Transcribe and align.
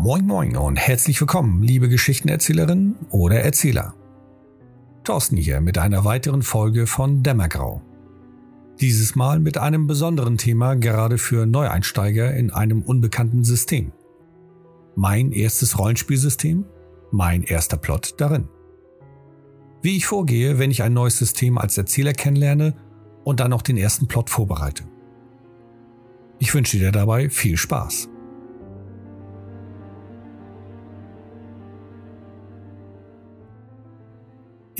Moin 0.00 0.26
Moin 0.26 0.56
und 0.56 0.76
herzlich 0.76 1.20
willkommen, 1.20 1.60
liebe 1.60 1.88
Geschichtenerzählerinnen 1.88 2.94
oder 3.10 3.40
Erzähler. 3.40 3.96
Thorsten 5.02 5.36
hier 5.36 5.60
mit 5.60 5.76
einer 5.76 6.04
weiteren 6.04 6.42
Folge 6.42 6.86
von 6.86 7.24
Dämmergrau. 7.24 7.82
Dieses 8.80 9.16
Mal 9.16 9.40
mit 9.40 9.58
einem 9.58 9.88
besonderen 9.88 10.38
Thema 10.38 10.76
gerade 10.76 11.18
für 11.18 11.46
Neueinsteiger 11.46 12.32
in 12.32 12.52
einem 12.52 12.82
unbekannten 12.82 13.42
System. 13.42 13.90
Mein 14.94 15.32
erstes 15.32 15.80
Rollenspielsystem, 15.80 16.64
mein 17.10 17.42
erster 17.42 17.76
Plot 17.76 18.14
darin. 18.18 18.48
Wie 19.82 19.96
ich 19.96 20.06
vorgehe, 20.06 20.60
wenn 20.60 20.70
ich 20.70 20.84
ein 20.84 20.92
neues 20.92 21.18
System 21.18 21.58
als 21.58 21.76
Erzähler 21.76 22.12
kennenlerne 22.12 22.76
und 23.24 23.40
dann 23.40 23.50
noch 23.50 23.62
den 23.62 23.76
ersten 23.76 24.06
Plot 24.06 24.30
vorbereite. 24.30 24.84
Ich 26.38 26.54
wünsche 26.54 26.78
dir 26.78 26.92
dabei 26.92 27.30
viel 27.30 27.56
Spaß. 27.56 28.08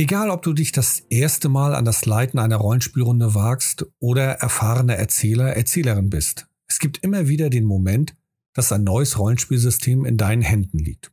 Egal, 0.01 0.31
ob 0.31 0.43
du 0.43 0.53
dich 0.53 0.71
das 0.71 1.01
erste 1.11 1.49
Mal 1.49 1.75
an 1.75 1.85
das 1.85 2.07
Leiten 2.07 2.39
einer 2.39 2.59
Rollenspielrunde 2.59 3.35
wagst 3.35 3.85
oder 3.99 4.35
erfahrener 4.35 4.95
Erzähler, 4.95 5.57
Erzählerin 5.57 6.09
bist, 6.09 6.47
es 6.69 6.79
gibt 6.79 6.99
immer 6.99 7.27
wieder 7.27 7.51
den 7.51 7.65
Moment, 7.65 8.17
dass 8.55 8.71
ein 8.71 8.85
neues 8.85 9.19
Rollenspielsystem 9.19 10.05
in 10.05 10.17
deinen 10.17 10.43
Händen 10.43 10.79
liegt. 10.79 11.13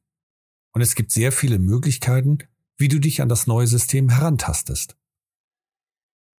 Und 0.71 0.81
es 0.81 0.93
gibt 0.93 1.09
sehr 1.09 1.31
viele 1.31 1.57
Möglichkeiten, 1.57 2.37
wie 2.77 2.87
du 2.87 2.99
dich 2.99 3.23
an 3.23 3.29
das 3.29 3.47
neue 3.47 3.65
System 3.65 4.09
herantastest. 4.09 4.95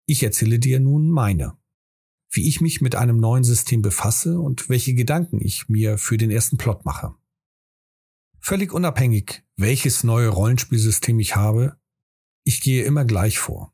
Ich 0.05 0.23
erzähle 0.23 0.57
dir 0.57 0.79
nun 0.79 1.09
meine, 1.09 1.57
wie 2.31 2.47
ich 2.47 2.61
mich 2.61 2.79
mit 2.79 2.95
einem 2.95 3.17
neuen 3.17 3.43
System 3.43 3.81
befasse 3.81 4.39
und 4.39 4.69
welche 4.69 4.93
Gedanken 4.93 5.41
ich 5.41 5.67
mir 5.67 5.97
für 5.97 6.15
den 6.15 6.31
ersten 6.31 6.55
Plot 6.55 6.85
mache. 6.85 7.13
Völlig 8.39 8.71
unabhängig, 8.71 9.43
welches 9.57 10.05
neue 10.05 10.29
Rollenspielsystem 10.29 11.19
ich 11.19 11.35
habe, 11.35 11.77
ich 12.47 12.61
gehe 12.61 12.85
immer 12.85 13.03
gleich 13.03 13.39
vor. 13.39 13.73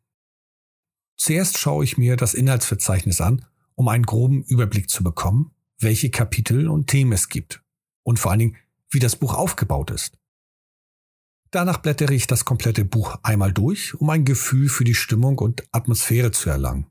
Zuerst 1.15 1.59
schaue 1.59 1.83
ich 1.83 1.99
mir 1.99 2.15
das 2.15 2.33
Inhaltsverzeichnis 2.33 3.21
an, 3.21 3.45
um 3.75 3.87
einen 3.87 4.03
groben 4.03 4.43
Überblick 4.43 4.89
zu 4.89 5.03
bekommen, 5.03 5.51
welche 5.77 6.09
Kapitel 6.09 6.67
und 6.67 6.87
Themen 6.87 7.11
es 7.11 7.29
gibt 7.29 7.63
und 8.01 8.17
vor 8.17 8.31
allen 8.31 8.39
Dingen, 8.39 8.57
wie 8.89 8.97
das 8.97 9.15
Buch 9.15 9.35
aufgebaut 9.35 9.91
ist. 9.91 10.17
Danach 11.51 11.77
blättere 11.77 12.15
ich 12.15 12.25
das 12.25 12.45
komplette 12.45 12.83
Buch 12.83 13.19
einmal 13.21 13.53
durch, 13.53 13.93
um 13.93 14.09
ein 14.09 14.25
Gefühl 14.25 14.69
für 14.69 14.83
die 14.83 14.95
Stimmung 14.95 15.37
und 15.37 15.63
Atmosphäre 15.71 16.31
zu 16.31 16.49
erlangen. 16.49 16.87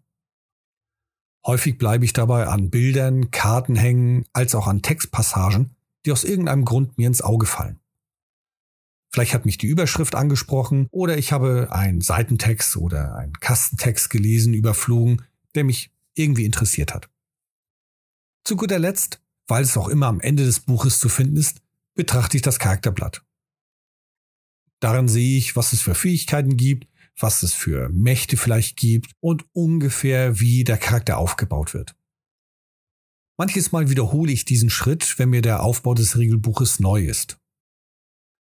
Häufig 1.45 1.79
bleibe 1.79 2.05
ich 2.05 2.13
dabei 2.13 2.47
an 2.47 2.71
Bildern, 2.71 3.33
Karten 3.33 3.75
hängen, 3.75 4.25
als 4.33 4.55
auch 4.55 4.69
an 4.69 4.83
Textpassagen, 4.83 5.75
die 6.07 6.13
aus 6.13 6.23
irgendeinem 6.23 6.65
Grund 6.65 6.97
mir 6.97 7.09
ins 7.09 7.23
Auge 7.23 7.47
fallen. 7.47 7.82
Vielleicht 9.13 9.35
hat 9.35 9.45
mich 9.45 9.59
die 9.59 9.67
Überschrift 9.67 10.15
angesprochen 10.15 10.87
oder 10.91 11.19
ich 11.19 11.33
habe 11.33 11.69
einen 11.71 12.01
Seitentext 12.01 12.77
oder 12.79 13.15
einen 13.15 13.35
Kastentext 13.35 14.09
gelesen, 14.09 14.55
überflogen, 14.55 15.23
der 15.55 15.65
mich 15.65 15.91
irgendwie 16.15 16.47
interessiert 16.47 16.95
hat. 16.95 17.11
Zu 18.45 18.57
guter 18.57 18.79
Letzt, 18.79 19.21
weil 19.47 19.63
es 19.63 19.77
auch 19.77 19.89
immer 19.89 20.07
am 20.07 20.21
Ende 20.21 20.45
des 20.45 20.61
Buches 20.61 20.99
zu 20.99 21.11
finden 21.11 21.37
ist, 21.37 21.61
betrachte 21.95 22.39
ich 22.39 22.43
das 22.43 22.59
Charakterblatt. 22.59 23.23
Darin 24.81 25.09
sehe 25.09 25.37
ich, 25.37 25.57
was 25.57 25.75
es 25.75 25.83
für 25.83 25.95
Fähigkeiten 25.95 26.57
gibt, 26.57 26.89
was 27.19 27.43
es 27.43 27.53
für 27.53 27.91
Mächte 27.91 28.39
vielleicht 28.39 28.79
gibt 28.79 29.13
und 29.21 29.45
ungefähr, 29.53 30.41
wie 30.41 30.65
der 30.65 30.79
Charakter 30.79 31.19
aufgebaut 31.19 31.75
wird. 31.75 31.95
Manches 33.37 33.73
Mal 33.73 33.91
wiederhole 33.91 34.33
ich 34.33 34.47
diesen 34.47 34.71
Schritt, 34.71 35.19
wenn 35.19 35.31
mir 35.31 35.43
der 35.43 35.63
Aufbau 35.63 35.95
des 35.95 36.17
Regelbuches 36.17 36.81
neu 36.81 37.05
ist. 37.05 37.42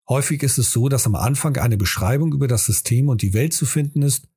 Häufig 0.08 0.42
ist 0.42 0.58
es 0.58 0.72
so, 0.72 0.89
dass 0.89 1.06
am 1.06 1.14
Anfang 1.14 1.56
eine 1.56 1.77
Beschreibung 1.77 2.33
über 2.33 2.48
das 2.48 2.64
System 2.64 3.08
und 3.08 3.23
die 3.23 3.35
Welt 3.35 3.52
zu 3.52 3.67
finden 3.67 4.02
ist. 4.02 4.29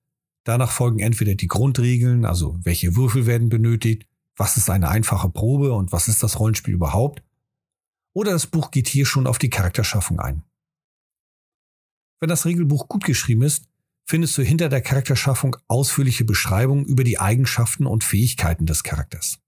Danach 0.44 0.72
folgen 0.72 1.00
entweder 1.00 1.36
die 1.36 1.48
Grundregeln, 1.48 2.24
also 2.24 2.58
welche 2.62 2.96
Würfel 2.96 3.26
werden 3.26 3.50
benötigt, 3.50 4.06
was 4.36 4.58
ist 4.58 4.70
eine 4.70 4.90
einfache 4.90 5.30
Probe 5.30 5.74
und 5.74 5.92
was 5.92 6.08
ist 6.08 6.22
das 6.22 6.40
Rollenspiel 6.40 6.74
überhaupt, 6.74 7.24
oder 8.14 8.32
das 8.32 8.48
Buch 8.48 8.72
geht 8.72 8.88
hier 8.88 9.06
schon 9.06 9.28
auf 9.28 9.40
die 9.40 9.50
Charakterschaffung 9.50 10.20
ein. 10.20 10.44
Wenn 12.20 12.30
das 12.30 12.46
Regelbuch 12.46 12.88
gut 12.88 13.04
geschrieben 13.04 13.42
ist, 13.42 13.68
findest 14.06 14.38
du 14.38 14.44
hinter 14.44 14.70
der 14.70 14.82
Charakterschaffung 14.82 15.58
ausführliche 15.68 16.26
Beschreibungen 16.26 16.86
über 16.86 17.04
die 17.04 17.20
Eigenschaften 17.20 17.88
und 17.88 18.04
Fähigkeiten 18.04 18.66
des 18.66 18.84
Charakters. 18.84 19.40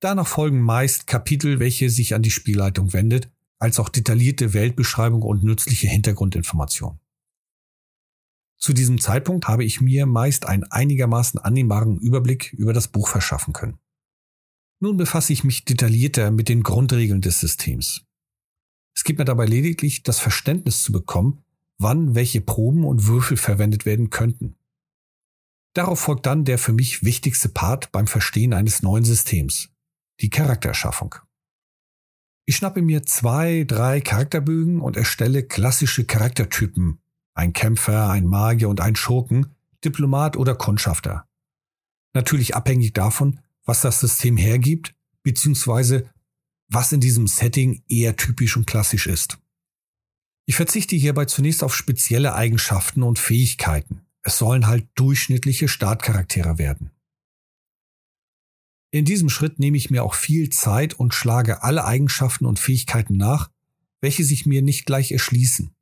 Danach 0.00 0.26
folgen 0.26 0.60
meist 0.60 1.06
Kapitel, 1.06 1.60
welche 1.60 1.90
sich 1.90 2.14
an 2.14 2.22
die 2.22 2.30
Spielleitung 2.30 2.92
wendet 2.92 3.30
als 3.60 3.78
auch 3.78 3.88
detaillierte 3.88 4.52
Weltbeschreibung 4.54 5.22
und 5.22 5.44
nützliche 5.44 5.86
Hintergrundinformationen. 5.86 6.98
Zu 8.58 8.72
diesem 8.72 9.00
Zeitpunkt 9.00 9.48
habe 9.48 9.64
ich 9.64 9.80
mir 9.80 10.06
meist 10.06 10.46
einen 10.46 10.64
einigermaßen 10.64 11.38
annehmbaren 11.38 11.98
Überblick 11.98 12.52
über 12.52 12.72
das 12.72 12.88
Buch 12.88 13.08
verschaffen 13.08 13.52
können. 13.52 13.78
Nun 14.80 14.96
befasse 14.96 15.32
ich 15.32 15.44
mich 15.44 15.64
detaillierter 15.64 16.30
mit 16.30 16.48
den 16.48 16.62
Grundregeln 16.62 17.20
des 17.20 17.40
Systems. 17.40 18.06
Es 18.94 19.04
gibt 19.04 19.18
mir 19.18 19.24
dabei 19.24 19.46
lediglich 19.46 20.02
das 20.02 20.18
Verständnis 20.18 20.82
zu 20.82 20.92
bekommen, 20.92 21.42
wann 21.78 22.14
welche 22.14 22.40
Proben 22.40 22.84
und 22.84 23.06
Würfel 23.06 23.36
verwendet 23.36 23.86
werden 23.86 24.10
könnten. 24.10 24.56
Darauf 25.74 26.00
folgt 26.00 26.26
dann 26.26 26.44
der 26.44 26.58
für 26.58 26.72
mich 26.72 27.04
wichtigste 27.04 27.48
Part 27.48 27.92
beim 27.92 28.06
Verstehen 28.06 28.52
eines 28.52 28.82
neuen 28.82 29.04
Systems, 29.04 29.70
die 30.20 30.28
Charakterschaffung. 30.28 31.14
Ich 32.50 32.56
schnappe 32.56 32.82
mir 32.82 33.04
zwei, 33.04 33.62
drei 33.62 34.00
Charakterbögen 34.00 34.80
und 34.80 34.96
erstelle 34.96 35.44
klassische 35.44 36.04
Charaktertypen. 36.04 36.98
Ein 37.32 37.52
Kämpfer, 37.52 38.10
ein 38.10 38.26
Magier 38.26 38.68
und 38.68 38.80
ein 38.80 38.96
Schurken, 38.96 39.54
Diplomat 39.84 40.36
oder 40.36 40.56
Kundschafter. 40.56 41.28
Natürlich 42.12 42.56
abhängig 42.56 42.92
davon, 42.92 43.38
was 43.64 43.82
das 43.82 44.00
System 44.00 44.36
hergibt, 44.36 44.96
beziehungsweise 45.22 46.10
was 46.66 46.90
in 46.90 46.98
diesem 46.98 47.28
Setting 47.28 47.84
eher 47.88 48.16
typisch 48.16 48.56
und 48.56 48.66
klassisch 48.66 49.06
ist. 49.06 49.38
Ich 50.44 50.56
verzichte 50.56 50.96
hierbei 50.96 51.26
zunächst 51.26 51.62
auf 51.62 51.76
spezielle 51.76 52.34
Eigenschaften 52.34 53.04
und 53.04 53.20
Fähigkeiten. 53.20 54.00
Es 54.22 54.38
sollen 54.38 54.66
halt 54.66 54.88
durchschnittliche 54.96 55.68
Startcharaktere 55.68 56.58
werden. 56.58 56.90
In 58.90 59.04
diesem 59.04 59.28
Schritt 59.28 59.58
nehme 59.58 59.76
ich 59.76 59.90
mir 59.90 60.02
auch 60.02 60.14
viel 60.14 60.50
Zeit 60.50 60.94
und 60.94 61.14
schlage 61.14 61.62
alle 61.62 61.84
Eigenschaften 61.84 62.44
und 62.44 62.58
Fähigkeiten 62.58 63.16
nach, 63.16 63.50
welche 64.00 64.24
sich 64.24 64.46
mir 64.46 64.62
nicht 64.62 64.86
gleich 64.86 65.12
erschließen. 65.12 65.74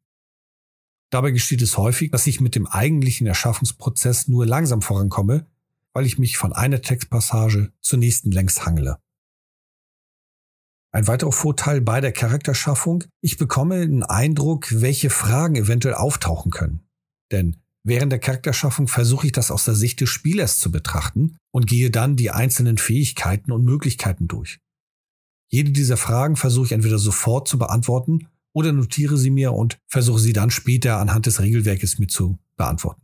Dabei 1.11 1.31
geschieht 1.31 1.63
es 1.63 1.79
häufig, 1.79 2.11
dass 2.11 2.27
ich 2.27 2.41
mit 2.41 2.55
dem 2.55 2.67
eigentlichen 2.67 3.27
Erschaffungsprozess 3.27 4.29
nur 4.29 4.45
langsam 4.45 4.83
vorankomme, 4.83 5.47
weil 5.95 6.05
ich 6.05 6.19
mich 6.19 6.37
von 6.37 6.53
einer 6.53 6.83
Textpassage 6.83 7.73
zur 7.81 7.99
nächsten 7.99 8.31
längs 8.31 8.67
hangle. 8.67 8.99
Ein 10.91 11.07
weiterer 11.07 11.33
Vorteil 11.33 11.81
bei 11.81 12.01
der 12.01 12.13
Charakterschaffung, 12.13 13.05
ich 13.21 13.39
bekomme 13.39 13.77
einen 13.77 14.03
Eindruck, 14.03 14.69
welche 14.71 15.11
Fragen 15.11 15.57
eventuell 15.57 15.95
auftauchen 15.95 16.51
können. 16.51 16.81
Denn 17.31 17.57
Während 17.89 18.13
der 18.13 18.19
Charakterschaffung 18.19 18.87
versuche 18.87 19.29
ich 19.29 19.33
das 19.33 19.51
aus 19.51 19.65
der 19.65 19.75
Sicht 19.75 20.03
des 20.03 20.11
Spielers 20.11 20.59
zu 20.59 20.71
betrachten 20.71 21.39
und 21.51 21.67
gehe 21.67 21.91
dann 21.91 22.17
die 22.17 22.31
einzelnen 22.31 22.77
Fähigkeiten 22.77 23.51
und 23.51 23.65
Möglichkeiten 23.65 24.29
durch. 24.29 24.61
Jede 25.51 25.71
dieser 25.73 25.97
Fragen 25.97 26.37
versuche 26.37 26.67
ich 26.67 26.73
entweder 26.73 26.99
sofort 26.99 27.49
zu 27.49 27.57
beantworten 27.57 28.29
oder 28.53 28.73
notiere 28.73 29.17
sie 29.17 29.31
mir 29.31 29.55
und 29.55 29.79
versuche 29.87 30.19
sie 30.19 30.35
dann 30.35 30.51
später 30.51 30.99
anhand 30.99 31.25
des 31.25 31.41
Regelwerkes 31.41 31.99
mit 31.99 32.11
zu 32.11 32.39
beantworten. 32.59 33.01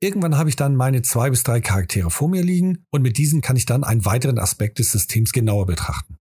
Irgendwann 0.00 0.38
habe 0.38 0.48
ich 0.48 0.56
dann 0.56 0.74
meine 0.74 1.02
zwei 1.02 1.28
bis 1.28 1.42
drei 1.42 1.60
Charaktere 1.60 2.10
vor 2.10 2.30
mir 2.30 2.42
liegen 2.42 2.86
und 2.88 3.02
mit 3.02 3.18
diesen 3.18 3.42
kann 3.42 3.56
ich 3.56 3.66
dann 3.66 3.84
einen 3.84 4.06
weiteren 4.06 4.38
Aspekt 4.38 4.78
des 4.78 4.92
Systems 4.92 5.32
genauer 5.32 5.66
betrachten. 5.66 6.16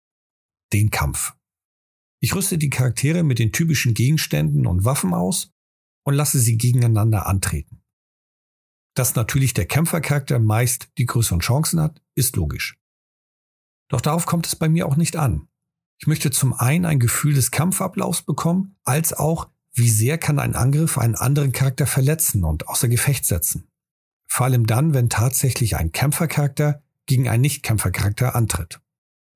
Den 0.72 0.92
Kampf. 0.92 1.34
Ich 2.22 2.34
rüste 2.34 2.58
die 2.58 2.70
Charaktere 2.70 3.24
mit 3.24 3.38
den 3.38 3.52
typischen 3.52 3.96
Gegenständen 3.96 4.66
und 4.66 4.86
Waffen 4.86 5.14
aus 5.14 5.52
und 6.04 6.14
lasse 6.14 6.40
sie 6.40 6.58
gegeneinander 6.58 7.28
antreten. 7.28 7.82
Dass 8.94 9.16
natürlich 9.16 9.54
der 9.54 9.66
Kämpfercharakter 9.66 10.40
meist 10.40 10.90
die 10.98 11.06
größeren 11.06 11.40
Chancen 11.40 11.80
hat, 11.80 12.02
ist 12.16 12.36
logisch. 12.36 12.78
Doch 13.90 14.02
darauf 14.02 14.26
kommt 14.26 14.48
es 14.48 14.56
bei 14.56 14.70
mir 14.70 14.88
auch 14.88 14.96
nicht 14.96 15.16
an. 15.16 15.48
Ich 16.00 16.08
möchte 16.08 16.32
zum 16.32 16.54
einen 16.54 16.86
ein 16.86 17.00
Gefühl 17.00 17.34
des 17.34 17.52
Kampfablaufs 17.52 18.24
bekommen, 18.24 18.76
als 18.84 19.14
auch, 19.14 19.50
wie 19.74 19.90
sehr 19.90 20.18
kann 20.18 20.40
ein 20.40 20.56
Angriff 20.56 20.98
einen 20.98 21.16
anderen 21.16 21.52
Charakter 21.52 21.88
verletzen 21.88 22.44
und 22.44 22.68
außer 22.68 22.90
Gefecht 22.90 23.26
setzen. 23.26 23.70
Vor 24.28 24.46
allem 24.46 24.66
dann, 24.66 24.94
wenn 24.94 25.10
tatsächlich 25.10 25.78
ein 25.78 25.92
Kämpfercharakter 25.92 26.82
gegen 27.06 27.30
einen 27.30 27.42
Nicht-Kämpfercharakter 27.42 28.36
antritt. 28.36 28.82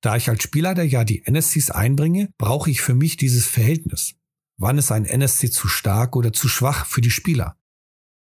Da 0.02 0.16
ich 0.16 0.30
als 0.30 0.44
Spielleiter 0.44 0.84
ja 0.84 1.04
die 1.04 1.26
NSCs 1.26 1.72
einbringe, 1.72 2.30
brauche 2.38 2.70
ich 2.70 2.82
für 2.82 2.94
mich 2.94 3.18
dieses 3.18 3.46
Verhältnis. 3.46 4.16
Wann 4.58 4.78
ist 4.78 4.92
ein 4.92 5.06
NSC 5.06 5.52
zu 5.52 5.68
stark 5.68 6.16
oder 6.16 6.32
zu 6.32 6.48
schwach 6.48 6.86
für 6.86 7.02
die 7.02 7.12
Spieler? 7.12 7.58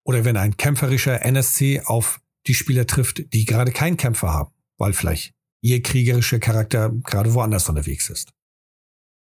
Oder 0.05 0.25
wenn 0.25 0.37
ein 0.37 0.57
kämpferischer 0.57 1.21
NSC 1.21 1.81
auf 1.85 2.21
die 2.47 2.53
Spieler 2.53 2.87
trifft, 2.87 3.33
die 3.33 3.45
gerade 3.45 3.71
keinen 3.71 3.97
Kämpfer 3.97 4.33
haben, 4.33 4.53
weil 4.77 4.93
vielleicht 4.93 5.33
ihr 5.61 5.81
kriegerischer 5.81 6.39
Charakter 6.39 6.89
gerade 6.89 7.33
woanders 7.33 7.69
unterwegs 7.69 8.09
ist. 8.09 8.33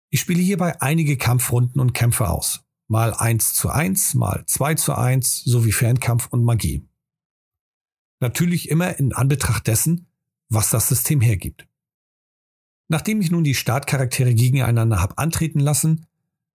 Ich 0.10 0.22
spiele 0.22 0.42
hierbei 0.42 0.82
einige 0.82 1.18
Kampfrunden 1.18 1.80
und 1.80 1.94
Kämpfe 1.94 2.30
aus. 2.30 2.64
Mal 2.88 3.14
1 3.14 3.54
zu 3.54 3.70
1, 3.70 4.16
mal 4.16 4.44
2 4.46 4.76
zu 4.76 4.96
1, 4.98 5.44
sowie 5.46 5.72
Fernkampf 5.72 6.28
und 6.28 6.44
Magie. 6.44 6.86
Natürlich 8.20 8.70
immer 8.70 8.98
in 8.98 9.14
Anbetracht 9.14 9.68
dessen, 9.68 10.08
was 10.50 10.70
das 10.70 10.90
System 10.90 11.22
hergibt. 11.22 11.68
Nachdem 12.90 13.22
ich 13.22 13.32
nun 13.32 13.46
die 13.46 13.56
Startcharaktere 13.56 14.34
gegeneinander 14.34 15.00
habe 15.00 15.18
antreten 15.18 15.62
lassen, 15.62 16.06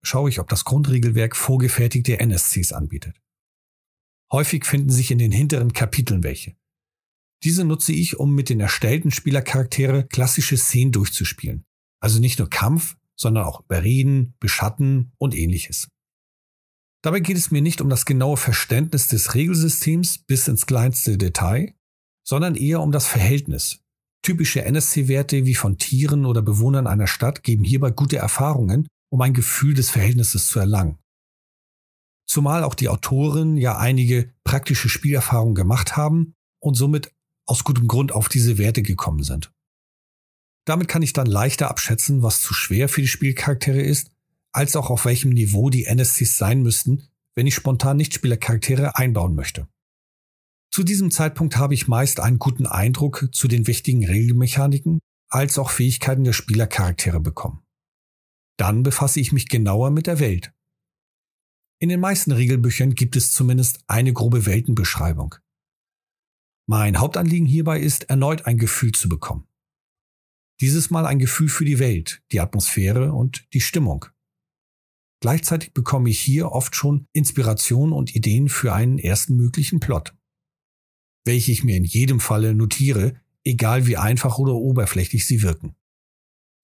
schaue 0.06 0.30
ich, 0.30 0.40
ob 0.40 0.50
das 0.50 0.66
Grundregelwerk 0.66 1.36
vorgefertigte 1.36 2.20
NSCs 2.20 2.72
anbietet. 2.72 3.22
Häufig 4.32 4.66
finden 4.66 4.90
sich 4.90 5.12
in 5.12 5.18
den 5.18 5.32
hinteren 5.32 5.74
Kapiteln 5.74 6.24
welche. 6.24 6.56
Diese 7.44 7.64
nutze 7.64 7.94
ich, 7.94 8.18
um 8.18 8.34
mit 8.34 8.50
den 8.50 8.60
erstellten 8.60 9.12
Spielercharaktere 9.12 10.06
klassische 10.08 10.58
Szenen 10.58 10.92
durchzuspielen. 10.92 11.66
Also 12.00 12.20
nicht 12.20 12.40
nur 12.40 12.50
Kampf, 12.50 12.98
sondern 13.16 13.46
auch 13.46 13.62
Überreden, 13.62 14.34
Beschatten 14.40 15.12
und 15.18 15.36
ähnliches. 15.36 15.90
Dabei 17.04 17.20
geht 17.20 17.38
es 17.38 17.52
mir 17.52 17.62
nicht 17.62 17.82
um 17.82 17.90
das 17.90 18.06
genaue 18.06 18.38
Verständnis 18.38 19.08
des 19.08 19.36
Regelsystems 19.36 20.20
bis 20.26 20.48
ins 20.48 20.66
kleinste 20.66 21.18
Detail, 21.18 21.74
sondern 22.28 22.56
eher 22.56 22.82
um 22.82 22.92
das 22.92 23.06
Verhältnis. 23.06 23.82
Typische 24.24 24.66
NSC-Werte 24.66 25.46
wie 25.46 25.54
von 25.54 25.78
Tieren 25.78 26.26
oder 26.26 26.42
Bewohnern 26.42 26.88
einer 26.88 27.06
Stadt 27.06 27.44
geben 27.44 27.64
hierbei 27.64 27.92
gute 27.92 28.18
Erfahrungen, 28.18 28.88
um 29.16 29.22
ein 29.22 29.34
Gefühl 29.34 29.74
des 29.74 29.92
Verhältnisses 29.92 30.50
zu 30.50 30.60
erlangen. 30.60 31.00
Zumal 32.28 32.66
auch 32.66 32.76
die 32.76 32.90
Autoren 32.90 33.56
ja 33.56 33.78
einige 33.78 34.34
praktische 34.44 34.90
Spielerfahrungen 34.90 35.56
gemacht 35.56 35.96
haben 35.96 36.34
und 36.60 36.76
somit 36.76 37.14
aus 37.46 37.64
gutem 37.64 37.88
Grund 37.88 38.12
auf 38.12 38.28
diese 38.28 38.58
Werte 38.58 38.82
gekommen 38.82 39.24
sind. 39.24 39.54
Damit 40.66 40.90
kann 40.90 41.02
ich 41.02 41.14
dann 41.14 41.28
leichter 41.28 41.70
abschätzen, 41.70 42.24
was 42.24 42.42
zu 42.42 42.54
schwer 42.54 42.90
für 42.90 43.00
die 43.00 43.08
Spielcharaktere 43.08 43.82
ist, 43.82 44.12
als 44.52 44.76
auch 44.76 44.90
auf 44.90 45.06
welchem 45.06 45.30
Niveau 45.30 45.70
die 45.70 45.86
NSCs 45.86 46.38
sein 46.38 46.62
müssten, 46.62 47.08
wenn 47.36 47.48
ich 47.48 47.56
spontan 47.56 47.96
Nichtspielercharaktere 47.96 48.98
einbauen 48.98 49.34
möchte. 49.34 49.70
Zu 50.72 50.84
diesem 50.84 51.10
Zeitpunkt 51.10 51.56
habe 51.56 51.74
ich 51.74 51.88
meist 51.88 52.20
einen 52.20 52.38
guten 52.38 52.66
Eindruck 52.66 53.30
zu 53.32 53.48
den 53.48 53.66
wichtigen 53.66 54.06
Regelmechaniken 54.06 55.00
als 55.30 55.58
auch 55.58 55.70
Fähigkeiten 55.70 56.26
der 56.26 56.34
Spielercharaktere 56.34 57.22
bekommen. 57.22 57.65
Dann 58.58 58.84
befasse 58.84 59.20
ich 59.20 59.32
mich 59.32 59.48
genauer 59.50 59.92
mit 59.92 60.08
der 60.08 60.20
Welt. 60.20 60.54
In 61.80 61.90
den 61.90 62.00
meisten 62.00 62.32
Regelbüchern 62.32 62.96
gibt 62.96 63.16
es 63.16 63.32
zumindest 63.32 63.84
eine 63.88 64.14
grobe 64.14 64.46
Weltenbeschreibung. 64.46 65.36
Mein 66.68 66.98
Hauptanliegen 66.98 67.46
hierbei 67.46 67.80
ist, 67.80 68.10
erneut 68.10 68.46
ein 68.46 68.58
Gefühl 68.58 68.94
zu 68.94 69.10
bekommen. 69.10 69.48
Dieses 70.62 70.90
Mal 70.90 71.06
ein 71.06 71.20
Gefühl 71.20 71.50
für 71.50 71.66
die 71.66 71.80
Welt, 71.80 72.24
die 72.32 72.40
Atmosphäre 72.40 73.12
und 73.12 73.46
die 73.54 73.62
Stimmung. 73.62 74.06
Gleichzeitig 75.20 75.74
bekomme 75.74 76.10
ich 76.10 76.20
hier 76.20 76.52
oft 76.52 76.76
schon 76.76 77.08
Inspiration 77.12 77.92
und 77.92 78.16
Ideen 78.16 78.48
für 78.48 78.74
einen 78.74 78.98
ersten 78.98 79.36
möglichen 79.36 79.80
Plot, 79.80 80.16
welche 81.26 81.52
ich 81.52 81.64
mir 81.64 81.76
in 81.76 81.84
jedem 81.84 82.20
Falle 82.20 82.56
notiere, 82.56 83.20
egal 83.44 83.86
wie 83.86 83.98
einfach 83.98 84.40
oder 84.40 84.54
oberflächlich 84.54 85.28
sie 85.28 85.42
wirken. 85.42 85.76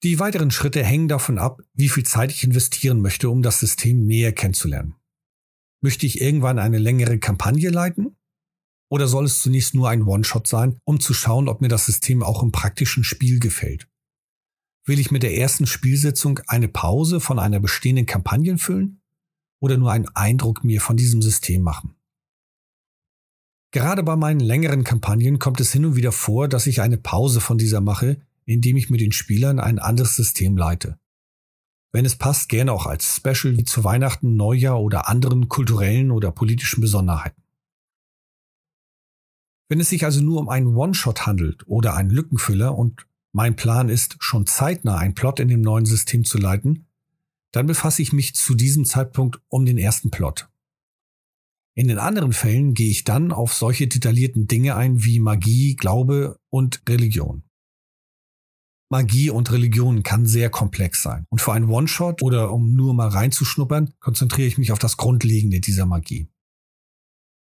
Die 0.03 0.19
weiteren 0.19 0.50
Schritte 0.50 0.83
hängen 0.83 1.07
davon 1.07 1.38
ab, 1.38 1.62
wie 1.74 1.89
viel 1.89 2.03
Zeit 2.03 2.31
ich 2.31 2.44
investieren 2.44 3.01
möchte, 3.01 3.30
um 3.30 3.44
das 3.44 3.59
System 3.59 4.06
näher 4.07 4.31
kennenzulernen. 4.31 4.95
Möchte 5.81 6.07
ich 6.07 6.21
irgendwann 6.21 6.57
eine 6.57 6.80
längere 6.80 7.19
Kampagne 7.19 7.69
leiten? 7.69 8.15
Oder 8.89 9.07
soll 9.07 9.25
es 9.25 9.42
zunächst 9.42 9.75
nur 9.75 9.89
ein 9.89 10.01
One-Shot 10.01 10.48
sein, 10.48 10.80
um 10.86 11.00
zu 11.00 11.13
schauen, 11.13 11.48
ob 11.48 11.62
mir 11.62 11.68
das 11.68 11.86
System 11.86 12.24
auch 12.24 12.42
im 12.42 12.51
praktischen 12.51 13.03
Spiel 13.03 13.39
gefällt? 13.39 13.88
Will 14.86 15.00
ich 15.00 15.12
mit 15.12 15.21
der 15.21 15.38
ersten 15.38 15.68
Spielsitzung 15.68 16.39
eine 16.47 16.68
Pause 16.68 17.19
von 17.19 17.38
einer 17.38 17.59
bestehenden 17.59 18.07
Kampagne 18.07 18.57
füllen? 18.57 19.01
Oder 19.59 19.77
nur 19.77 19.92
einen 19.92 20.09
Eindruck 20.15 20.63
mir 20.63 20.81
von 20.81 20.97
diesem 20.97 21.21
System 21.21 21.62
machen? 21.62 21.95
Gerade 23.69 24.01
bei 24.01 24.15
meinen 24.15 24.39
längeren 24.39 24.83
Kampagnen 24.83 25.38
kommt 25.38 25.62
es 25.62 25.71
hin 25.71 25.86
und 25.86 25.95
wieder 25.95 26.12
vor, 26.12 26.47
dass 26.47 26.65
ich 26.65 26.81
eine 26.81 26.97
Pause 26.97 27.39
von 27.39 27.59
dieser 27.59 27.80
mache, 27.80 28.19
indem 28.45 28.77
ich 28.77 28.89
mit 28.89 29.01
den 29.01 29.11
Spielern 29.11 29.59
ein 29.59 29.79
anderes 29.79 30.15
System 30.15 30.57
leite. 30.57 30.99
Wenn 31.91 32.05
es 32.05 32.15
passt, 32.15 32.49
gerne 32.49 32.71
auch 32.71 32.85
als 32.85 33.17
Special 33.17 33.57
wie 33.57 33.65
zu 33.65 33.83
Weihnachten, 33.83 34.35
Neujahr 34.35 34.79
oder 34.79 35.09
anderen 35.09 35.49
kulturellen 35.49 36.11
oder 36.11 36.31
politischen 36.31 36.81
Besonderheiten. 36.81 37.41
Wenn 39.67 39.79
es 39.79 39.89
sich 39.89 40.05
also 40.05 40.21
nur 40.21 40.39
um 40.39 40.49
einen 40.49 40.75
One-Shot 40.75 41.25
handelt 41.25 41.67
oder 41.67 41.95
einen 41.95 42.09
Lückenfüller 42.09 42.77
und 42.77 43.07
mein 43.33 43.55
Plan 43.55 43.89
ist, 43.89 44.17
schon 44.19 44.45
zeitnah 44.45 44.97
einen 44.97 45.15
Plot 45.15 45.39
in 45.39 45.47
dem 45.47 45.61
neuen 45.61 45.85
System 45.85 46.25
zu 46.25 46.37
leiten, 46.37 46.87
dann 47.51 47.67
befasse 47.67 48.01
ich 48.01 48.13
mich 48.13 48.35
zu 48.35 48.55
diesem 48.55 48.85
Zeitpunkt 48.85 49.41
um 49.47 49.65
den 49.65 49.77
ersten 49.77 50.11
Plot. 50.11 50.49
In 51.73 51.87
den 51.87 51.99
anderen 51.99 52.33
Fällen 52.33 52.73
gehe 52.73 52.89
ich 52.89 53.05
dann 53.05 53.31
auf 53.31 53.53
solche 53.53 53.87
detaillierten 53.87 54.47
Dinge 54.47 54.75
ein 54.75 55.03
wie 55.03 55.19
Magie, 55.19 55.75
Glaube 55.75 56.37
und 56.49 56.81
Religion. 56.87 57.44
Magie 58.91 59.29
und 59.29 59.49
Religion 59.51 60.03
kann 60.03 60.25
sehr 60.25 60.49
komplex 60.49 61.01
sein. 61.01 61.25
Und 61.29 61.39
für 61.39 61.53
einen 61.53 61.69
One-Shot 61.69 62.21
oder 62.21 62.51
um 62.51 62.73
nur 62.73 62.93
mal 62.93 63.07
reinzuschnuppern, 63.07 63.93
konzentriere 64.01 64.47
ich 64.49 64.57
mich 64.57 64.73
auf 64.73 64.79
das 64.79 64.97
Grundlegende 64.97 65.61
dieser 65.61 65.85
Magie. 65.85 66.27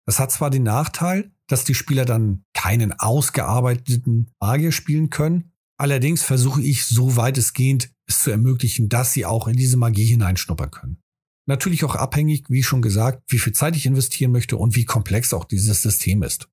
Das 0.06 0.20
hat 0.20 0.32
zwar 0.32 0.52
den 0.52 0.64
Nachteil, 0.64 1.32
dass 1.48 1.64
die 1.64 1.74
Spieler 1.74 2.06
dann 2.06 2.44
keinen 2.54 2.94
ausgearbeiteten 2.94 4.32
Magier 4.40 4.72
spielen 4.72 5.10
können, 5.10 5.52
allerdings 5.78 6.22
versuche 6.22 6.62
ich 6.62 6.86
so 6.86 7.16
weitestgehend 7.16 7.92
es 8.06 8.22
zu 8.22 8.30
ermöglichen, 8.30 8.90
dass 8.90 9.14
sie 9.14 9.26
auch 9.26 9.48
in 9.48 9.56
diese 9.56 9.78
Magie 9.78 10.06
hineinschnuppern 10.06 10.70
können. 10.70 11.02
Natürlich 11.48 11.84
auch 11.84 11.96
abhängig, 11.96 12.46
wie 12.50 12.64
schon 12.64 12.82
gesagt, 12.82 13.24
wie 13.28 13.40
viel 13.40 13.54
Zeit 13.54 13.76
ich 13.76 13.86
investieren 13.86 14.32
möchte 14.32 14.56
und 14.58 14.76
wie 14.76 14.86
komplex 14.86 15.34
auch 15.34 15.46
dieses 15.46 15.82
System 15.82 16.22
ist. 16.22 16.48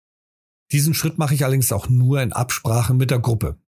Diesen 0.72 0.94
Schritt 0.94 1.18
mache 1.18 1.34
ich 1.34 1.44
allerdings 1.44 1.70
auch 1.70 1.88
nur 1.88 2.22
in 2.22 2.32
Absprache 2.32 2.94
mit 2.94 3.10
der 3.10 3.18
Gruppe. 3.18 3.58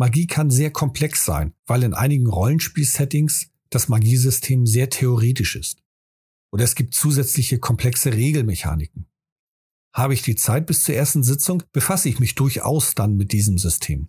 Magie 0.00 0.26
kann 0.26 0.48
sehr 0.48 0.70
komplex 0.70 1.26
sein, 1.26 1.52
weil 1.66 1.82
in 1.82 1.92
einigen 1.92 2.26
Rollenspiel-Settings 2.26 3.50
das 3.68 3.90
Magiesystem 3.90 4.64
sehr 4.64 4.88
theoretisch 4.88 5.56
ist. 5.56 5.82
Oder 6.50 6.64
es 6.64 6.74
gibt 6.74 6.94
zusätzliche 6.94 7.58
komplexe 7.58 8.14
Regelmechaniken. 8.14 9.10
Habe 9.94 10.14
ich 10.14 10.22
die 10.22 10.36
Zeit 10.36 10.64
bis 10.64 10.84
zur 10.84 10.94
ersten 10.94 11.22
Sitzung, 11.22 11.64
befasse 11.72 12.08
ich 12.08 12.18
mich 12.18 12.34
durchaus 12.34 12.94
dann 12.94 13.16
mit 13.16 13.32
diesem 13.32 13.58
System. 13.58 14.08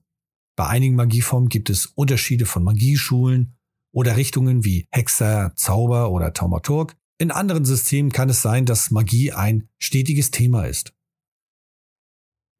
Bei 0.55 0.67
einigen 0.67 0.95
Magieformen 0.95 1.49
gibt 1.49 1.69
es 1.69 1.87
Unterschiede 1.87 2.45
von 2.45 2.63
Magieschulen 2.63 3.57
oder 3.93 4.15
Richtungen 4.15 4.63
wie 4.63 4.87
Hexer, 4.91 5.51
Zauber 5.57 6.11
oder 6.11 6.31
Taumaturg. 6.31 6.95
In 7.17 7.31
anderen 7.31 7.65
Systemen 7.65 8.13
kann 8.13 8.29
es 8.29 8.41
sein, 8.41 8.65
dass 8.65 8.91
Magie 8.91 9.33
ein 9.33 9.67
stetiges 9.77 10.31
Thema 10.31 10.63
ist. 10.67 10.93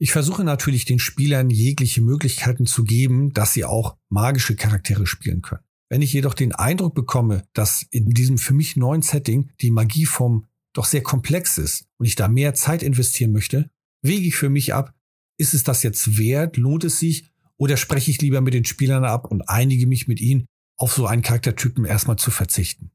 Ich 0.01 0.13
versuche 0.13 0.43
natürlich 0.43 0.85
den 0.85 0.97
Spielern 0.97 1.51
jegliche 1.51 2.01
Möglichkeiten 2.01 2.65
zu 2.65 2.83
geben, 2.83 3.33
dass 3.33 3.53
sie 3.53 3.65
auch 3.65 3.97
magische 4.09 4.55
Charaktere 4.55 5.05
spielen 5.05 5.43
können. 5.43 5.61
Wenn 5.89 6.01
ich 6.01 6.11
jedoch 6.11 6.33
den 6.33 6.55
Eindruck 6.55 6.95
bekomme, 6.95 7.43
dass 7.53 7.85
in 7.91 8.09
diesem 8.09 8.39
für 8.39 8.55
mich 8.55 8.75
neuen 8.75 9.03
Setting 9.03 9.51
die 9.61 9.69
Magieform 9.69 10.47
doch 10.73 10.85
sehr 10.85 11.03
komplex 11.03 11.59
ist 11.59 11.85
und 11.97 12.07
ich 12.07 12.15
da 12.15 12.27
mehr 12.27 12.55
Zeit 12.55 12.81
investieren 12.81 13.31
möchte, 13.31 13.69
wege 14.01 14.25
ich 14.25 14.35
für 14.35 14.49
mich 14.49 14.73
ab, 14.73 14.95
ist 15.37 15.53
es 15.53 15.61
das 15.61 15.83
jetzt 15.83 16.17
wert, 16.17 16.57
lohnt 16.57 16.83
es 16.83 16.97
sich 16.97 17.29
oder 17.57 17.77
spreche 17.77 18.09
ich 18.09 18.19
lieber 18.23 18.41
mit 18.41 18.55
den 18.55 18.65
Spielern 18.65 19.05
ab 19.05 19.29
und 19.29 19.49
einige 19.49 19.85
mich 19.85 20.07
mit 20.07 20.19
ihnen 20.19 20.47
auf 20.77 20.93
so 20.93 21.05
einen 21.05 21.21
Charaktertypen 21.21 21.85
erstmal 21.85 22.17
zu 22.17 22.31
verzichten. 22.31 22.89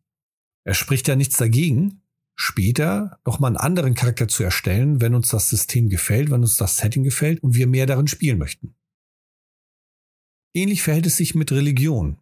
Er 0.65 0.75
spricht 0.75 1.07
ja 1.07 1.15
nichts 1.15 1.37
dagegen, 1.37 2.03
später 2.37 3.19
nochmal 3.27 3.49
einen 3.49 3.57
anderen 3.57 3.95
Charakter 3.95 4.29
zu 4.29 4.45
erstellen, 4.45 5.01
wenn 5.01 5.15
uns 5.15 5.29
das 5.29 5.49
System 5.49 5.89
gefällt, 5.89 6.31
wenn 6.31 6.43
uns 6.43 6.57
das 6.57 6.77
Setting 6.77 7.03
gefällt 7.03 7.43
und 7.43 7.55
wir 7.55 7.67
mehr 7.67 7.87
darin 7.87 8.07
spielen 8.07 8.39
möchten. 8.39 8.75
Ähnlich 10.55 10.83
verhält 10.83 11.07
es 11.07 11.17
sich 11.17 11.35
mit 11.35 11.51
Religion. 11.51 12.19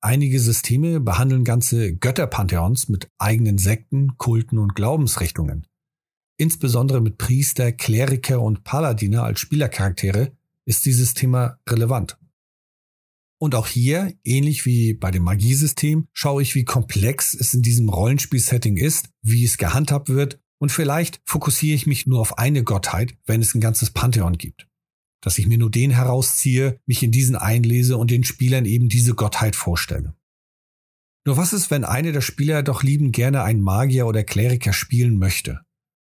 Einige 0.00 0.38
Systeme 0.38 1.00
behandeln 1.00 1.44
ganze 1.44 1.94
Götterpantheons 1.94 2.88
mit 2.88 3.10
eigenen 3.18 3.58
Sekten, 3.58 4.16
Kulten 4.16 4.58
und 4.58 4.76
Glaubensrichtungen. 4.76 5.66
Insbesondere 6.36 7.00
mit 7.00 7.18
Priester, 7.18 7.72
Kleriker 7.72 8.40
und 8.40 8.62
Paladiner 8.62 9.24
als 9.24 9.40
Spielercharaktere 9.40 10.32
ist 10.64 10.86
dieses 10.86 11.14
Thema 11.14 11.58
relevant. 11.68 12.16
Und 13.40 13.54
auch 13.54 13.66
hier, 13.66 14.12
ähnlich 14.24 14.66
wie 14.66 14.94
bei 14.94 15.10
dem 15.10 15.22
Magiesystem, 15.22 16.08
schaue 16.12 16.42
ich, 16.42 16.54
wie 16.54 16.64
komplex 16.64 17.34
es 17.34 17.54
in 17.54 17.62
diesem 17.62 17.88
Rollenspielsetting 17.88 18.76
ist, 18.76 19.10
wie 19.22 19.44
es 19.44 19.58
gehandhabt 19.58 20.08
wird 20.08 20.40
und 20.58 20.72
vielleicht 20.72 21.20
fokussiere 21.24 21.76
ich 21.76 21.86
mich 21.86 22.06
nur 22.06 22.20
auf 22.20 22.38
eine 22.38 22.64
Gottheit, 22.64 23.16
wenn 23.26 23.40
es 23.40 23.54
ein 23.54 23.60
ganzes 23.60 23.90
Pantheon 23.90 24.38
gibt 24.38 24.68
dass 25.20 25.38
ich 25.38 25.46
mir 25.46 25.58
nur 25.58 25.70
den 25.70 25.90
herausziehe, 25.90 26.80
mich 26.86 27.02
in 27.02 27.10
diesen 27.10 27.36
einlese 27.36 27.96
und 27.96 28.10
den 28.10 28.24
Spielern 28.24 28.64
eben 28.64 28.88
diese 28.88 29.14
Gottheit 29.14 29.56
vorstelle. 29.56 30.14
Nur 31.26 31.36
was 31.36 31.52
ist, 31.52 31.70
wenn 31.70 31.84
einer 31.84 32.12
der 32.12 32.20
Spieler 32.20 32.62
doch 32.62 32.82
lieben 32.82 33.12
gerne 33.12 33.42
einen 33.42 33.60
Magier 33.60 34.06
oder 34.06 34.24
Kleriker 34.24 34.72
spielen 34.72 35.18
möchte? 35.18 35.60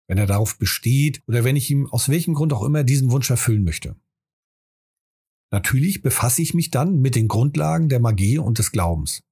Wenn 0.09 0.19
er 0.19 0.27
darauf 0.27 0.59
besteht 0.59 1.23
oder 1.27 1.43
wenn 1.43 1.57
ich 1.57 1.71
ihm 1.71 1.89
aus 1.89 2.09
welchem 2.09 2.35
Grund 2.35 2.53
auch 2.53 2.63
immer 2.63 2.85
diesen 2.85 3.11
Wunsch 3.11 3.29
erfüllen 3.31 3.65
möchte? 3.65 3.97
Natürlich 5.53 6.03
befasse 6.03 6.43
ich 6.43 6.55
mich 6.55 6.71
dann 6.71 7.01
mit 7.01 7.15
den 7.15 7.29
Grundlagen 7.29 7.89
der 7.89 8.01
Magie 8.01 8.39
und 8.39 8.59
des 8.59 8.73
Glaubens. 8.73 9.23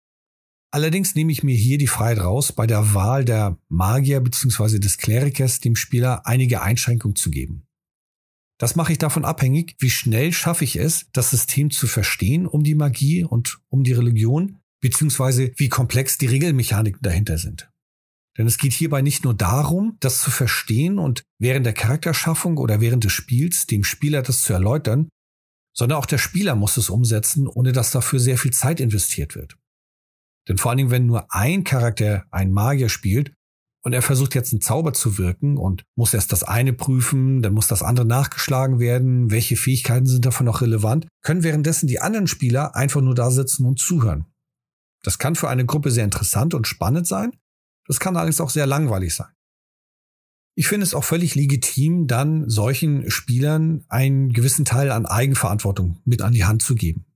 Allerdings 0.71 1.14
nehme 1.14 1.30
ich 1.30 1.42
mir 1.42 1.54
hier 1.54 1.78
die 1.78 1.87
Freiheit 1.87 2.18
raus, 2.18 2.52
bei 2.52 2.66
der 2.66 2.94
Wahl 2.94 3.25
der 3.25 3.59
Magier 3.68 4.21
bzw. 4.21 4.78
des 4.78 4.99
Klerikers 4.99 5.61
dem 5.61 5.76
Spieler 5.76 6.26
einige 6.26 6.62
Einschränkungen 6.62 7.14
zu 7.14 7.30
geben. 7.30 7.66
Das 8.59 8.76
mache 8.76 8.92
ich 8.92 8.99
davon 8.99 9.25
abhängig, 9.25 9.76
wie 9.78 9.90
schnell 9.90 10.33
schaffe 10.33 10.64
ich 10.64 10.76
es, 10.76 11.06
das 11.12 11.30
System 11.30 11.71
zu 11.71 11.87
verstehen 11.87 12.47
um 12.47 12.62
die 12.62 12.75
Magie 12.75 13.25
und 13.25 13.61
um 13.68 13.83
die 13.83 13.92
Religion, 13.92 14.59
beziehungsweise 14.80 15.52
wie 15.56 15.68
komplex 15.68 16.18
die 16.18 16.26
Regelmechaniken 16.26 17.02
dahinter 17.02 17.38
sind. 17.38 17.71
Denn 18.37 18.47
es 18.47 18.59
geht 18.59 18.73
hierbei 18.73 19.00
nicht 19.02 19.25
nur 19.25 19.35
darum, 19.35 19.97
das 20.00 20.21
zu 20.21 20.30
verstehen 20.30 20.99
und 20.99 21.23
während 21.38 21.66
der 21.66 21.73
Charakterschaffung 21.73 22.56
oder 22.56 22.80
während 22.80 23.04
des 23.04 23.12
Spiels 23.12 23.66
dem 23.66 23.85
Spieler 23.85 24.23
das 24.23 24.42
zu 24.42 24.52
erläutern, 24.52 25.09
sondern 25.75 25.99
auch 25.99 26.07
der 26.07 26.19
Spieler 26.19 26.54
muss 26.54 26.76
es 26.76 26.88
umsetzen, 26.88 27.47
ohne 27.47 27.73
dass 27.73 27.90
dafür 27.90 28.21
sehr 28.21 28.38
viel 28.38 28.52
Zeit 28.52 28.81
investiert 28.81 29.35
wird. 29.35 29.57
Denn 30.49 30.59
vor 30.59 30.71
allen 30.71 30.78
Dingen, 30.78 30.90
wenn 30.90 31.07
nur 31.07 31.33
ein 31.33 31.64
Charakter 31.64 32.25
einen 32.31 32.52
Magier 32.52 32.88
spielt 32.88 33.35
und 33.83 33.93
er 33.93 34.02
versucht 34.02 34.35
jetzt 34.35 34.52
einen 34.52 34.61
Zauber 34.61 34.93
zu 34.93 35.19
wirken 35.19 35.57
und 35.57 35.85
muss 35.97 36.14
erst 36.14 36.33
das 36.33 36.43
eine 36.43 36.73
prüfen, 36.73 37.43
dann 37.43 37.54
muss 37.54 37.66
das 37.66 37.83
andere 37.83 38.07
nachgeschlagen 38.07 38.78
werden, 38.78 39.31
welche 39.31 39.57
Fähigkeiten 39.57 40.07
sind 40.07 40.25
davon 40.26 40.47
noch 40.47 40.61
relevant, 40.61 41.07
können 41.23 41.43
währenddessen 41.43 41.87
die 41.87 42.00
anderen 42.00 42.26
Spieler 42.26 42.76
einfach 42.76 43.00
nur 43.00 43.14
da 43.14 43.31
sitzen 43.31 43.66
und 43.66 43.78
zuhören. 43.78 44.26
Das 45.02 45.19
kann 45.19 45.35
für 45.35 45.49
eine 45.49 45.66
Gruppe 45.66 45.90
sehr 45.90 46.04
interessant 46.04 46.54
und 46.54 46.66
spannend 46.66 47.07
sein, 47.07 47.33
das 47.87 48.00
kann 48.00 48.16
allerdings 48.16 48.40
auch 48.40 48.50
sehr 48.50 48.66
langweilig 48.66 49.14
sein. 49.14 49.34
Ich 50.56 50.68
finde 50.68 50.84
es 50.84 50.94
auch 50.94 51.04
völlig 51.04 51.34
legitim, 51.34 52.06
dann 52.06 52.49
solchen 52.49 53.11
Spielern 53.11 53.84
einen 53.88 54.32
gewissen 54.32 54.64
Teil 54.64 54.92
an 54.92 55.04
Eigenverantwortung 55.04 56.00
mit 56.04 56.23
an 56.23 56.32
die 56.32 56.44
Hand 56.44 56.62
zu 56.62 56.76
geben. 56.76 57.06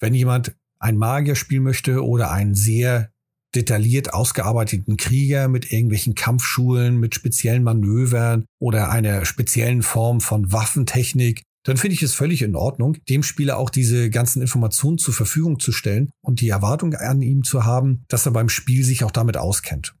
Wenn 0.00 0.14
jemand 0.14 0.54
ein 0.78 0.98
Magier 0.98 1.34
spielen 1.34 1.62
möchte 1.62 2.04
oder 2.04 2.30
einen 2.30 2.54
sehr 2.54 3.10
detailliert 3.54 4.12
ausgearbeiteten 4.12 4.96
Krieger 4.96 5.48
mit 5.48 5.72
irgendwelchen 5.72 6.14
Kampfschulen, 6.14 6.98
mit 6.98 7.14
speziellen 7.14 7.62
Manövern 7.62 8.44
oder 8.58 8.90
einer 8.90 9.24
speziellen 9.24 9.82
Form 9.82 10.20
von 10.20 10.52
Waffentechnik, 10.52 11.42
dann 11.64 11.76
finde 11.76 11.94
ich 11.94 12.02
es 12.02 12.14
völlig 12.14 12.42
in 12.42 12.56
Ordnung, 12.56 12.96
dem 13.08 13.22
Spieler 13.22 13.56
auch 13.56 13.70
diese 13.70 14.10
ganzen 14.10 14.42
Informationen 14.42 14.98
zur 14.98 15.14
Verfügung 15.14 15.60
zu 15.60 15.70
stellen 15.70 16.10
und 16.20 16.40
die 16.40 16.48
Erwartung 16.48 16.94
an 16.94 17.22
ihm 17.22 17.44
zu 17.44 17.64
haben, 17.64 18.04
dass 18.08 18.26
er 18.26 18.32
beim 18.32 18.48
Spiel 18.48 18.84
sich 18.84 19.04
auch 19.04 19.12
damit 19.12 19.36
auskennt. 19.36 19.94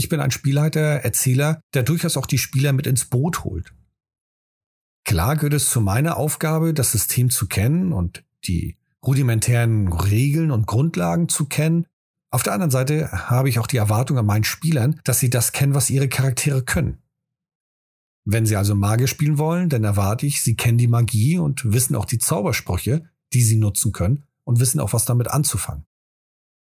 Ich 0.00 0.08
bin 0.08 0.18
ein 0.20 0.30
Spielleiter, 0.30 0.80
Erzähler, 0.80 1.60
der 1.74 1.82
durchaus 1.82 2.16
auch 2.16 2.24
die 2.24 2.38
Spieler 2.38 2.72
mit 2.72 2.86
ins 2.86 3.04
Boot 3.04 3.44
holt. 3.44 3.74
Klar 5.04 5.36
gehört 5.36 5.52
es 5.52 5.68
zu 5.68 5.82
meiner 5.82 6.16
Aufgabe, 6.16 6.72
das 6.72 6.92
System 6.92 7.28
zu 7.28 7.46
kennen 7.48 7.92
und 7.92 8.24
die 8.46 8.78
rudimentären 9.04 9.92
Regeln 9.92 10.52
und 10.52 10.66
Grundlagen 10.66 11.28
zu 11.28 11.44
kennen. 11.44 11.84
Auf 12.30 12.42
der 12.42 12.54
anderen 12.54 12.70
Seite 12.70 13.12
habe 13.12 13.50
ich 13.50 13.58
auch 13.58 13.66
die 13.66 13.76
Erwartung 13.76 14.16
an 14.16 14.24
meinen 14.24 14.44
Spielern, 14.44 14.98
dass 15.04 15.20
sie 15.20 15.28
das 15.28 15.52
kennen, 15.52 15.74
was 15.74 15.90
ihre 15.90 16.08
Charaktere 16.08 16.62
können. 16.62 17.02
Wenn 18.24 18.46
sie 18.46 18.56
also 18.56 18.74
Magie 18.74 19.06
spielen 19.06 19.36
wollen, 19.36 19.68
dann 19.68 19.84
erwarte 19.84 20.24
ich, 20.24 20.40
sie 20.40 20.56
kennen 20.56 20.78
die 20.78 20.88
Magie 20.88 21.36
und 21.36 21.74
wissen 21.74 21.94
auch 21.94 22.06
die 22.06 22.18
Zaubersprüche, 22.18 23.04
die 23.34 23.42
sie 23.42 23.58
nutzen 23.58 23.92
können 23.92 24.24
und 24.44 24.60
wissen 24.60 24.80
auch, 24.80 24.94
was 24.94 25.04
damit 25.04 25.28
anzufangen. 25.28 25.84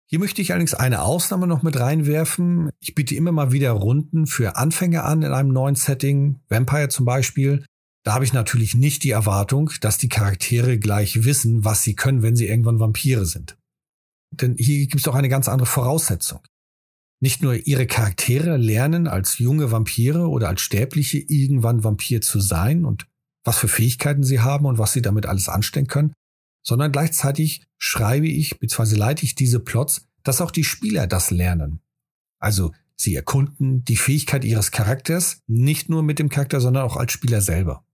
Hier 0.09 0.19
möchte 0.19 0.41
ich 0.41 0.51
allerdings 0.51 0.73
eine 0.73 1.01
Ausnahme 1.01 1.47
noch 1.47 1.63
mit 1.63 1.79
reinwerfen. 1.79 2.69
Ich 2.79 2.93
biete 2.93 3.15
immer 3.15 3.31
mal 3.31 3.51
wieder 3.51 3.71
Runden 3.71 4.27
für 4.27 4.55
Anfänger 4.57 5.05
an 5.05 5.23
in 5.23 5.31
einem 5.31 5.49
neuen 5.49 5.75
Setting, 5.75 6.39
Vampire 6.49 6.89
zum 6.89 7.05
Beispiel, 7.05 7.65
da 8.03 8.13
habe 8.13 8.25
ich 8.25 8.33
natürlich 8.33 8.75
nicht 8.75 9.03
die 9.03 9.11
Erwartung, 9.11 9.71
dass 9.79 9.97
die 9.97 10.09
Charaktere 10.09 10.77
gleich 10.77 11.23
wissen, 11.23 11.63
was 11.63 11.83
sie 11.83 11.95
können, 11.95 12.21
wenn 12.21 12.35
sie 12.35 12.47
irgendwann 12.47 12.79
Vampire 12.79 13.25
sind. 13.25 13.57
Denn 14.31 14.55
hier 14.57 14.79
gibt 14.87 15.01
es 15.01 15.07
auch 15.07 15.15
eine 15.15 15.29
ganz 15.29 15.47
andere 15.47 15.67
Voraussetzung. 15.67 16.41
Nicht 17.21 17.41
nur 17.41 17.55
ihre 17.65 17.87
Charaktere 17.87 18.57
lernen 18.57 19.07
als 19.07 19.37
junge 19.37 19.71
Vampire 19.71 20.27
oder 20.27 20.49
als 20.49 20.61
Sterbliche 20.61 21.19
irgendwann 21.19 21.85
Vampir 21.85 22.19
zu 22.19 22.41
sein 22.41 22.83
und 22.83 23.07
was 23.45 23.57
für 23.57 23.69
Fähigkeiten 23.69 24.23
sie 24.23 24.41
haben 24.41 24.65
und 24.65 24.77
was 24.77 24.91
sie 24.91 25.01
damit 25.01 25.25
alles 25.25 25.47
anstellen 25.47 25.87
können, 25.87 26.13
sondern 26.63 26.91
gleichzeitig 26.91 27.65
schreibe 27.77 28.27
ich 28.27 28.59
bzw. 28.59 28.95
leite 28.95 29.23
ich 29.23 29.35
diese 29.35 29.59
Plots, 29.59 30.07
dass 30.23 30.41
auch 30.41 30.51
die 30.51 30.63
Spieler 30.63 31.05
das 31.05 31.29
lernen. 31.29 31.81
Also 32.39 32.73
sie 32.95 33.15
erkunden 33.15 33.83
die 33.83 33.97
Fähigkeit 33.97 34.45
ihres 34.45 34.71
Charakters 34.71 35.41
nicht 35.47 35.89
nur 35.89 36.03
mit 36.03 36.19
dem 36.19 36.29
Charakter, 36.29 36.61
sondern 36.61 36.83
auch 36.83 36.97
als 36.97 37.11
Spieler 37.11 37.41
selber. 37.41 37.85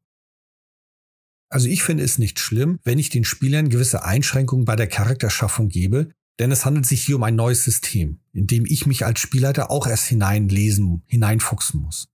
Also 1.52 1.68
ich 1.68 1.82
finde 1.82 2.04
es 2.04 2.20
nicht 2.20 2.40
schlimm, 2.40 2.80
wenn 2.84 3.00
ich 3.00 3.10
den 3.10 3.26
Spielern 3.26 3.70
gewisse 3.70 4.04
Einschränkungen 4.04 4.66
bei 4.66 4.76
der 4.76 4.88
Charakterschaffung 4.88 5.70
gebe, 5.70 6.12
denn 6.38 6.52
es 6.52 6.64
handelt 6.64 6.86
sich 6.86 7.04
hier 7.04 7.16
um 7.16 7.24
ein 7.24 7.36
neues 7.36 7.64
System, 7.64 8.20
in 8.32 8.48
dem 8.48 8.66
ich 8.66 8.86
mich 8.86 9.06
als 9.06 9.20
Spielleiter 9.20 9.72
auch 9.72 9.88
erst 9.88 10.06
hineinlesen, 10.06 11.04
hineinfuchsen 11.08 11.82
muss. 11.82 12.08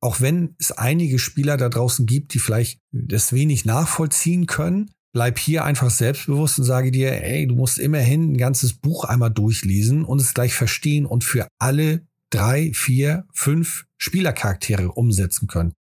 Auch 0.00 0.20
wenn 0.20 0.54
es 0.58 0.70
einige 0.72 1.18
Spieler 1.18 1.56
da 1.56 1.70
draußen 1.70 2.04
gibt, 2.04 2.34
die 2.34 2.38
vielleicht 2.38 2.78
das 2.92 3.32
wenig 3.32 3.64
nachvollziehen 3.64 4.46
können, 4.46 4.90
bleib 5.14 5.38
hier 5.38 5.64
einfach 5.64 5.88
selbstbewusst 5.88 6.58
und 6.58 6.66
sage 6.66 6.90
dir, 6.90 7.22
ey, 7.22 7.46
du 7.46 7.54
musst 7.54 7.78
immerhin 7.78 8.32
ein 8.32 8.36
ganzes 8.36 8.74
Buch 8.74 9.04
einmal 9.04 9.30
durchlesen 9.30 10.04
und 10.04 10.20
es 10.20 10.34
gleich 10.34 10.52
verstehen 10.54 11.06
und 11.06 11.24
für 11.24 11.48
alle 11.58 12.06
drei, 12.30 12.72
vier, 12.74 13.24
fünf 13.32 13.86
Spielercharaktere 13.96 14.92
umsetzen 14.92 15.46
können 15.46 15.72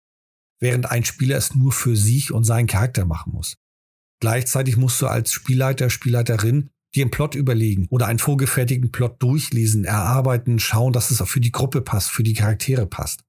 während 0.62 0.90
ein 0.90 1.04
Spieler 1.04 1.36
es 1.36 1.54
nur 1.54 1.72
für 1.72 1.96
sich 1.96 2.32
und 2.32 2.44
seinen 2.44 2.68
Charakter 2.68 3.04
machen 3.04 3.32
muss. 3.32 3.56
Gleichzeitig 4.20 4.76
musst 4.76 5.02
du 5.02 5.08
als 5.08 5.32
Spielleiter, 5.32 5.90
Spielleiterin 5.90 6.70
dir 6.94 7.02
einen 7.02 7.10
Plot 7.10 7.34
überlegen 7.34 7.88
oder 7.90 8.06
einen 8.06 8.20
vorgefertigten 8.20 8.92
Plot 8.92 9.20
durchlesen, 9.20 9.84
erarbeiten, 9.84 10.60
schauen, 10.60 10.92
dass 10.92 11.10
es 11.10 11.20
auch 11.20 11.26
für 11.26 11.40
die 11.40 11.50
Gruppe 11.50 11.80
passt, 11.80 12.10
für 12.10 12.22
die 12.22 12.34
Charaktere 12.34 12.86
passt. 12.86 13.24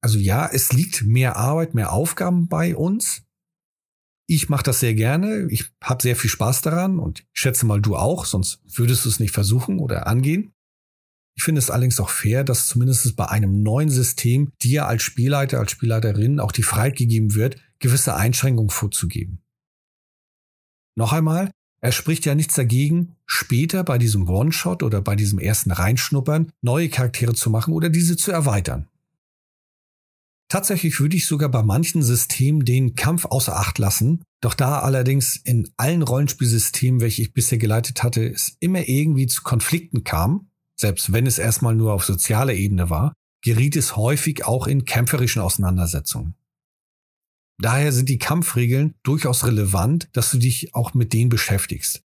Also 0.00 0.18
ja, 0.18 0.46
es 0.46 0.72
liegt 0.72 1.02
mehr 1.02 1.36
Arbeit, 1.36 1.74
mehr 1.74 1.92
Aufgaben 1.92 2.46
bei 2.46 2.76
uns. 2.76 3.23
Ich 4.26 4.48
mache 4.48 4.62
das 4.62 4.80
sehr 4.80 4.94
gerne. 4.94 5.46
Ich 5.50 5.70
habe 5.82 6.02
sehr 6.02 6.16
viel 6.16 6.30
Spaß 6.30 6.62
daran 6.62 6.98
und 6.98 7.26
schätze 7.32 7.66
mal 7.66 7.80
du 7.80 7.96
auch, 7.96 8.24
sonst 8.24 8.60
würdest 8.64 9.04
du 9.04 9.08
es 9.10 9.20
nicht 9.20 9.32
versuchen 9.32 9.78
oder 9.78 10.06
angehen. 10.06 10.52
Ich 11.36 11.42
finde 11.42 11.58
es 11.58 11.70
allerdings 11.70 12.00
auch 12.00 12.10
fair, 12.10 12.44
dass 12.44 12.68
zumindest 12.68 13.16
bei 13.16 13.28
einem 13.28 13.62
neuen 13.62 13.90
System 13.90 14.52
dir 14.62 14.86
als 14.86 15.02
Spielleiter, 15.02 15.58
als 15.58 15.72
Spielleiterin 15.72 16.40
auch 16.40 16.52
die 16.52 16.62
Freiheit 16.62 16.96
gegeben 16.96 17.34
wird, 17.34 17.56
gewisse 17.80 18.14
Einschränkungen 18.14 18.70
vorzugeben. 18.70 19.42
Noch 20.96 21.12
einmal, 21.12 21.50
es 21.80 21.94
spricht 21.94 22.24
ja 22.24 22.34
nichts 22.34 22.54
dagegen, 22.54 23.16
später 23.26 23.84
bei 23.84 23.98
diesem 23.98 24.28
One-Shot 24.28 24.82
oder 24.82 25.02
bei 25.02 25.16
diesem 25.16 25.38
ersten 25.38 25.70
Reinschnuppern 25.70 26.50
neue 26.62 26.88
Charaktere 26.88 27.34
zu 27.34 27.50
machen 27.50 27.74
oder 27.74 27.90
diese 27.90 28.16
zu 28.16 28.30
erweitern. 28.30 28.88
Tatsächlich 30.54 31.00
würde 31.00 31.16
ich 31.16 31.26
sogar 31.26 31.48
bei 31.48 31.64
manchen 31.64 32.00
Systemen 32.00 32.64
den 32.64 32.94
Kampf 32.94 33.24
außer 33.24 33.56
Acht 33.56 33.80
lassen, 33.80 34.22
doch 34.40 34.54
da 34.54 34.78
allerdings 34.78 35.34
in 35.34 35.68
allen 35.76 36.02
Rollenspielsystemen, 36.02 37.00
welche 37.00 37.22
ich 37.22 37.32
bisher 37.32 37.58
geleitet 37.58 38.04
hatte, 38.04 38.24
es 38.24 38.56
immer 38.60 38.86
irgendwie 38.86 39.26
zu 39.26 39.42
Konflikten 39.42 40.04
kam, 40.04 40.50
selbst 40.76 41.12
wenn 41.12 41.26
es 41.26 41.38
erstmal 41.38 41.74
nur 41.74 41.92
auf 41.92 42.04
sozialer 42.04 42.52
Ebene 42.52 42.88
war, 42.88 43.14
geriet 43.42 43.74
es 43.74 43.96
häufig 43.96 44.44
auch 44.44 44.68
in 44.68 44.84
kämpferischen 44.84 45.42
Auseinandersetzungen. 45.42 46.36
Daher 47.58 47.90
sind 47.90 48.08
die 48.08 48.18
Kampfregeln 48.18 48.94
durchaus 49.02 49.44
relevant, 49.44 50.08
dass 50.12 50.30
du 50.30 50.38
dich 50.38 50.72
auch 50.72 50.94
mit 50.94 51.12
denen 51.12 51.30
beschäftigst. 51.30 52.04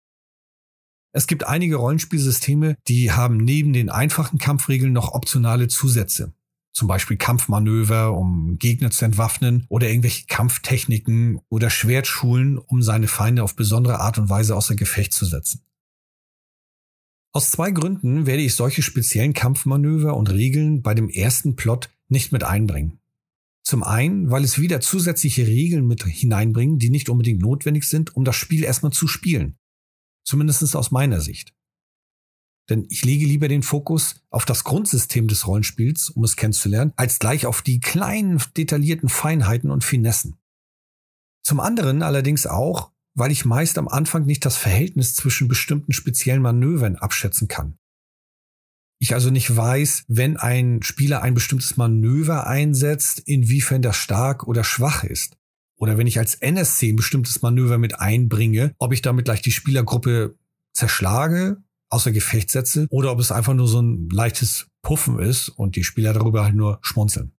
Es 1.13 1.27
gibt 1.27 1.47
einige 1.47 1.77
Rollenspielsysteme, 1.77 2.77
die 2.89 3.13
haben 3.13 3.37
neben 3.37 3.75
den 3.75 3.91
einfachen 3.91 4.39
Kampfregeln 4.39 4.95
noch 4.95 5.13
optionale 5.13 5.69
Zusätze. 5.69 6.33
Zum 6.79 6.87
Beispiel 6.87 7.17
Kampfmanöver, 7.17 8.17
um 8.17 8.57
Gegner 8.57 8.93
zu 8.93 9.05
entwaffnen 9.05 9.67
oder 9.69 9.89
irgendwelche 9.89 10.27
Kampftechniken 10.27 11.41
oder 11.49 11.71
Schwertschulen, 11.71 12.57
um 12.57 12.83
seine 12.83 13.09
Feinde 13.09 13.43
auf 13.43 13.57
besondere 13.57 13.99
Art 13.99 14.17
und 14.17 14.31
Weise 14.31 14.55
außer 14.55 14.77
Gefecht 14.77 15.13
zu 15.13 15.25
setzen. 15.25 15.63
Aus 17.33 17.51
zwei 17.51 17.73
Gründen 17.73 18.27
werde 18.27 18.45
ich 18.45 18.55
solche 18.55 18.83
speziellen 18.83 19.33
Kampfmanöver 19.33 20.17
und 20.17 20.31
Regeln 20.31 20.83
bei 20.83 20.95
dem 20.95 21.09
ersten 21.09 21.57
Plot 21.57 21.91
nicht 22.07 22.31
mit 22.31 22.45
einbringen. 22.45 23.01
Zum 23.65 23.83
einen, 23.83 24.31
weil 24.31 24.45
es 24.45 24.61
wieder 24.61 24.81
zusätzliche 24.81 25.49
Regeln 25.49 25.85
mit 25.85 26.05
hineinbringen, 26.05 26.79
die 26.79 26.91
nicht 26.91 27.09
unbedingt 27.09 27.43
notwendig 27.43 27.89
sind, 27.89 28.15
um 28.15 28.23
das 28.23 28.37
Spiel 28.37 28.63
erstmal 28.63 28.93
zu 28.93 29.09
spielen. 29.09 29.59
Zumindest 30.23 30.77
aus 30.77 30.93
meiner 30.93 31.21
Sicht. 31.21 31.58
Denn 32.69 32.87
ich 32.91 33.05
lege 33.05 33.25
lieber 33.25 33.49
den 33.49 33.63
Fokus 33.63 34.17
auf 34.31 34.45
das 34.45 34.65
Grundsystem 34.65 35.27
des 35.27 35.47
Rollenspiels, 35.47 36.11
um 36.11 36.25
es 36.25 36.37
kennenzulernen, 36.37 36.93
als 36.97 37.19
gleich 37.19 37.47
auf 37.47 37.63
die 37.63 37.81
kleinen, 37.81 38.43
detaillierten 38.57 39.09
Feinheiten 39.09 39.71
und 39.71 39.85
Finessen. 39.85 40.37
Zum 41.43 41.61
anderen 41.61 42.03
allerdings 42.03 42.47
auch, 42.47 42.93
weil 43.15 43.33
ich 43.33 43.45
meist 43.45 43.79
am 43.79 43.89
Anfang 43.89 44.27
nicht 44.27 44.45
das 44.45 44.57
Verhältnis 44.57 45.15
zwischen 45.15 45.49
bestimmten 45.49 45.93
speziellen 45.93 46.43
Manövern 46.43 46.97
abschätzen 46.97 47.49
kann. 47.49 47.79
Ich 49.01 49.15
also 49.15 49.31
nicht 49.31 49.57
weiß, 49.57 50.05
wenn 50.09 50.37
ein 50.37 50.83
Spieler 50.83 51.23
ein 51.23 51.35
bestimmtes 51.35 51.77
Manöver 51.77 52.47
einsetzt, 52.47 53.21
inwiefern 53.21 53.81
das 53.81 53.97
stark 53.97 54.47
oder 54.47 54.65
schwach 54.65 55.05
ist. 55.05 55.39
Oder 55.77 55.97
wenn 55.97 56.09
ich 56.09 56.19
als 56.19 56.35
NSC 56.35 56.91
ein 56.91 56.97
bestimmtes 56.97 57.41
Manöver 57.41 57.79
mit 57.79 57.99
einbringe, 58.01 58.75
ob 58.79 58.93
ich 58.93 59.01
damit 59.01 59.25
gleich 59.25 59.41
die 59.41 59.53
Spielergruppe 59.53 60.37
zerschlage, 60.73 61.63
außer 61.91 62.13
Gefecht 62.13 62.51
setze, 62.51 62.87
oder 62.91 63.13
ob 63.13 63.21
es 63.21 63.33
einfach 63.33 63.55
nur 63.55 63.69
so 63.69 63.81
ein 63.81 64.09
leichtes 64.11 64.69
Puffen 64.83 65.19
ist 65.19 65.49
und 65.49 65.77
die 65.77 65.85
Spieler 65.85 66.13
darüber 66.13 66.45
halt 66.45 66.55
nur 66.55 66.79
schmunzeln. 66.83 67.33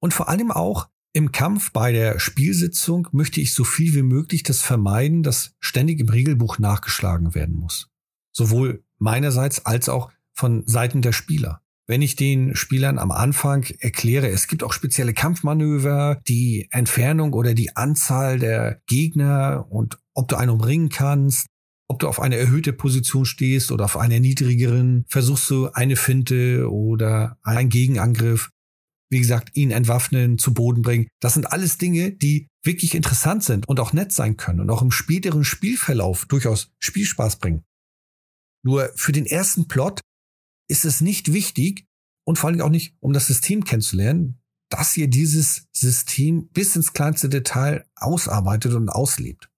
Und 0.00 0.12
vor 0.12 0.28
allem 0.28 0.50
auch 0.50 0.88
im 1.14 1.32
Kampf 1.32 1.72
bei 1.72 1.92
der 1.92 2.18
Spielsitzung 2.18 3.08
möchte 3.12 3.40
ich 3.40 3.54
so 3.54 3.62
viel 3.62 3.94
wie 3.94 4.02
möglich 4.02 4.42
das 4.42 4.60
vermeiden, 4.60 5.22
dass 5.22 5.54
ständig 5.60 6.00
im 6.00 6.08
Regelbuch 6.08 6.58
nachgeschlagen 6.58 7.34
werden 7.34 7.54
muss. 7.54 7.88
Sowohl 8.32 8.84
meinerseits 8.98 9.64
als 9.64 9.88
auch 9.88 10.10
von 10.34 10.66
Seiten 10.66 11.02
der 11.02 11.12
Spieler. 11.12 11.62
Wenn 11.86 12.02
ich 12.02 12.16
den 12.16 12.56
Spielern 12.56 12.98
am 12.98 13.10
Anfang 13.12 13.64
erkläre, 13.78 14.28
es 14.28 14.48
gibt 14.48 14.64
auch 14.64 14.72
spezielle 14.72 15.14
Kampfmanöver, 15.14 16.20
die 16.26 16.66
Entfernung 16.70 17.34
oder 17.34 17.54
die 17.54 17.76
Anzahl 17.76 18.38
der 18.38 18.80
Gegner 18.86 19.66
und 19.68 19.98
ob 20.14 20.28
du 20.28 20.36
einen 20.36 20.50
umringen 20.50 20.88
kannst, 20.88 21.46
ob 21.88 21.98
du 21.98 22.08
auf 22.08 22.20
eine 22.20 22.36
erhöhte 22.36 22.72
Position 22.72 23.24
stehst 23.24 23.70
oder 23.70 23.84
auf 23.84 23.96
einer 23.96 24.20
niedrigeren, 24.20 25.04
versuchst 25.08 25.50
du 25.50 25.68
eine 25.70 25.96
Finte 25.96 26.70
oder 26.70 27.38
einen 27.42 27.68
Gegenangriff, 27.68 28.50
wie 29.10 29.18
gesagt, 29.18 29.56
ihn 29.56 29.70
entwaffnen, 29.70 30.38
zu 30.38 30.54
Boden 30.54 30.82
bringen. 30.82 31.08
Das 31.20 31.34
sind 31.34 31.52
alles 31.52 31.78
Dinge, 31.78 32.12
die 32.12 32.48
wirklich 32.64 32.94
interessant 32.94 33.44
sind 33.44 33.68
und 33.68 33.78
auch 33.80 33.92
nett 33.92 34.12
sein 34.12 34.36
können 34.36 34.60
und 34.60 34.70
auch 34.70 34.82
im 34.82 34.90
späteren 34.90 35.44
Spielverlauf 35.44 36.26
durchaus 36.26 36.72
Spielspaß 36.80 37.36
bringen. 37.36 37.62
Nur 38.64 38.90
für 38.96 39.12
den 39.12 39.26
ersten 39.26 39.68
Plot 39.68 40.00
ist 40.68 40.86
es 40.86 41.02
nicht 41.02 41.32
wichtig 41.32 41.86
und 42.26 42.38
vor 42.38 42.48
allem 42.48 42.62
auch 42.62 42.70
nicht, 42.70 42.96
um 43.00 43.12
das 43.12 43.26
System 43.26 43.64
kennenzulernen, 43.64 44.40
dass 44.70 44.96
ihr 44.96 45.08
dieses 45.08 45.66
System 45.72 46.48
bis 46.48 46.74
ins 46.74 46.94
kleinste 46.94 47.28
Detail 47.28 47.84
ausarbeitet 47.94 48.72
und 48.72 48.88
auslebt. 48.88 49.50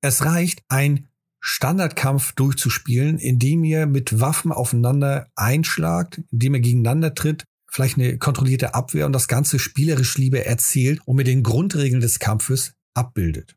Es 0.00 0.24
reicht, 0.24 0.62
ein 0.68 1.08
Standardkampf 1.46 2.32
durchzuspielen, 2.32 3.18
indem 3.18 3.64
ihr 3.64 3.84
mit 3.84 4.18
Waffen 4.18 4.50
aufeinander 4.50 5.28
einschlagt, 5.36 6.22
indem 6.30 6.54
ihr 6.54 6.60
gegeneinander 6.60 7.14
tritt, 7.14 7.44
vielleicht 7.70 7.98
eine 7.98 8.16
kontrollierte 8.16 8.72
Abwehr 8.72 9.04
und 9.04 9.12
das 9.12 9.28
Ganze 9.28 9.58
spielerisch 9.58 10.16
lieber 10.16 10.40
erzählt 10.40 11.00
und 11.04 11.16
mit 11.16 11.26
den 11.26 11.42
Grundregeln 11.42 12.00
des 12.00 12.18
Kampfes 12.18 12.72
abbildet. 12.94 13.56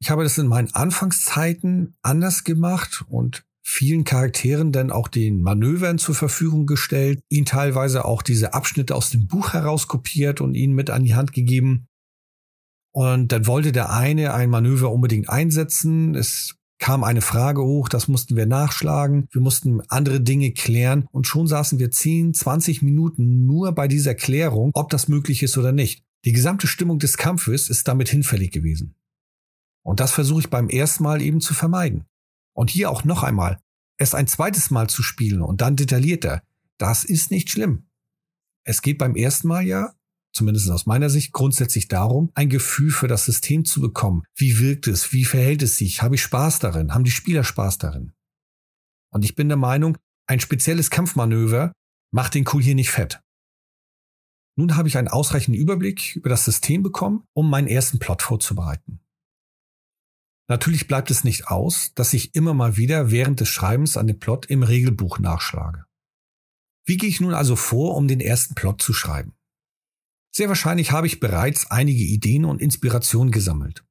Ich 0.00 0.08
habe 0.08 0.22
das 0.22 0.38
in 0.38 0.46
meinen 0.46 0.72
Anfangszeiten 0.72 1.94
anders 2.00 2.42
gemacht 2.42 3.04
und 3.06 3.44
vielen 3.62 4.04
Charakteren 4.04 4.72
dann 4.72 4.90
auch 4.90 5.08
den 5.08 5.42
Manövern 5.42 5.98
zur 5.98 6.14
Verfügung 6.14 6.64
gestellt, 6.64 7.22
ihnen 7.28 7.44
teilweise 7.44 8.06
auch 8.06 8.22
diese 8.22 8.54
Abschnitte 8.54 8.94
aus 8.94 9.10
dem 9.10 9.26
Buch 9.26 9.52
herauskopiert 9.52 10.40
und 10.40 10.54
ihnen 10.54 10.74
mit 10.74 10.88
an 10.88 11.04
die 11.04 11.14
Hand 11.14 11.34
gegeben. 11.34 11.86
Und 12.94 13.30
dann 13.30 13.46
wollte 13.46 13.72
der 13.72 13.90
eine 13.90 14.32
ein 14.32 14.48
Manöver 14.48 14.90
unbedingt 14.90 15.28
einsetzen. 15.28 16.14
Es 16.14 16.56
kam 16.82 17.04
eine 17.04 17.20
Frage 17.20 17.62
hoch, 17.62 17.88
das 17.88 18.08
mussten 18.08 18.34
wir 18.34 18.44
nachschlagen. 18.44 19.28
Wir 19.30 19.40
mussten 19.40 19.82
andere 19.82 20.20
Dinge 20.20 20.50
klären 20.50 21.06
und 21.12 21.28
schon 21.28 21.46
saßen 21.46 21.78
wir 21.78 21.92
10, 21.92 22.34
20 22.34 22.82
Minuten 22.82 23.46
nur 23.46 23.70
bei 23.70 23.86
dieser 23.86 24.16
Klärung, 24.16 24.72
ob 24.74 24.90
das 24.90 25.06
möglich 25.06 25.44
ist 25.44 25.56
oder 25.56 25.70
nicht. 25.70 26.02
Die 26.24 26.32
gesamte 26.32 26.66
Stimmung 26.66 26.98
des 26.98 27.16
Kampfes 27.16 27.70
ist 27.70 27.86
damit 27.86 28.08
hinfällig 28.08 28.50
gewesen. 28.50 28.96
Und 29.84 30.00
das 30.00 30.10
versuche 30.10 30.40
ich 30.40 30.50
beim 30.50 30.68
ersten 30.68 31.04
Mal 31.04 31.22
eben 31.22 31.40
zu 31.40 31.54
vermeiden. 31.54 32.06
Und 32.52 32.68
hier 32.68 32.90
auch 32.90 33.04
noch 33.04 33.22
einmal, 33.22 33.60
es 33.96 34.12
ein 34.12 34.26
zweites 34.26 34.72
Mal 34.72 34.90
zu 34.90 35.04
spielen 35.04 35.40
und 35.40 35.60
dann 35.60 35.76
detaillierter, 35.76 36.42
das 36.78 37.04
ist 37.04 37.30
nicht 37.30 37.48
schlimm. 37.48 37.86
Es 38.64 38.82
geht 38.82 38.98
beim 38.98 39.14
ersten 39.14 39.46
Mal 39.46 39.62
ja, 39.62 39.94
zumindest 40.32 40.70
aus 40.70 40.86
meiner 40.86 41.10
Sicht, 41.10 41.32
grundsätzlich 41.32 41.88
darum, 41.88 42.30
ein 42.34 42.48
Gefühl 42.48 42.90
für 42.90 43.08
das 43.08 43.24
System 43.24 43.64
zu 43.64 43.80
bekommen. 43.80 44.22
Wie 44.34 44.58
wirkt 44.58 44.86
es? 44.86 45.12
Wie 45.12 45.24
verhält 45.24 45.62
es 45.62 45.76
sich? 45.76 46.02
Habe 46.02 46.14
ich 46.14 46.22
Spaß 46.22 46.58
darin? 46.58 46.94
Haben 46.94 47.04
die 47.04 47.10
Spieler 47.10 47.44
Spaß 47.44 47.78
darin? 47.78 48.12
Und 49.12 49.24
ich 49.24 49.34
bin 49.34 49.48
der 49.48 49.58
Meinung, 49.58 49.98
ein 50.26 50.40
spezielles 50.40 50.90
Kampfmanöver 50.90 51.72
macht 52.12 52.34
den 52.34 52.44
Kuh 52.44 52.60
hier 52.60 52.74
nicht 52.74 52.90
fett. 52.90 53.20
Nun 54.56 54.76
habe 54.76 54.88
ich 54.88 54.98
einen 54.98 55.08
ausreichenden 55.08 55.60
Überblick 55.60 56.16
über 56.16 56.28
das 56.28 56.44
System 56.44 56.82
bekommen, 56.82 57.24
um 57.34 57.48
meinen 57.48 57.68
ersten 57.68 57.98
Plot 57.98 58.22
vorzubereiten. 58.22 59.00
Natürlich 60.48 60.86
bleibt 60.86 61.10
es 61.10 61.24
nicht 61.24 61.48
aus, 61.48 61.92
dass 61.94 62.12
ich 62.12 62.34
immer 62.34 62.52
mal 62.52 62.76
wieder 62.76 63.10
während 63.10 63.40
des 63.40 63.48
Schreibens 63.48 63.96
an 63.96 64.06
dem 64.06 64.18
Plot 64.18 64.46
im 64.46 64.62
Regelbuch 64.62 65.18
nachschlage. 65.18 65.86
Wie 66.84 66.96
gehe 66.96 67.08
ich 67.08 67.20
nun 67.20 67.32
also 67.32 67.56
vor, 67.56 67.96
um 67.96 68.08
den 68.08 68.20
ersten 68.20 68.54
Plot 68.54 68.82
zu 68.82 68.92
schreiben? 68.92 69.34
Sehr 70.34 70.48
wahrscheinlich 70.48 70.92
habe 70.92 71.06
ich 71.06 71.20
bereits 71.20 71.70
einige 71.70 72.02
Ideen 72.02 72.46
und 72.46 72.62
Inspirationen 72.62 73.30
gesammelt. 73.30 73.84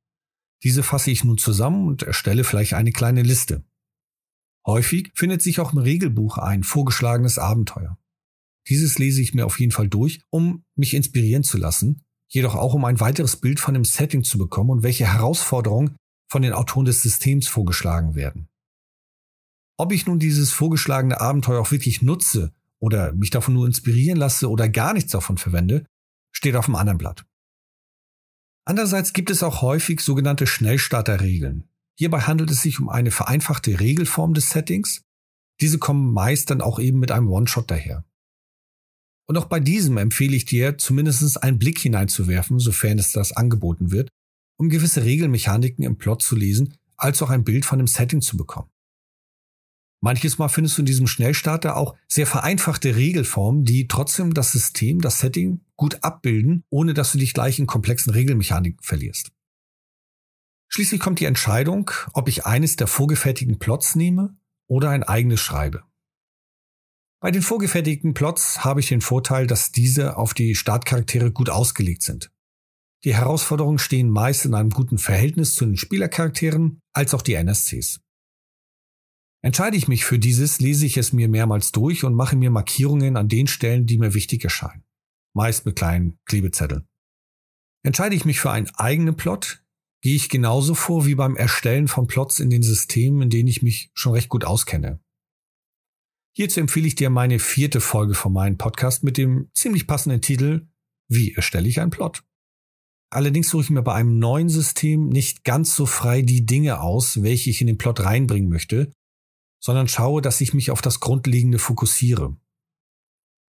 Diese 0.63 0.83
fasse 0.83 1.11
ich 1.11 1.23
nun 1.23 1.37
zusammen 1.37 1.87
und 1.87 2.03
erstelle 2.03 2.43
vielleicht 2.43 2.73
eine 2.73 2.91
kleine 2.91 3.21
Liste. 3.21 3.63
Häufig 4.65 5.11
findet 5.15 5.41
sich 5.41 5.59
auch 5.59 5.73
im 5.73 5.79
Regelbuch 5.79 6.37
ein 6.37 6.63
vorgeschlagenes 6.63 7.37
Abenteuer. 7.37 7.97
Dieses 8.69 8.99
lese 8.99 9.21
ich 9.21 9.33
mir 9.33 9.45
auf 9.45 9.59
jeden 9.59 9.71
Fall 9.71 9.87
durch, 9.87 10.21
um 10.29 10.63
mich 10.75 10.93
inspirieren 10.93 11.43
zu 11.43 11.57
lassen, 11.57 12.03
jedoch 12.27 12.55
auch 12.55 12.73
um 12.73 12.85
ein 12.85 12.99
weiteres 12.99 13.37
Bild 13.37 13.59
von 13.59 13.73
dem 13.73 13.85
Setting 13.85 14.23
zu 14.23 14.37
bekommen 14.37 14.69
und 14.69 14.83
welche 14.83 15.11
Herausforderungen 15.11 15.95
von 16.27 16.43
den 16.43 16.53
Autoren 16.53 16.85
des 16.85 17.01
Systems 17.01 17.47
vorgeschlagen 17.47 18.15
werden. 18.15 18.47
Ob 19.77 19.91
ich 19.91 20.05
nun 20.05 20.19
dieses 20.19 20.51
vorgeschlagene 20.51 21.19
Abenteuer 21.19 21.59
auch 21.59 21.71
wirklich 21.71 22.03
nutze 22.03 22.53
oder 22.79 23.13
mich 23.13 23.31
davon 23.31 23.55
nur 23.55 23.65
inspirieren 23.65 24.17
lasse 24.17 24.49
oder 24.49 24.69
gar 24.69 24.93
nichts 24.93 25.11
davon 25.11 25.37
verwende, 25.37 25.85
steht 26.31 26.55
auf 26.55 26.65
dem 26.65 26.75
anderen 26.75 26.97
Blatt. 26.97 27.25
Andererseits 28.65 29.13
gibt 29.13 29.29
es 29.29 29.43
auch 29.43 29.61
häufig 29.61 30.01
sogenannte 30.01 30.47
Schnellstarterregeln. 30.47 31.67
Hierbei 31.97 32.21
handelt 32.21 32.49
es 32.51 32.61
sich 32.61 32.79
um 32.79 32.89
eine 32.89 33.11
vereinfachte 33.11 33.79
Regelform 33.79 34.33
des 34.33 34.49
Settings. 34.49 35.03
Diese 35.59 35.77
kommen 35.77 36.13
meist 36.13 36.49
dann 36.49 36.61
auch 36.61 36.79
eben 36.79 36.99
mit 36.99 37.11
einem 37.11 37.29
One-Shot 37.29 37.69
daher. 37.69 38.05
Und 39.27 39.37
auch 39.37 39.45
bei 39.45 39.59
diesem 39.59 39.97
empfehle 39.97 40.35
ich 40.35 40.45
dir, 40.45 40.77
zumindest 40.77 41.43
einen 41.43 41.59
Blick 41.59 41.79
hineinzuwerfen, 41.79 42.59
sofern 42.59 42.97
es 42.97 43.11
das 43.11 43.31
angeboten 43.31 43.91
wird, 43.91 44.09
um 44.57 44.69
gewisse 44.69 45.03
Regelmechaniken 45.03 45.83
im 45.83 45.97
Plot 45.97 46.21
zu 46.21 46.35
lesen, 46.35 46.75
als 46.97 47.21
auch 47.21 47.29
ein 47.29 47.43
Bild 47.43 47.65
von 47.65 47.77
dem 47.77 47.87
Setting 47.87 48.21
zu 48.21 48.37
bekommen. 48.37 48.70
Manches 50.03 50.39
Mal 50.39 50.49
findest 50.49 50.77
du 50.77 50.81
in 50.81 50.87
diesem 50.87 51.05
Schnellstarter 51.05 51.77
auch 51.77 51.95
sehr 52.07 52.25
vereinfachte 52.25 52.95
Regelformen, 52.95 53.65
die 53.65 53.87
trotzdem 53.87 54.33
das 54.33 54.51
System, 54.51 54.99
das 54.99 55.19
Setting 55.19 55.61
gut 55.75 56.03
abbilden, 56.03 56.63
ohne 56.69 56.95
dass 56.95 57.11
du 57.11 57.19
dich 57.19 57.35
gleich 57.35 57.59
in 57.59 57.67
komplexen 57.67 58.11
Regelmechaniken 58.11 58.81
verlierst. 58.81 59.31
Schließlich 60.69 60.99
kommt 60.99 61.19
die 61.19 61.25
Entscheidung, 61.25 61.91
ob 62.13 62.27
ich 62.27 62.45
eines 62.45 62.77
der 62.77 62.87
vorgefertigten 62.87 63.59
Plots 63.59 63.95
nehme 63.95 64.35
oder 64.67 64.89
ein 64.89 65.03
eigenes 65.03 65.39
schreibe. 65.39 65.83
Bei 67.19 67.29
den 67.29 67.43
vorgefertigten 67.43 68.15
Plots 68.15 68.63
habe 68.63 68.79
ich 68.79 68.87
den 68.87 69.01
Vorteil, 69.01 69.45
dass 69.45 69.71
diese 69.71 70.17
auf 70.17 70.33
die 70.33 70.55
Startcharaktere 70.55 71.31
gut 71.31 71.51
ausgelegt 71.51 72.01
sind. 72.01 72.31
Die 73.03 73.13
Herausforderungen 73.13 73.77
stehen 73.77 74.09
meist 74.09 74.45
in 74.45 74.55
einem 74.55 74.71
guten 74.71 74.97
Verhältnis 74.97 75.53
zu 75.53 75.65
den 75.65 75.77
Spielercharakteren 75.77 76.79
als 76.93 77.13
auch 77.13 77.21
die 77.21 77.33
NSCs. 77.33 77.99
Entscheide 79.43 79.75
ich 79.75 79.87
mich 79.87 80.05
für 80.05 80.19
dieses, 80.19 80.59
lese 80.59 80.85
ich 80.85 80.97
es 80.97 81.13
mir 81.13 81.27
mehrmals 81.27 81.71
durch 81.71 82.03
und 82.03 82.13
mache 82.13 82.35
mir 82.35 82.51
Markierungen 82.51 83.17
an 83.17 83.27
den 83.27 83.47
Stellen, 83.47 83.87
die 83.87 83.97
mir 83.97 84.13
wichtig 84.13 84.43
erscheinen. 84.43 84.83
Meist 85.33 85.65
mit 85.65 85.75
kleinen 85.75 86.19
Klebezetteln. 86.25 86.87
Entscheide 87.83 88.15
ich 88.15 88.25
mich 88.25 88.39
für 88.39 88.51
einen 88.51 88.69
eigenen 88.75 89.15
Plot, 89.15 89.63
gehe 90.03 90.15
ich 90.15 90.29
genauso 90.29 90.75
vor 90.75 91.07
wie 91.07 91.15
beim 91.15 91.35
Erstellen 91.35 91.87
von 91.87 92.05
Plots 92.05 92.39
in 92.39 92.51
den 92.51 92.61
Systemen, 92.61 93.23
in 93.23 93.29
denen 93.29 93.47
ich 93.47 93.63
mich 93.63 93.91
schon 93.95 94.13
recht 94.13 94.29
gut 94.29 94.45
auskenne. 94.45 94.99
Hierzu 96.35 96.59
empfehle 96.59 96.87
ich 96.87 96.95
dir 96.95 97.09
meine 97.09 97.39
vierte 97.39 97.81
Folge 97.81 98.13
von 98.13 98.33
meinem 98.33 98.57
Podcast 98.57 99.03
mit 99.03 99.17
dem 99.17 99.49
ziemlich 99.53 99.87
passenden 99.87 100.21
Titel 100.21 100.67
Wie 101.09 101.33
erstelle 101.33 101.67
ich 101.67 101.81
einen 101.81 101.91
Plot? 101.91 102.23
Allerdings 103.11 103.49
suche 103.49 103.63
ich 103.63 103.69
mir 103.69 103.81
bei 103.81 103.93
einem 103.93 104.19
neuen 104.19 104.47
System 104.47 105.09
nicht 105.09 105.43
ganz 105.43 105.75
so 105.75 105.85
frei 105.85 106.21
die 106.21 106.45
Dinge 106.45 106.79
aus, 106.79 107.23
welche 107.23 107.49
ich 107.49 107.59
in 107.59 107.67
den 107.67 107.77
Plot 107.77 107.99
reinbringen 107.99 108.49
möchte, 108.49 108.93
sondern 109.61 109.87
schaue, 109.87 110.21
dass 110.21 110.41
ich 110.41 110.53
mich 110.53 110.71
auf 110.71 110.81
das 110.81 110.99
Grundlegende 110.99 111.59
fokussiere. 111.59 112.35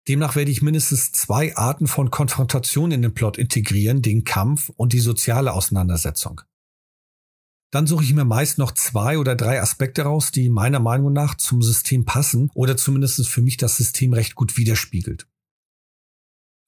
Demnach 0.09 0.37
werde 0.37 0.53
ich 0.53 0.63
mindestens 0.63 1.11
zwei 1.11 1.57
Arten 1.57 1.89
von 1.89 2.11
Konfrontation 2.11 2.93
in 2.93 3.03
den 3.03 3.13
Plot 3.13 3.39
integrieren, 3.39 4.03
den 4.03 4.25
Kampf 4.25 4.71
und 4.77 4.93
die 4.93 5.01
soziale 5.01 5.53
Auseinandersetzung. 5.53 6.43
Dann 7.73 7.89
suche 7.89 8.05
ich 8.05 8.15
mir 8.15 8.25
meist 8.25 8.59
noch 8.59 8.71
zwei 8.71 9.19
oder 9.19 9.35
drei 9.35 9.61
Aspekte 9.61 10.03
raus, 10.03 10.31
die 10.31 10.49
meiner 10.49 10.79
Meinung 10.79 11.13
nach 11.13 11.35
zum 11.35 11.61
System 11.61 12.05
passen 12.05 12.51
oder 12.55 12.77
zumindest 12.77 13.29
für 13.29 13.43
mich 13.43 13.57
das 13.57 13.77
System 13.77 14.13
recht 14.13 14.37
gut 14.37 14.57
widerspiegelt. 14.57 15.27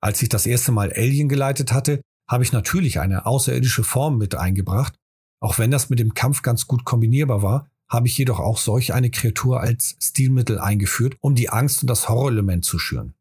Als 0.00 0.20
ich 0.20 0.28
das 0.28 0.46
erste 0.46 0.72
Mal 0.72 0.92
Alien 0.92 1.28
geleitet 1.28 1.72
hatte, 1.72 2.02
habe 2.28 2.42
ich 2.42 2.52
natürlich 2.52 2.98
eine 2.98 3.26
außerirdische 3.26 3.84
Form 3.84 4.18
mit 4.18 4.34
eingebracht. 4.34 4.96
Auch 5.40 5.58
wenn 5.58 5.70
das 5.70 5.88
mit 5.88 6.00
dem 6.00 6.14
Kampf 6.14 6.42
ganz 6.42 6.66
gut 6.66 6.84
kombinierbar 6.84 7.42
war, 7.42 7.70
habe 7.90 8.06
ich 8.06 8.18
jedoch 8.18 8.38
auch 8.38 8.58
solch 8.58 8.92
eine 8.92 9.10
Kreatur 9.10 9.60
als 9.60 9.96
Stilmittel 10.00 10.58
eingeführt, 10.58 11.16
um 11.20 11.34
die 11.34 11.48
Angst 11.48 11.82
und 11.82 11.88
das 11.88 12.08
Horrorelement 12.08 12.64
zu 12.64 12.78
schüren. 12.78 13.14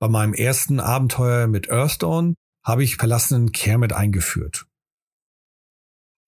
Bei 0.00 0.08
meinem 0.08 0.34
ersten 0.34 0.80
Abenteuer 0.80 1.46
mit 1.46 1.70
Earthdawn 1.70 2.34
habe 2.64 2.84
ich 2.84 2.96
verlassenen 2.96 3.52
Kermit 3.52 3.92
eingeführt. 3.92 4.66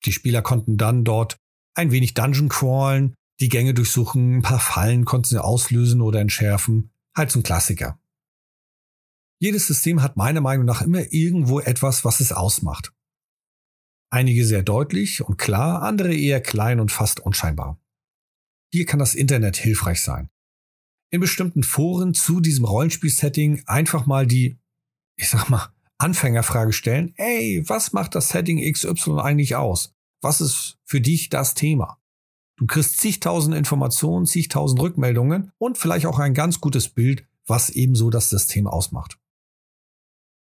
Die 0.05 0.13
Spieler 0.13 0.43
konnten 0.43 0.77
dann 0.77 1.05
dort 1.05 1.39
ein 1.75 1.91
wenig 1.91 2.15
Dungeon 2.15 2.49
crawlen, 2.49 3.15
die 3.41 3.49
Gänge 3.49 3.75
durchsuchen, 3.75 4.39
ein 4.39 4.43
paar 4.43 4.61
Fallen 4.61 5.05
konnten 5.05 5.29
sie 5.29 5.43
auslösen 5.43 6.01
oder 6.01 6.21
entschärfen. 6.21 6.91
Halt 7.17 7.31
zum 7.31 7.43
Klassiker. 7.43 7.99
Jedes 9.41 9.67
System 9.67 10.03
hat 10.03 10.17
meiner 10.17 10.41
Meinung 10.41 10.65
nach 10.65 10.83
immer 10.83 11.13
irgendwo 11.13 11.61
etwas, 11.61 12.05
was 12.05 12.21
es 12.21 12.33
ausmacht. 12.33 12.94
Einige 14.15 14.47
sehr 14.47 14.63
deutlich 14.63 15.23
und 15.23 15.39
klar, 15.39 15.83
andere 15.83 16.15
eher 16.15 16.41
klein 16.41 16.79
und 16.79 16.93
fast 16.93 17.19
unscheinbar. 17.19 17.81
Hier 18.73 18.87
kann 18.87 19.01
das 19.01 19.17
Internet 19.17 19.57
hilfreich 19.57 20.03
sein. 20.03 20.31
In 21.11 21.21
bestimmten 21.21 21.65
Foren 21.65 22.15
zu 22.15 22.39
diesem 22.39 22.65
Rollenspiel-Setting 22.65 23.65
einfach 23.67 24.07
mal 24.07 24.25
die, 24.25 24.57
ich 25.17 25.29
sag 25.29 25.49
mal, 25.49 25.75
Anfängerfrage 25.99 26.73
stellen, 26.73 27.13
ey, 27.17 27.65
was 27.67 27.93
macht 27.93 28.15
das 28.15 28.29
Setting 28.29 28.61
XY 28.73 29.19
eigentlich 29.19 29.57
aus? 29.57 29.93
Was 30.21 30.41
ist 30.41 30.79
für 30.85 31.01
dich 31.01 31.29
das 31.29 31.55
Thema? 31.55 31.99
Du 32.57 32.67
kriegst 32.67 33.01
zigtausend 33.01 33.57
Informationen, 33.57 34.27
zigtausend 34.27 34.81
Rückmeldungen 34.81 35.51
und 35.59 35.77
vielleicht 35.77 36.07
auch 36.07 36.21
ein 36.21 36.35
ganz 36.35 36.61
gutes 36.61 36.89
Bild, 36.89 37.27
was 37.49 37.69
ebenso 37.69 38.11
das 38.11 38.31
System 38.31 38.69
ausmacht. 38.69 39.19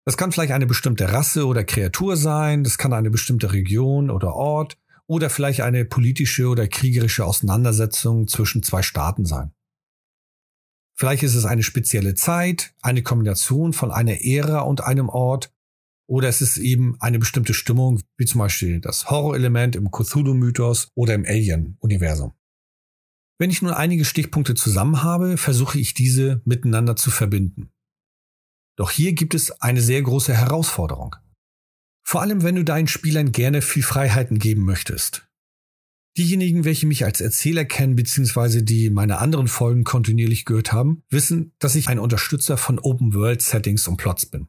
Das 0.04 0.16
kann 0.16 0.32
vielleicht 0.32 0.52
eine 0.52 0.66
bestimmte 0.66 1.12
Rasse 1.12 1.46
oder 1.46 1.64
Kreatur 1.64 2.16
sein, 2.16 2.62
das 2.62 2.76
kann 2.76 2.92
eine 2.92 3.10
bestimmte 3.10 3.52
Region 3.52 4.10
oder 4.10 4.34
Ort 4.34 4.76
oder 5.06 5.30
vielleicht 5.30 5.62
eine 5.62 5.84
politische 5.84 6.48
oder 6.48 6.68
kriegerische 6.68 7.24
Auseinandersetzung 7.24 8.28
zwischen 8.28 8.62
zwei 8.62 8.82
Staaten 8.82 9.24
sein. 9.24 9.52
Vielleicht 10.96 11.22
ist 11.22 11.34
es 11.34 11.44
eine 11.44 11.62
spezielle 11.62 12.14
Zeit, 12.14 12.74
eine 12.80 13.02
Kombination 13.02 13.72
von 13.72 13.90
einer 13.90 14.24
Ära 14.24 14.60
und 14.60 14.82
einem 14.82 15.08
Ort, 15.08 15.52
oder 16.06 16.28
es 16.28 16.40
ist 16.40 16.58
eben 16.58 16.96
eine 17.00 17.18
bestimmte 17.18 17.54
Stimmung, 17.54 18.02
wie 18.16 18.26
zum 18.26 18.40
Beispiel 18.40 18.80
das 18.80 19.10
Horrorelement 19.10 19.74
im 19.74 19.90
Cthulhu-Mythos 19.90 20.90
oder 20.94 21.14
im 21.14 21.24
Alien-Universum. 21.24 22.34
Wenn 23.38 23.50
ich 23.50 23.62
nun 23.62 23.72
einige 23.72 24.04
Stichpunkte 24.04 24.54
zusammen 24.54 25.02
habe, 25.02 25.36
versuche 25.38 25.78
ich 25.78 25.94
diese 25.94 26.42
miteinander 26.44 26.94
zu 26.94 27.10
verbinden. 27.10 27.73
Doch 28.76 28.90
hier 28.90 29.12
gibt 29.12 29.34
es 29.34 29.50
eine 29.60 29.80
sehr 29.80 30.02
große 30.02 30.34
Herausforderung. 30.34 31.16
Vor 32.02 32.20
allem, 32.20 32.42
wenn 32.42 32.56
du 32.56 32.64
deinen 32.64 32.88
Spielern 32.88 33.32
gerne 33.32 33.62
viel 33.62 33.82
Freiheiten 33.82 34.38
geben 34.38 34.64
möchtest. 34.64 35.26
Diejenigen, 36.16 36.64
welche 36.64 36.86
mich 36.86 37.04
als 37.04 37.20
Erzähler 37.20 37.64
kennen, 37.64 37.96
beziehungsweise 37.96 38.62
die 38.62 38.90
meine 38.90 39.18
anderen 39.18 39.48
Folgen 39.48 39.82
kontinuierlich 39.82 40.44
gehört 40.44 40.72
haben, 40.72 41.02
wissen, 41.10 41.52
dass 41.58 41.74
ich 41.74 41.88
ein 41.88 41.98
Unterstützer 41.98 42.56
von 42.56 42.78
Open 42.78 43.14
World 43.14 43.42
Settings 43.42 43.88
und 43.88 43.96
Plots 43.96 44.26
bin. 44.26 44.46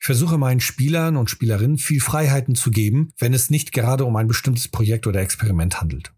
Ich 0.00 0.06
versuche 0.06 0.36
meinen 0.36 0.60
Spielern 0.60 1.16
und 1.16 1.30
Spielerinnen 1.30 1.78
viel 1.78 2.00
Freiheiten 2.00 2.54
zu 2.54 2.70
geben, 2.70 3.12
wenn 3.18 3.32
es 3.32 3.50
nicht 3.50 3.72
gerade 3.72 4.04
um 4.04 4.14
ein 4.16 4.28
bestimmtes 4.28 4.68
Projekt 4.68 5.06
oder 5.06 5.20
Experiment 5.20 5.80
handelt. 5.80 6.12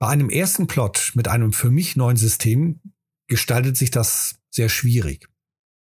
Bei 0.00 0.08
einem 0.08 0.30
ersten 0.30 0.66
Plot 0.66 1.12
mit 1.14 1.28
einem 1.28 1.52
für 1.52 1.70
mich 1.70 1.94
neuen 1.96 2.16
System 2.16 2.80
gestaltet 3.28 3.76
sich 3.76 3.90
das 3.90 4.40
sehr 4.50 4.68
schwierig. 4.68 5.29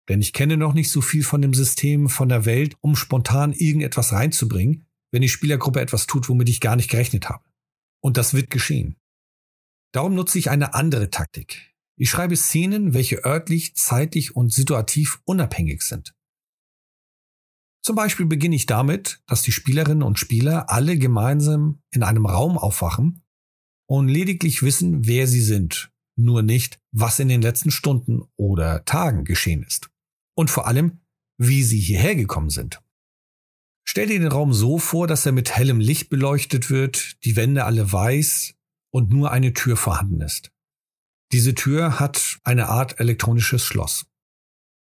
Denn 0.08 0.20
ich 0.20 0.32
kenne 0.32 0.56
noch 0.56 0.72
nicht 0.72 0.90
so 0.90 1.00
viel 1.00 1.22
von 1.22 1.42
dem 1.42 1.54
System, 1.54 2.08
von 2.08 2.28
der 2.28 2.44
Welt, 2.44 2.76
um 2.80 2.96
spontan 2.96 3.52
irgendetwas 3.52 4.12
reinzubringen, 4.12 4.86
wenn 5.10 5.22
die 5.22 5.28
Spielergruppe 5.28 5.80
etwas 5.80 6.06
tut, 6.06 6.28
womit 6.28 6.48
ich 6.48 6.60
gar 6.60 6.76
nicht 6.76 6.90
gerechnet 6.90 7.28
habe. 7.28 7.44
Und 8.00 8.16
das 8.16 8.34
wird 8.34 8.50
geschehen. 8.50 8.96
Darum 9.92 10.14
nutze 10.14 10.38
ich 10.38 10.50
eine 10.50 10.74
andere 10.74 11.10
Taktik. 11.10 11.74
Ich 11.96 12.10
schreibe 12.10 12.36
Szenen, 12.36 12.94
welche 12.94 13.24
örtlich, 13.24 13.74
zeitlich 13.74 14.36
und 14.36 14.52
situativ 14.52 15.20
unabhängig 15.24 15.82
sind. 15.82 16.14
Zum 17.82 17.96
Beispiel 17.96 18.26
beginne 18.26 18.56
ich 18.56 18.66
damit, 18.66 19.22
dass 19.26 19.42
die 19.42 19.52
Spielerinnen 19.52 20.02
und 20.02 20.18
Spieler 20.18 20.70
alle 20.70 20.98
gemeinsam 20.98 21.82
in 21.90 22.02
einem 22.02 22.26
Raum 22.26 22.58
aufwachen 22.58 23.24
und 23.86 24.08
lediglich 24.08 24.62
wissen, 24.62 25.06
wer 25.06 25.26
sie 25.26 25.40
sind, 25.40 25.90
nur 26.16 26.42
nicht, 26.42 26.80
was 26.92 27.18
in 27.18 27.28
den 27.28 27.42
letzten 27.42 27.70
Stunden 27.70 28.22
oder 28.36 28.84
Tagen 28.84 29.24
geschehen 29.24 29.62
ist. 29.62 29.90
Und 30.38 30.52
vor 30.52 30.68
allem, 30.68 31.00
wie 31.36 31.64
sie 31.64 31.80
hierher 31.80 32.14
gekommen 32.14 32.48
sind. 32.48 32.80
Stell 33.84 34.06
dir 34.06 34.20
den 34.20 34.28
Raum 34.28 34.52
so 34.52 34.78
vor, 34.78 35.08
dass 35.08 35.26
er 35.26 35.32
mit 35.32 35.56
hellem 35.56 35.80
Licht 35.80 36.10
beleuchtet 36.10 36.70
wird, 36.70 37.24
die 37.24 37.34
Wände 37.34 37.64
alle 37.64 37.92
weiß 37.92 38.54
und 38.90 39.10
nur 39.10 39.32
eine 39.32 39.52
Tür 39.52 39.76
vorhanden 39.76 40.20
ist. 40.20 40.52
Diese 41.32 41.56
Tür 41.56 41.98
hat 41.98 42.38
eine 42.44 42.68
Art 42.68 43.00
elektronisches 43.00 43.64
Schloss. 43.64 44.06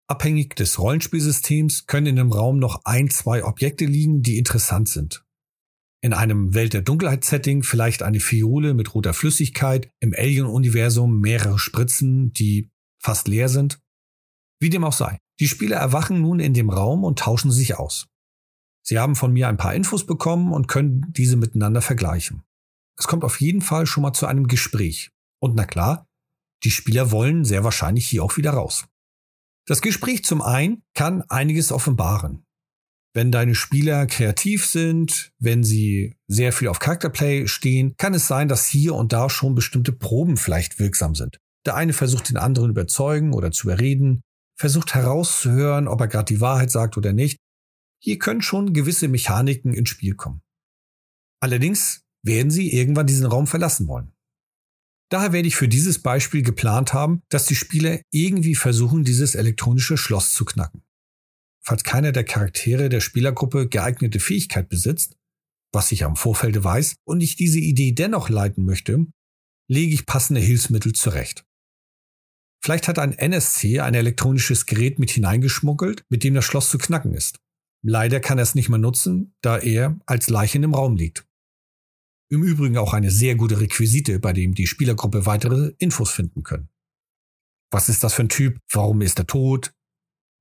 Abhängig 0.07 0.55
des 0.55 0.79
Rollenspielsystems 0.79 1.85
können 1.85 2.07
in 2.07 2.15
dem 2.15 2.31
Raum 2.31 2.57
noch 2.57 2.83
ein, 2.83 3.11
zwei 3.11 3.43
Objekte 3.43 3.85
liegen, 3.85 4.23
die 4.23 4.39
interessant 4.39 4.89
sind. 4.89 5.27
In 6.01 6.13
einem 6.13 6.55
Welt 6.55 6.73
der 6.73 6.81
Dunkelheit-Setting 6.81 7.61
vielleicht 7.61 8.01
eine 8.01 8.19
Fiole 8.19 8.73
mit 8.73 8.95
roter 8.95 9.13
Flüssigkeit, 9.13 9.91
im 9.99 10.15
Alien-Universum 10.17 11.21
mehrere 11.21 11.59
Spritzen, 11.59 12.33
die 12.33 12.71
fast 12.99 13.27
leer 13.27 13.47
sind. 13.47 13.79
Wie 14.59 14.71
dem 14.71 14.83
auch 14.83 14.93
sei. 14.93 15.19
Die 15.39 15.47
Spieler 15.47 15.77
erwachen 15.77 16.21
nun 16.21 16.39
in 16.39 16.53
dem 16.53 16.69
Raum 16.69 17.03
und 17.03 17.19
tauschen 17.19 17.51
sich 17.51 17.77
aus. 17.77 18.07
Sie 18.83 18.99
haben 18.99 19.15
von 19.15 19.33
mir 19.33 19.47
ein 19.47 19.57
paar 19.57 19.73
Infos 19.73 20.05
bekommen 20.05 20.53
und 20.53 20.67
können 20.67 21.05
diese 21.09 21.35
miteinander 21.35 21.81
vergleichen. 21.81 22.43
Es 22.97 23.07
kommt 23.07 23.23
auf 23.23 23.41
jeden 23.41 23.61
Fall 23.61 23.85
schon 23.85 24.03
mal 24.03 24.13
zu 24.13 24.27
einem 24.27 24.47
Gespräch. 24.47 25.11
Und 25.41 25.55
na 25.55 25.65
klar, 25.65 26.07
die 26.63 26.71
Spieler 26.71 27.11
wollen 27.11 27.45
sehr 27.45 27.63
wahrscheinlich 27.63 28.07
hier 28.07 28.23
auch 28.23 28.37
wieder 28.37 28.51
raus. 28.51 28.85
Das 29.67 29.81
Gespräch 29.81 30.23
zum 30.23 30.41
einen 30.41 30.83
kann 30.93 31.23
einiges 31.23 31.71
offenbaren. 31.71 32.45
Wenn 33.13 33.31
deine 33.31 33.55
Spieler 33.55 34.05
kreativ 34.07 34.65
sind, 34.65 35.31
wenn 35.39 35.63
sie 35.63 36.15
sehr 36.27 36.51
viel 36.51 36.67
auf 36.67 36.79
Charakterplay 36.79 37.47
stehen, 37.47 37.95
kann 37.97 38.13
es 38.13 38.27
sein, 38.27 38.47
dass 38.47 38.65
hier 38.65 38.93
und 38.93 39.13
da 39.13 39.29
schon 39.29 39.55
bestimmte 39.55 39.93
Proben 39.93 40.37
vielleicht 40.37 40.79
wirksam 40.79 41.15
sind. 41.15 41.39
Der 41.65 41.75
eine 41.75 41.93
versucht 41.93 42.29
den 42.29 42.37
anderen 42.37 42.69
überzeugen 42.69 43.33
oder 43.33 43.51
zu 43.51 43.67
überreden, 43.67 44.21
versucht 44.57 44.95
herauszuhören, 44.95 45.87
ob 45.87 46.01
er 46.01 46.07
gerade 46.07 46.33
die 46.33 46.41
Wahrheit 46.41 46.71
sagt 46.71 46.97
oder 46.97 47.13
nicht. 47.13 47.37
Hier 48.01 48.19
können 48.19 48.41
schon 48.41 48.73
gewisse 48.73 49.07
Mechaniken 49.07 49.73
ins 49.73 49.89
Spiel 49.89 50.15
kommen. 50.15 50.41
Allerdings 51.41 52.01
werden 52.23 52.51
sie 52.51 52.73
irgendwann 52.73 53.07
diesen 53.07 53.25
Raum 53.25 53.47
verlassen 53.47 53.87
wollen. 53.87 54.11
Daher 55.09 55.33
werde 55.33 55.47
ich 55.47 55.55
für 55.55 55.67
dieses 55.67 56.01
Beispiel 56.01 56.41
geplant 56.41 56.93
haben, 56.93 57.21
dass 57.29 57.45
die 57.45 57.55
Spieler 57.55 58.01
irgendwie 58.11 58.55
versuchen, 58.55 59.03
dieses 59.03 59.35
elektronische 59.35 59.97
Schloss 59.97 60.33
zu 60.33 60.45
knacken. 60.45 60.83
Falls 61.63 61.83
keiner 61.83 62.11
der 62.11 62.23
Charaktere 62.23 62.89
der 62.89 63.01
Spielergruppe 63.01 63.67
geeignete 63.67 64.19
Fähigkeit 64.19 64.69
besitzt, 64.69 65.15
was 65.71 65.91
ich 65.91 66.03
am 66.03 66.15
Vorfelde 66.15 66.63
weiß, 66.63 66.95
und 67.03 67.21
ich 67.21 67.35
diese 67.35 67.59
Idee 67.59 67.91
dennoch 67.91 68.29
leiten 68.29 68.65
möchte, 68.65 69.05
lege 69.67 69.93
ich 69.93 70.05
passende 70.05 70.41
Hilfsmittel 70.41 70.93
zurecht. 70.93 71.44
Vielleicht 72.65 72.87
hat 72.87 72.97
ein 72.97 73.13
NSC 73.13 73.79
ein 73.79 73.93
elektronisches 73.93 74.65
Gerät 74.65 74.97
mit 74.97 75.11
hineingeschmuggelt, 75.11 76.03
mit 76.09 76.23
dem 76.23 76.33
das 76.33 76.45
Schloss 76.45 76.71
zu 76.71 76.79
knacken 76.79 77.13
ist. 77.13 77.37
Leider 77.83 78.19
kann 78.19 78.39
er 78.39 78.41
es 78.41 78.55
nicht 78.55 78.69
mehr 78.69 78.79
nutzen, 78.79 79.35
da 79.41 79.59
er 79.59 79.99
als 80.07 80.31
Leiche 80.31 80.57
im 80.57 80.73
Raum 80.73 80.95
liegt. 80.95 81.27
Im 82.27 82.41
Übrigen 82.41 82.79
auch 82.79 82.95
eine 82.95 83.11
sehr 83.11 83.35
gute 83.35 83.59
Requisite, 83.59 84.17
bei 84.17 84.33
dem 84.33 84.55
die 84.55 84.65
Spielergruppe 84.65 85.27
weitere 85.27 85.75
Infos 85.77 86.09
finden 86.09 86.41
können. 86.41 86.69
Was 87.71 87.87
ist 87.87 88.03
das 88.03 88.15
für 88.15 88.23
ein 88.23 88.29
Typ? 88.29 88.59
Warum 88.71 89.01
ist 89.01 89.19
er 89.19 89.27
tot? 89.27 89.71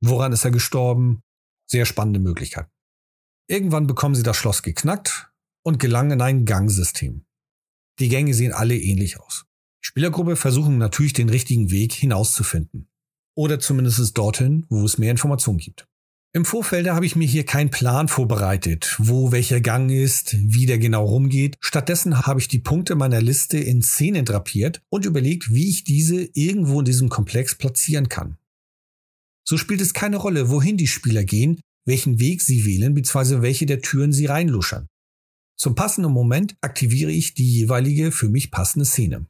Woran 0.03 0.33
ist 0.33 0.47
er 0.47 0.51
gestorben? 0.51 1.21
Sehr 1.69 1.85
spannende 1.85 2.21
Möglichkeit. 2.21 2.71
Irgendwann 3.51 3.87
bekommen 3.87 4.15
sie 4.15 4.23
das 4.23 4.39
Schloss 4.39 4.63
geknackt 4.63 5.31
und 5.63 5.79
gelangen 5.79 6.13
in 6.13 6.23
ein 6.23 6.45
Gangsystem. 6.47 7.27
Die 7.99 8.09
Gänge 8.09 8.33
sehen 8.33 8.55
alle 8.55 8.79
ähnlich 8.79 9.21
aus. 9.21 9.45
Spielergruppe 9.87 10.37
versuchen 10.37 10.79
natürlich 10.79 11.13
den 11.13 11.29
richtigen 11.29 11.71
Weg 11.71 11.93
hinauszufinden. 11.93 12.89
Oder 13.37 13.61
zumindest 13.61 14.17
dorthin, 14.17 14.65
wo 14.71 14.83
es 14.85 14.97
mehr 14.97 15.11
Informationen 15.11 15.59
gibt. 15.59 15.87
Im 16.33 16.47
Vorfeld 16.47 16.89
habe 16.89 17.05
ich 17.05 17.17
mir 17.17 17.29
hier 17.29 17.45
keinen 17.45 17.71
Plan 17.71 18.09
vorbereitet, 18.09 18.97
wo 18.99 19.31
welcher 19.31 19.61
Gang 19.61 19.91
ist, 19.91 20.37
wie 20.41 20.65
der 20.65 20.79
genau 20.79 21.05
rumgeht. 21.05 21.57
Stattdessen 21.61 22.27
habe 22.27 22.41
ich 22.41 22.49
die 22.49 22.59
Punkte 22.59 22.95
meiner 22.95 23.21
Liste 23.21 23.59
in 23.59 23.83
Szenen 23.83 24.25
drapiert 24.25 24.81
und 24.89 25.05
überlegt, 25.05 25.53
wie 25.53 25.69
ich 25.69 25.85
diese 25.85 26.29
irgendwo 26.33 26.79
in 26.79 26.87
diesem 26.87 27.11
Komplex 27.11 27.55
platzieren 27.55 28.09
kann. 28.09 28.39
So 29.47 29.59
spielt 29.59 29.83
es 29.83 29.93
keine 29.93 30.17
Rolle, 30.17 30.49
wohin 30.49 30.79
die 30.79 30.87
Spieler 30.87 31.25
gehen, 31.25 31.61
welchen 31.85 32.19
Weg 32.19 32.41
sie 32.41 32.65
wählen, 32.65 32.95
bzw. 32.95 33.43
welche 33.43 33.67
der 33.67 33.83
Türen 33.83 34.13
sie 34.13 34.27
reinluschern. 34.27 34.87
Zum 35.57 35.75
passenden 35.75 36.11
Moment 36.11 36.57
aktiviere 36.63 37.13
ich 37.13 37.35
die 37.35 37.49
jeweilige 37.49 38.11
für 38.11 38.31
mich 38.31 38.51
passende 38.51 38.87
Szene. 38.87 39.27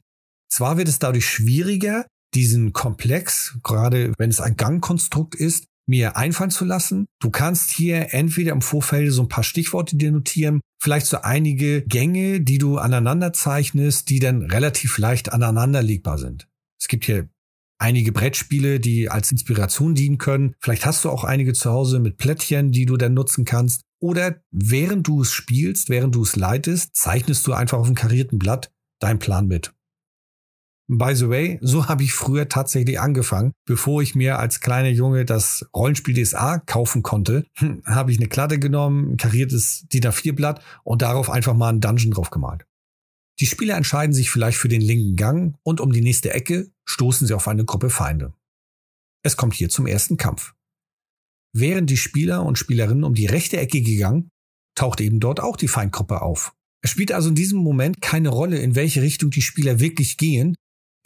Zwar 0.49 0.77
wird 0.77 0.87
es 0.87 0.99
dadurch 0.99 1.27
schwieriger, 1.27 2.05
diesen 2.33 2.73
Komplex, 2.73 3.57
gerade 3.63 4.13
wenn 4.17 4.29
es 4.29 4.41
ein 4.41 4.57
Gangkonstrukt 4.57 5.35
ist, 5.35 5.65
mir 5.87 6.17
einfallen 6.17 6.51
zu 6.51 6.65
lassen. 6.65 7.05
Du 7.21 7.29
kannst 7.29 7.71
hier 7.71 8.13
entweder 8.13 8.51
im 8.51 8.61
Vorfeld 8.61 9.11
so 9.11 9.21
ein 9.21 9.29
paar 9.29 9.43
Stichworte 9.43 9.95
dir 9.95 10.11
notieren, 10.11 10.61
vielleicht 10.81 11.05
so 11.05 11.17
einige 11.21 11.83
Gänge, 11.83 12.41
die 12.41 12.57
du 12.57 12.77
aneinander 12.77 13.33
zeichnest, 13.33 14.09
die 14.09 14.19
dann 14.19 14.41
relativ 14.43 14.97
leicht 14.97 15.31
aneinanderlegbar 15.31 16.17
sind. 16.17 16.47
Es 16.79 16.87
gibt 16.87 17.05
hier 17.05 17.29
einige 17.77 18.11
Brettspiele, 18.11 18.79
die 18.79 19.09
als 19.09 19.31
Inspiration 19.31 19.95
dienen 19.95 20.17
können. 20.17 20.55
Vielleicht 20.59 20.85
hast 20.85 21.05
du 21.05 21.09
auch 21.09 21.23
einige 21.23 21.53
zu 21.53 21.71
Hause 21.71 21.99
mit 21.99 22.17
Plättchen, 22.17 22.71
die 22.71 22.85
du 22.85 22.97
dann 22.97 23.13
nutzen 23.13 23.45
kannst. 23.45 23.81
Oder 23.99 24.41
während 24.51 25.07
du 25.07 25.21
es 25.21 25.31
spielst, 25.31 25.89
während 25.89 26.15
du 26.15 26.23
es 26.23 26.35
leitest, 26.35 26.95
zeichnest 26.95 27.45
du 27.47 27.53
einfach 27.53 27.77
auf 27.77 27.85
einem 27.85 27.95
karierten 27.95 28.39
Blatt 28.39 28.71
deinen 28.99 29.19
Plan 29.19 29.47
mit. 29.47 29.74
By 30.87 31.15
the 31.15 31.29
way, 31.29 31.57
so 31.61 31.87
habe 31.87 32.03
ich 32.03 32.13
früher 32.13 32.47
tatsächlich 32.47 32.99
angefangen. 32.99 33.53
Bevor 33.65 34.03
ich 34.03 34.13
mir 34.13 34.37
als 34.37 34.59
kleiner 34.59 34.89
Junge 34.89 35.25
das 35.25 35.65
Rollenspiel 35.75 36.13
DSA 36.13 36.59
kaufen 36.59 37.01
konnte, 37.01 37.45
hm, 37.57 37.81
habe 37.85 38.11
ich 38.11 38.19
eine 38.19 38.27
Klatte 38.27 38.59
genommen, 38.59 39.13
ein 39.13 39.17
kariertes 39.17 39.87
DIN 39.91 40.03
A4-Blatt 40.03 40.63
und 40.83 41.01
darauf 41.01 41.31
einfach 41.31 41.55
mal 41.55 41.69
einen 41.69 41.81
Dungeon 41.81 42.11
drauf 42.11 42.29
gemalt. 42.29 42.65
Die 43.39 43.47
Spieler 43.47 43.75
entscheiden 43.75 44.13
sich 44.13 44.29
vielleicht 44.29 44.57
für 44.57 44.69
den 44.69 44.81
linken 44.81 45.15
Gang 45.15 45.55
und 45.63 45.81
um 45.81 45.91
die 45.91 46.01
nächste 46.01 46.33
Ecke 46.33 46.69
stoßen 46.85 47.25
sie 47.27 47.33
auf 47.33 47.47
eine 47.47 47.65
Gruppe 47.65 47.89
Feinde. 47.89 48.33
Es 49.23 49.37
kommt 49.37 49.55
hier 49.55 49.69
zum 49.69 49.87
ersten 49.87 50.17
Kampf. 50.17 50.53
Während 51.51 51.89
die 51.89 51.97
Spieler 51.97 52.45
und 52.45 52.59
Spielerinnen 52.59 53.03
um 53.03 53.15
die 53.15 53.25
rechte 53.25 53.57
Ecke 53.57 53.81
gegangen, 53.81 54.29
taucht 54.75 55.01
eben 55.01 55.19
dort 55.19 55.39
auch 55.39 55.57
die 55.57 55.67
Feindgruppe 55.67 56.21
auf. 56.21 56.53
Es 56.83 56.91
spielt 56.91 57.11
also 57.11 57.29
in 57.29 57.35
diesem 57.35 57.59
Moment 57.59 58.01
keine 58.01 58.29
Rolle, 58.29 58.59
in 58.59 58.75
welche 58.75 59.01
Richtung 59.01 59.31
die 59.31 59.41
Spieler 59.41 59.79
wirklich 59.79 60.17
gehen. 60.17 60.55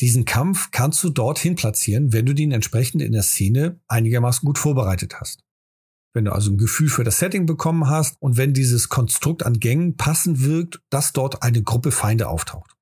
Diesen 0.01 0.23
Kampf 0.23 0.71
kannst 0.71 1.03
du 1.03 1.09
dorthin 1.09 1.55
platzieren, 1.55 2.13
wenn 2.13 2.25
du 2.25 2.33
den 2.33 2.51
entsprechend 2.51 3.01
in 3.01 3.12
der 3.12 3.23
Szene 3.23 3.81
einigermaßen 3.88 4.45
gut 4.45 4.57
vorbereitet 4.57 5.19
hast. 5.19 5.43
Wenn 6.13 6.25
du 6.25 6.31
also 6.31 6.51
ein 6.51 6.57
Gefühl 6.57 6.89
für 6.89 7.03
das 7.03 7.19
Setting 7.19 7.45
bekommen 7.45 7.88
hast 7.88 8.15
und 8.19 8.38
wenn 8.38 8.53
dieses 8.53 8.89
Konstrukt 8.89 9.45
an 9.45 9.59
Gängen 9.59 9.97
passend 9.97 10.41
wirkt, 10.41 10.79
dass 10.89 11.12
dort 11.12 11.43
eine 11.43 11.62
Gruppe 11.62 11.91
Feinde 11.91 12.29
auftaucht. 12.29 12.75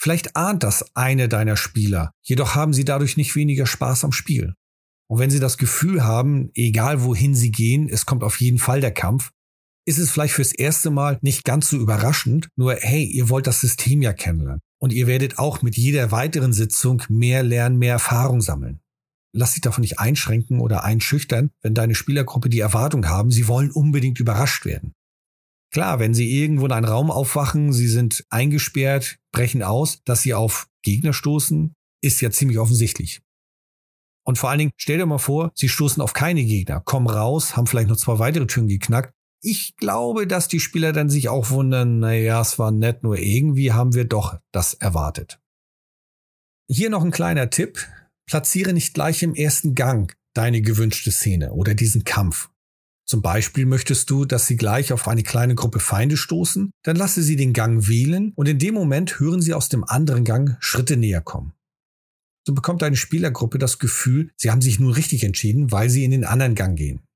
Vielleicht 0.00 0.36
ahnt 0.36 0.62
das 0.62 0.94
eine 0.94 1.28
deiner 1.28 1.56
Spieler, 1.56 2.12
jedoch 2.22 2.54
haben 2.54 2.72
sie 2.72 2.84
dadurch 2.84 3.16
nicht 3.16 3.34
weniger 3.36 3.66
Spaß 3.66 4.04
am 4.04 4.12
Spiel. 4.12 4.54
Und 5.08 5.18
wenn 5.18 5.30
sie 5.30 5.40
das 5.40 5.58
Gefühl 5.58 6.04
haben, 6.04 6.50
egal 6.54 7.02
wohin 7.02 7.34
sie 7.34 7.50
gehen, 7.50 7.88
es 7.88 8.04
kommt 8.04 8.22
auf 8.22 8.40
jeden 8.40 8.58
Fall 8.58 8.80
der 8.80 8.92
Kampf, 8.92 9.30
ist 9.86 9.98
es 9.98 10.10
vielleicht 10.10 10.34
fürs 10.34 10.52
erste 10.52 10.90
Mal 10.90 11.18
nicht 11.22 11.44
ganz 11.44 11.70
so 11.70 11.78
überraschend, 11.78 12.48
nur 12.56 12.74
hey, 12.74 13.04
ihr 13.04 13.30
wollt 13.30 13.46
das 13.46 13.60
System 13.60 14.02
ja 14.02 14.12
kennenlernen. 14.12 14.60
Und 14.80 14.92
ihr 14.92 15.06
werdet 15.06 15.38
auch 15.38 15.62
mit 15.62 15.76
jeder 15.76 16.10
weiteren 16.12 16.52
Sitzung 16.52 17.02
mehr 17.08 17.42
lernen, 17.42 17.78
mehr 17.78 17.92
Erfahrung 17.92 18.40
sammeln. 18.40 18.80
Lass 19.34 19.52
dich 19.52 19.60
davon 19.60 19.82
nicht 19.82 19.98
einschränken 19.98 20.60
oder 20.60 20.84
einschüchtern, 20.84 21.50
wenn 21.62 21.74
deine 21.74 21.94
Spielergruppe 21.94 22.48
die 22.48 22.60
Erwartung 22.60 23.06
haben, 23.08 23.30
sie 23.30 23.48
wollen 23.48 23.70
unbedingt 23.70 24.20
überrascht 24.20 24.64
werden. 24.64 24.94
Klar, 25.70 25.98
wenn 25.98 26.14
sie 26.14 26.40
irgendwo 26.40 26.64
in 26.66 26.72
einen 26.72 26.86
Raum 26.86 27.10
aufwachen, 27.10 27.72
sie 27.72 27.88
sind 27.88 28.24
eingesperrt, 28.30 29.18
brechen 29.32 29.62
aus, 29.62 30.00
dass 30.04 30.22
sie 30.22 30.32
auf 30.32 30.68
Gegner 30.82 31.12
stoßen, 31.12 31.74
ist 32.00 32.20
ja 32.20 32.30
ziemlich 32.30 32.58
offensichtlich. 32.58 33.20
Und 34.24 34.38
vor 34.38 34.50
allen 34.50 34.58
Dingen, 34.58 34.72
stell 34.76 34.98
dir 34.98 35.06
mal 35.06 35.18
vor, 35.18 35.52
sie 35.54 35.68
stoßen 35.68 36.02
auf 36.02 36.12
keine 36.12 36.44
Gegner, 36.44 36.80
kommen 36.80 37.06
raus, 37.06 37.56
haben 37.56 37.66
vielleicht 37.66 37.88
noch 37.88 37.96
zwei 37.96 38.18
weitere 38.18 38.46
Türen 38.46 38.68
geknackt. 38.68 39.12
Ich 39.40 39.76
glaube, 39.76 40.26
dass 40.26 40.48
die 40.48 40.60
Spieler 40.60 40.92
dann 40.92 41.10
sich 41.10 41.28
auch 41.28 41.50
wundern, 41.50 42.00
naja, 42.00 42.40
es 42.40 42.58
war 42.58 42.72
nett, 42.72 43.02
nur 43.02 43.18
irgendwie 43.18 43.72
haben 43.72 43.94
wir 43.94 44.04
doch 44.04 44.38
das 44.52 44.74
erwartet. 44.74 45.40
Hier 46.68 46.90
noch 46.90 47.04
ein 47.04 47.12
kleiner 47.12 47.48
Tipp. 47.50 47.86
Platziere 48.26 48.72
nicht 48.72 48.94
gleich 48.94 49.22
im 49.22 49.34
ersten 49.34 49.74
Gang 49.74 50.14
deine 50.34 50.60
gewünschte 50.60 51.10
Szene 51.10 51.52
oder 51.52 51.74
diesen 51.74 52.04
Kampf. 52.04 52.50
Zum 53.06 53.22
Beispiel 53.22 53.64
möchtest 53.64 54.10
du, 54.10 54.26
dass 54.26 54.46
sie 54.46 54.56
gleich 54.56 54.92
auf 54.92 55.08
eine 55.08 55.22
kleine 55.22 55.54
Gruppe 55.54 55.80
Feinde 55.80 56.18
stoßen, 56.18 56.70
dann 56.82 56.96
lasse 56.96 57.22
sie 57.22 57.36
den 57.36 57.54
Gang 57.54 57.88
wählen 57.88 58.32
und 58.34 58.46
in 58.46 58.58
dem 58.58 58.74
Moment 58.74 59.18
hören 59.18 59.40
sie 59.40 59.54
aus 59.54 59.70
dem 59.70 59.82
anderen 59.82 60.24
Gang 60.24 60.58
Schritte 60.60 60.98
näher 60.98 61.22
kommen. 61.22 61.54
So 62.46 62.52
bekommt 62.52 62.82
deine 62.82 62.96
Spielergruppe 62.96 63.58
das 63.58 63.78
Gefühl, 63.78 64.30
sie 64.36 64.50
haben 64.50 64.60
sich 64.60 64.78
nun 64.78 64.92
richtig 64.92 65.24
entschieden, 65.24 65.72
weil 65.72 65.88
sie 65.88 66.04
in 66.04 66.10
den 66.10 66.24
anderen 66.24 66.54
Gang 66.54 66.76
gehen. 66.76 67.07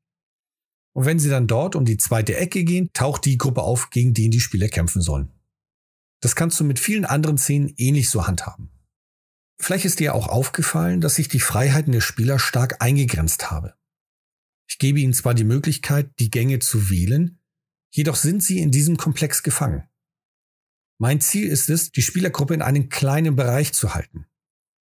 Und 0.92 1.06
wenn 1.06 1.18
sie 1.18 1.30
dann 1.30 1.46
dort 1.46 1.74
um 1.74 1.84
die 1.84 1.96
zweite 1.96 2.36
Ecke 2.36 2.64
gehen, 2.64 2.90
taucht 2.92 3.24
die 3.24 3.38
Gruppe 3.38 3.62
auf, 3.62 3.90
gegen 3.90 4.14
die 4.14 4.30
die 4.30 4.40
Spieler 4.40 4.68
kämpfen 4.68 5.00
sollen. 5.00 5.32
Das 6.20 6.36
kannst 6.36 6.60
du 6.60 6.64
mit 6.64 6.78
vielen 6.78 7.04
anderen 7.04 7.38
Szenen 7.38 7.72
ähnlich 7.76 8.10
so 8.10 8.26
handhaben. 8.26 8.70
Vielleicht 9.58 9.84
ist 9.84 10.00
dir 10.00 10.14
auch 10.14 10.28
aufgefallen, 10.28 11.00
dass 11.00 11.18
ich 11.18 11.28
die 11.28 11.40
Freiheiten 11.40 11.92
der 11.92 12.00
Spieler 12.00 12.38
stark 12.38 12.82
eingegrenzt 12.82 13.50
habe. 13.50 13.74
Ich 14.68 14.78
gebe 14.78 15.00
ihnen 15.00 15.14
zwar 15.14 15.34
die 15.34 15.44
Möglichkeit, 15.44 16.10
die 16.18 16.30
Gänge 16.30 16.58
zu 16.58 16.90
wählen, 16.90 17.38
jedoch 17.90 18.16
sind 18.16 18.42
sie 18.42 18.60
in 18.60 18.70
diesem 18.70 18.96
Komplex 18.96 19.42
gefangen. 19.42 19.88
Mein 20.98 21.20
Ziel 21.20 21.48
ist 21.48 21.68
es, 21.68 21.90
die 21.90 22.02
Spielergruppe 22.02 22.54
in 22.54 22.62
einem 22.62 22.88
kleinen 22.88 23.34
Bereich 23.34 23.72
zu 23.72 23.94
halten. 23.94 24.26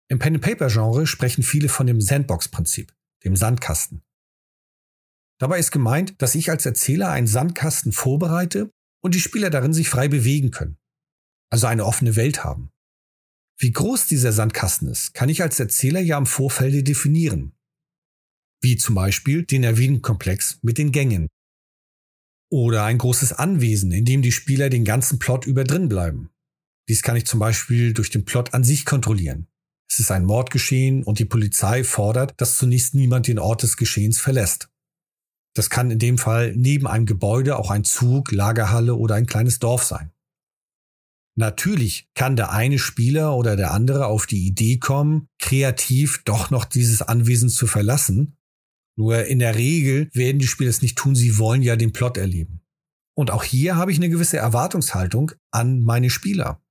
Im 0.08 0.18
Pen-and-Paper-Genre 0.18 1.06
sprechen 1.06 1.42
viele 1.42 1.68
von 1.68 1.86
dem 1.86 2.00
Sandbox-Prinzip, 2.00 2.94
dem 3.24 3.36
Sandkasten. 3.36 4.02
Dabei 5.38 5.58
ist 5.58 5.70
gemeint, 5.70 6.14
dass 6.22 6.34
ich 6.34 6.50
als 6.50 6.64
Erzähler 6.64 7.10
einen 7.10 7.26
Sandkasten 7.26 7.92
vorbereite 7.92 8.70
und 9.02 9.14
die 9.14 9.20
Spieler 9.20 9.50
darin 9.50 9.72
sich 9.72 9.88
frei 9.88 10.08
bewegen 10.08 10.50
können. 10.50 10.78
Also 11.50 11.66
eine 11.66 11.84
offene 11.84 12.16
Welt 12.16 12.42
haben. 12.44 12.70
Wie 13.58 13.72
groß 13.72 14.06
dieser 14.06 14.32
Sandkasten 14.32 14.88
ist, 14.88 15.14
kann 15.14 15.28
ich 15.28 15.42
als 15.42 15.58
Erzähler 15.60 16.00
ja 16.00 16.18
im 16.18 16.26
Vorfeld 16.26 16.86
definieren. 16.86 17.54
Wie 18.60 18.76
zum 18.76 18.94
Beispiel 18.94 19.44
den 19.44 19.64
erwähnten 19.64 20.02
Komplex 20.02 20.58
mit 20.62 20.78
den 20.78 20.92
Gängen. 20.92 21.28
Oder 22.50 22.84
ein 22.84 22.98
großes 22.98 23.32
Anwesen, 23.32 23.92
in 23.92 24.04
dem 24.04 24.22
die 24.22 24.32
Spieler 24.32 24.70
den 24.70 24.84
ganzen 24.84 25.18
Plot 25.18 25.46
über 25.46 25.64
drin 25.64 25.88
bleiben. 25.88 26.30
Dies 26.88 27.02
kann 27.02 27.16
ich 27.16 27.26
zum 27.26 27.40
Beispiel 27.40 27.92
durch 27.92 28.10
den 28.10 28.24
Plot 28.24 28.54
an 28.54 28.64
sich 28.64 28.84
kontrollieren. 28.84 29.48
Es 29.88 29.98
ist 29.98 30.10
ein 30.10 30.24
Mord 30.24 30.50
geschehen 30.50 31.02
und 31.02 31.18
die 31.18 31.24
Polizei 31.24 31.84
fordert, 31.84 32.34
dass 32.40 32.58
zunächst 32.58 32.94
niemand 32.94 33.26
den 33.26 33.38
Ort 33.38 33.62
des 33.62 33.76
Geschehens 33.76 34.18
verlässt. 34.18 34.68
Das 35.56 35.70
kann 35.70 35.90
in 35.90 35.98
dem 35.98 36.18
Fall 36.18 36.54
neben 36.54 36.86
einem 36.86 37.06
Gebäude 37.06 37.58
auch 37.58 37.70
ein 37.70 37.82
Zug, 37.82 38.30
Lagerhalle 38.30 38.94
oder 38.94 39.14
ein 39.14 39.24
kleines 39.24 39.58
Dorf 39.58 39.84
sein. 39.84 40.12
Natürlich 41.34 42.10
kann 42.14 42.36
der 42.36 42.52
eine 42.52 42.78
Spieler 42.78 43.34
oder 43.34 43.56
der 43.56 43.72
andere 43.72 44.06
auf 44.06 44.26
die 44.26 44.46
Idee 44.46 44.76
kommen, 44.76 45.28
kreativ 45.38 46.22
doch 46.24 46.50
noch 46.50 46.66
dieses 46.66 47.00
Anwesen 47.00 47.48
zu 47.48 47.66
verlassen. 47.66 48.36
Nur 48.98 49.24
in 49.24 49.38
der 49.38 49.54
Regel 49.54 50.10
werden 50.12 50.38
die 50.38 50.46
Spieler 50.46 50.68
es 50.68 50.82
nicht 50.82 50.98
tun, 50.98 51.14
sie 51.14 51.38
wollen 51.38 51.62
ja 51.62 51.76
den 51.76 51.92
Plot 51.92 52.18
erleben. 52.18 52.60
Und 53.14 53.30
auch 53.30 53.44
hier 53.44 53.76
habe 53.76 53.90
ich 53.90 53.96
eine 53.96 54.10
gewisse 54.10 54.36
Erwartungshaltung 54.36 55.32
an 55.50 55.82
meine 55.82 56.10
Spieler. 56.10 56.62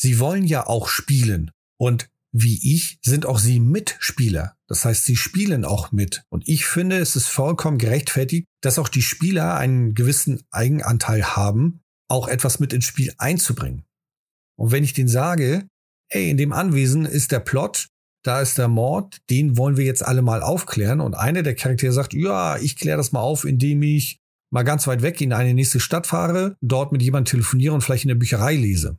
Sie 0.00 0.18
wollen 0.18 0.44
ja 0.44 0.66
auch 0.66 0.88
spielen. 0.88 1.50
Und 1.76 2.10
wie 2.36 2.74
ich 2.74 2.98
sind 3.00 3.26
auch 3.26 3.38
sie 3.38 3.60
Mitspieler. 3.60 4.56
Das 4.66 4.84
heißt, 4.84 5.04
sie 5.04 5.14
spielen 5.14 5.64
auch 5.64 5.92
mit. 5.92 6.24
Und 6.30 6.48
ich 6.48 6.66
finde, 6.66 6.98
es 6.98 7.14
ist 7.14 7.28
vollkommen 7.28 7.78
gerechtfertigt, 7.78 8.48
dass 8.60 8.80
auch 8.80 8.88
die 8.88 9.02
Spieler 9.02 9.56
einen 9.56 9.94
gewissen 9.94 10.42
Eigenanteil 10.50 11.36
haben, 11.36 11.80
auch 12.08 12.26
etwas 12.26 12.58
mit 12.58 12.72
ins 12.72 12.86
Spiel 12.86 13.14
einzubringen. 13.18 13.84
Und 14.58 14.72
wenn 14.72 14.82
ich 14.82 14.92
den 14.92 15.06
sage, 15.06 15.68
ey, 16.08 16.28
in 16.28 16.36
dem 16.36 16.52
Anwesen 16.52 17.04
ist 17.04 17.30
der 17.30 17.38
Plot, 17.38 17.88
da 18.24 18.40
ist 18.40 18.58
der 18.58 18.68
Mord, 18.68 19.18
den 19.30 19.56
wollen 19.56 19.76
wir 19.76 19.84
jetzt 19.84 20.04
alle 20.04 20.22
mal 20.22 20.42
aufklären. 20.42 21.00
Und 21.00 21.14
einer 21.14 21.44
der 21.44 21.54
Charaktere 21.54 21.92
sagt, 21.92 22.14
ja, 22.14 22.56
ich 22.56 22.74
kläre 22.76 22.96
das 22.96 23.12
mal 23.12 23.20
auf, 23.20 23.44
indem 23.44 23.82
ich 23.82 24.18
mal 24.50 24.64
ganz 24.64 24.88
weit 24.88 25.02
weg 25.02 25.20
in 25.20 25.32
eine 25.32 25.54
nächste 25.54 25.78
Stadt 25.78 26.08
fahre, 26.08 26.56
dort 26.60 26.90
mit 26.90 27.02
jemandem 27.02 27.30
telefoniere 27.30 27.74
und 27.74 27.82
vielleicht 27.82 28.04
in 28.04 28.08
der 28.08 28.14
Bücherei 28.16 28.56
lese. 28.56 28.98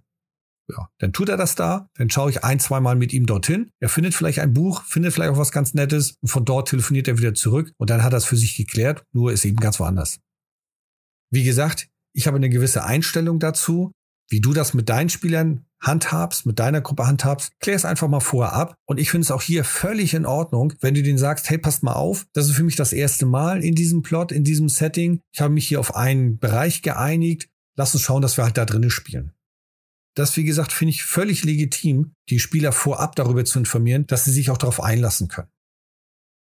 Ja, 0.67 0.89
dann 0.97 1.13
tut 1.13 1.29
er 1.29 1.37
das 1.37 1.55
da, 1.55 1.89
dann 1.95 2.09
schaue 2.09 2.31
ich 2.31 2.43
ein, 2.43 2.59
zwei 2.59 2.79
Mal 2.79 2.95
mit 2.95 3.13
ihm 3.13 3.25
dorthin. 3.25 3.69
Er 3.79 3.89
findet 3.89 4.15
vielleicht 4.15 4.39
ein 4.39 4.53
Buch, 4.53 4.83
findet 4.83 5.13
vielleicht 5.13 5.31
auch 5.31 5.37
was 5.37 5.51
ganz 5.51 5.73
Nettes 5.73 6.15
und 6.21 6.29
von 6.29 6.43
dort 6.43 6.69
telefoniert 6.69 7.07
er 7.07 7.17
wieder 7.19 7.35
zurück 7.35 7.71
und 7.77 7.89
dann 7.89 8.03
hat 8.03 8.13
er 8.13 8.17
es 8.17 8.25
für 8.25 8.37
sich 8.37 8.55
geklärt, 8.57 9.03
nur 9.13 9.31
ist 9.31 9.45
eben 9.45 9.57
ganz 9.57 9.79
woanders. 9.79 10.19
Wie 11.31 11.43
gesagt, 11.43 11.87
ich 12.13 12.27
habe 12.27 12.37
eine 12.37 12.49
gewisse 12.49 12.83
Einstellung 12.83 13.39
dazu 13.39 13.91
wie 14.29 14.41
du 14.41 14.53
das 14.53 14.73
mit 14.73 14.89
deinen 14.89 15.09
Spielern 15.09 15.65
handhabst, 15.81 16.45
mit 16.45 16.59
deiner 16.59 16.81
Gruppe 16.81 17.05
handhabst, 17.05 17.51
klär 17.59 17.75
es 17.75 17.85
einfach 17.85 18.07
mal 18.07 18.19
vorher 18.19 18.53
ab. 18.53 18.75
Und 18.85 18.99
ich 18.99 19.11
finde 19.11 19.23
es 19.25 19.31
auch 19.31 19.41
hier 19.41 19.63
völlig 19.63 20.13
in 20.13 20.25
Ordnung, 20.25 20.73
wenn 20.81 20.95
du 20.95 21.03
denen 21.03 21.17
sagst, 21.17 21.49
hey, 21.49 21.57
passt 21.57 21.83
mal 21.83 21.93
auf, 21.93 22.25
das 22.33 22.47
ist 22.47 22.55
für 22.55 22.63
mich 22.63 22.75
das 22.75 22.93
erste 22.93 23.25
Mal 23.25 23.63
in 23.63 23.75
diesem 23.75 24.01
Plot, 24.01 24.31
in 24.31 24.43
diesem 24.43 24.69
Setting. 24.69 25.21
Ich 25.33 25.41
habe 25.41 25.53
mich 25.53 25.67
hier 25.67 25.79
auf 25.79 25.95
einen 25.95 26.39
Bereich 26.39 26.81
geeinigt. 26.81 27.49
Lass 27.77 27.93
uns 27.93 28.03
schauen, 28.03 28.21
dass 28.21 28.37
wir 28.37 28.45
halt 28.45 28.57
da 28.57 28.65
drinnen 28.65 28.89
spielen. 28.89 29.33
Das, 30.15 30.37
wie 30.37 30.45
gesagt, 30.45 30.71
finde 30.71 30.91
ich 30.91 31.03
völlig 31.03 31.43
legitim, 31.43 32.13
die 32.29 32.39
Spieler 32.39 32.71
vorab 32.71 33.15
darüber 33.15 33.43
zu 33.43 33.59
informieren, 33.59 34.07
dass 34.07 34.25
sie 34.25 34.31
sich 34.31 34.49
auch 34.49 34.57
darauf 34.57 34.81
einlassen 34.81 35.27
können. 35.27 35.49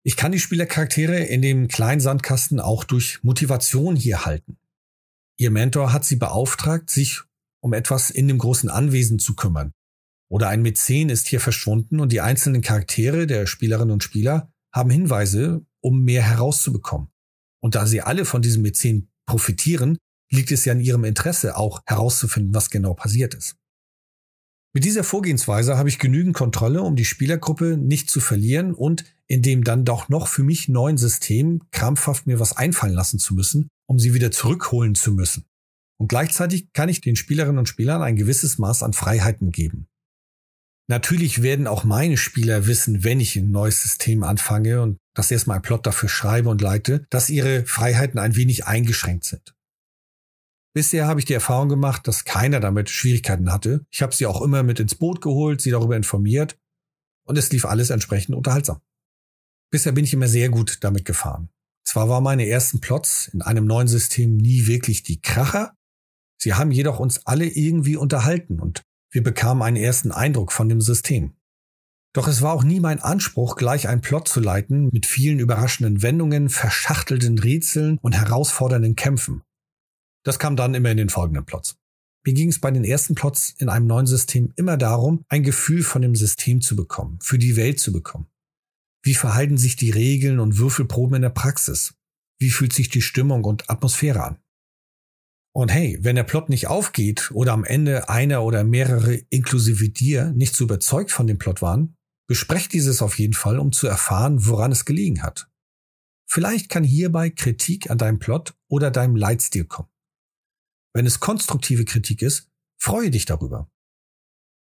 Ich 0.03 0.15
kann 0.15 0.31
die 0.31 0.39
Spielercharaktere 0.39 1.17
in 1.17 1.41
dem 1.41 1.67
kleinen 1.67 1.99
Sandkasten 1.99 2.59
auch 2.59 2.83
durch 2.83 3.23
Motivation 3.23 3.95
hier 3.95 4.25
halten. 4.25 4.57
Ihr 5.37 5.51
Mentor 5.51 5.91
hat 5.91 6.05
sie 6.05 6.15
beauftragt, 6.15 6.89
sich 6.89 7.21
um 7.61 7.73
etwas 7.73 8.11
in 8.11 8.27
dem 8.27 8.37
großen 8.37 8.69
Anwesen 8.69 9.19
zu 9.19 9.35
kümmern. 9.35 9.71
Oder 10.29 10.49
ein 10.49 10.61
Mäzen 10.61 11.09
ist 11.09 11.27
hier 11.27 11.41
verschwunden 11.41 11.99
und 11.99 12.11
die 12.11 12.21
einzelnen 12.21 12.61
Charaktere 12.61 13.27
der 13.27 13.45
Spielerinnen 13.45 13.91
und 13.91 14.03
Spieler 14.03 14.51
haben 14.73 14.89
Hinweise, 14.89 15.65
um 15.81 16.03
mehr 16.03 16.23
herauszubekommen. 16.23 17.09
Und 17.61 17.75
da 17.75 17.85
sie 17.87 18.01
alle 18.01 18.25
von 18.25 18.41
diesem 18.41 18.61
Mäzen 18.61 19.09
profitieren, 19.25 19.97
liegt 20.31 20.51
es 20.51 20.65
ja 20.65 20.73
in 20.73 20.81
ihrem 20.81 21.03
Interesse, 21.03 21.57
auch 21.57 21.81
herauszufinden, 21.85 22.53
was 22.53 22.69
genau 22.69 22.93
passiert 22.93 23.33
ist. 23.33 23.55
Mit 24.75 24.83
dieser 24.83 25.05
Vorgehensweise 25.05 25.77
habe 25.77 25.87
ich 25.87 25.99
genügend 25.99 26.35
Kontrolle, 26.35 26.81
um 26.81 26.97
die 26.97 27.05
Spielergruppe 27.05 27.77
nicht 27.77 28.09
zu 28.09 28.19
verlieren 28.19 28.73
und 28.73 29.05
in 29.25 29.41
dem 29.41 29.63
dann 29.63 29.85
doch 29.85 30.09
noch 30.09 30.27
für 30.27 30.43
mich 30.43 30.67
neuen 30.67 30.97
System 30.97 31.61
krampfhaft 31.71 32.27
mir 32.27 32.41
was 32.41 32.57
einfallen 32.57 32.93
lassen 32.93 33.17
zu 33.17 33.35
müssen, 33.35 33.69
um 33.87 33.99
sie 33.99 34.13
wieder 34.13 34.31
zurückholen 34.31 34.93
zu 34.93 35.13
müssen. 35.13 35.45
Und 35.97 36.09
gleichzeitig 36.09 36.73
kann 36.73 36.89
ich 36.89 36.99
den 36.99 37.15
Spielerinnen 37.15 37.57
und 37.57 37.69
Spielern 37.69 38.01
ein 38.01 38.17
gewisses 38.17 38.57
Maß 38.57 38.83
an 38.83 38.91
Freiheiten 38.91 39.51
geben. 39.51 39.87
Natürlich 40.89 41.41
werden 41.41 41.67
auch 41.67 41.85
meine 41.85 42.17
Spieler 42.17 42.67
wissen, 42.67 43.05
wenn 43.05 43.21
ich 43.21 43.37
ein 43.37 43.51
neues 43.51 43.81
System 43.81 44.23
anfange 44.23 44.81
und 44.81 44.97
das 45.15 45.31
erstmal 45.31 45.55
ein 45.55 45.63
Plot 45.63 45.87
dafür 45.87 46.09
schreibe 46.09 46.49
und 46.49 46.61
leite, 46.61 47.07
dass 47.09 47.29
ihre 47.29 47.65
Freiheiten 47.65 48.19
ein 48.19 48.35
wenig 48.35 48.65
eingeschränkt 48.65 49.23
sind. 49.23 49.54
Bisher 50.75 51.07
habe 51.07 51.21
ich 51.21 51.25
die 51.25 51.33
Erfahrung 51.33 51.69
gemacht, 51.69 52.05
dass 52.05 52.25
keiner 52.25 52.59
damit 52.59 52.89
Schwierigkeiten 52.89 53.49
hatte. 53.49 53.85
Ich 53.91 54.01
habe 54.01 54.13
sie 54.13 54.25
auch 54.25 54.41
immer 54.41 54.61
mit 54.61 54.81
ins 54.81 54.95
Boot 54.95 55.21
geholt, 55.21 55.61
sie 55.61 55.71
darüber 55.71 55.95
informiert 55.95 56.59
und 57.23 57.37
es 57.37 57.49
lief 57.49 57.63
alles 57.63 57.91
entsprechend 57.91 58.35
unterhaltsam. 58.35 58.81
Bisher 59.71 59.93
bin 59.93 60.03
ich 60.03 60.13
immer 60.13 60.27
sehr 60.27 60.49
gut 60.49 60.79
damit 60.81 61.05
gefahren. 61.05 61.47
Zwar 61.85 62.09
waren 62.09 62.25
meine 62.25 62.45
ersten 62.45 62.81
Plots 62.81 63.29
in 63.29 63.41
einem 63.41 63.65
neuen 63.65 63.87
System 63.87 64.35
nie 64.35 64.67
wirklich 64.67 65.03
die 65.03 65.21
Kracher, 65.21 65.77
sie 66.37 66.55
haben 66.55 66.71
jedoch 66.71 66.99
uns 66.99 67.25
alle 67.25 67.45
irgendwie 67.45 67.95
unterhalten 67.95 68.59
und 68.59 68.81
wir 69.11 69.23
bekamen 69.23 69.63
einen 69.63 69.77
ersten 69.77 70.11
Eindruck 70.11 70.51
von 70.51 70.67
dem 70.67 70.81
System. 70.81 71.37
Doch 72.11 72.27
es 72.27 72.41
war 72.41 72.51
auch 72.51 72.65
nie 72.65 72.81
mein 72.81 72.99
Anspruch, 72.99 73.55
gleich 73.55 73.87
einen 73.87 74.01
Plot 74.01 74.27
zu 74.27 74.41
leiten 74.41 74.89
mit 74.91 75.05
vielen 75.05 75.39
überraschenden 75.39 76.01
Wendungen, 76.01 76.49
verschachtelten 76.49 77.39
Rätseln 77.39 77.97
und 78.01 78.13
herausfordernden 78.13 78.97
Kämpfen. 78.97 79.41
Das 80.25 80.39
kam 80.39 80.55
dann 80.55 80.73
immer 80.73 80.91
in 80.91 80.97
den 80.97 81.09
folgenden 81.09 81.45
Plots. 81.45 81.77
Mir 82.25 82.33
ging 82.33 82.49
es 82.49 82.59
bei 82.59 82.71
den 82.71 82.83
ersten 82.83 83.13
Plots 83.13 83.53
in 83.59 83.69
einem 83.69 83.85
neuen 83.85 84.07
System 84.07 84.51
immer 84.55 84.77
darum, 84.77 85.23
ein 85.29 85.43
Gefühl 85.43 85.83
von 85.83 86.01
dem 86.01 86.15
System 86.15 86.59
zu 86.61 86.75
bekommen, 86.75 87.19
für 87.21 87.37
die 87.37 87.55
Welt 87.55 87.79
zu 87.79 87.91
bekommen. 87.91 88.27
Wie 89.03 89.13
verhalten 89.13 89.57
sich 89.57 89.75
die 89.75 89.91
Regeln 89.91 90.39
und 90.39 90.57
Würfelproben 90.57 91.17
in 91.17 91.21
der 91.21 91.29
Praxis? 91.29 91.93
Wie 92.39 92.49
fühlt 92.49 92.73
sich 92.73 92.89
die 92.89 93.03
Stimmung 93.03 93.43
und 93.43 93.69
Atmosphäre 93.69 94.23
an? 94.23 94.39
Und 95.53 95.71
hey, 95.71 95.99
wenn 96.01 96.15
der 96.15 96.23
Plot 96.23 96.49
nicht 96.49 96.67
aufgeht 96.67 97.29
oder 97.31 97.53
am 97.53 97.63
Ende 97.63 98.09
einer 98.09 98.43
oder 98.43 98.63
mehrere 98.63 99.13
inklusive 99.29 99.89
dir 99.89 100.31
nicht 100.31 100.55
so 100.55 100.63
überzeugt 100.63 101.11
von 101.11 101.27
dem 101.27 101.37
Plot 101.37 101.61
waren, 101.61 101.95
besprecht 102.27 102.73
dieses 102.73 103.03
auf 103.03 103.19
jeden 103.19 103.33
Fall, 103.33 103.59
um 103.59 103.71
zu 103.71 103.85
erfahren, 103.85 104.47
woran 104.47 104.71
es 104.71 104.85
gelegen 104.85 105.21
hat. 105.21 105.47
Vielleicht 106.27 106.69
kann 106.69 106.83
hierbei 106.83 107.29
Kritik 107.29 107.91
an 107.91 107.99
deinem 107.99 108.17
Plot 108.17 108.55
oder 108.67 108.89
deinem 108.89 109.15
Leitstil 109.15 109.65
kommen. 109.65 109.89
Wenn 110.95 111.05
es 111.05 111.19
konstruktive 111.19 111.83
Kritik 111.83 112.21
ist, 112.21 112.47
freue 112.81 113.11
dich 113.11 113.25
darüber. 113.25 113.69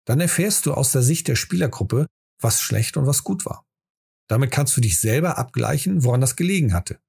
Dann 0.07 0.21
erfährst 0.21 0.65
du 0.65 0.75
aus 0.75 0.93
der 0.93 1.03
Sicht 1.03 1.27
der 1.27 1.35
Spielergruppe, 1.35 2.07
was 2.41 2.61
schlecht 2.61 2.97
und 2.97 3.07
was 3.07 3.25
gut 3.25 3.45
war. 3.45 3.67
Damit 4.29 4.53
kannst 4.53 4.77
du 4.77 4.81
dich 4.81 5.01
selber 5.01 5.39
abgleichen, 5.39 6.05
woran 6.05 6.21
das 6.21 6.37
gelegen 6.37 6.73
hatte. 6.73 7.01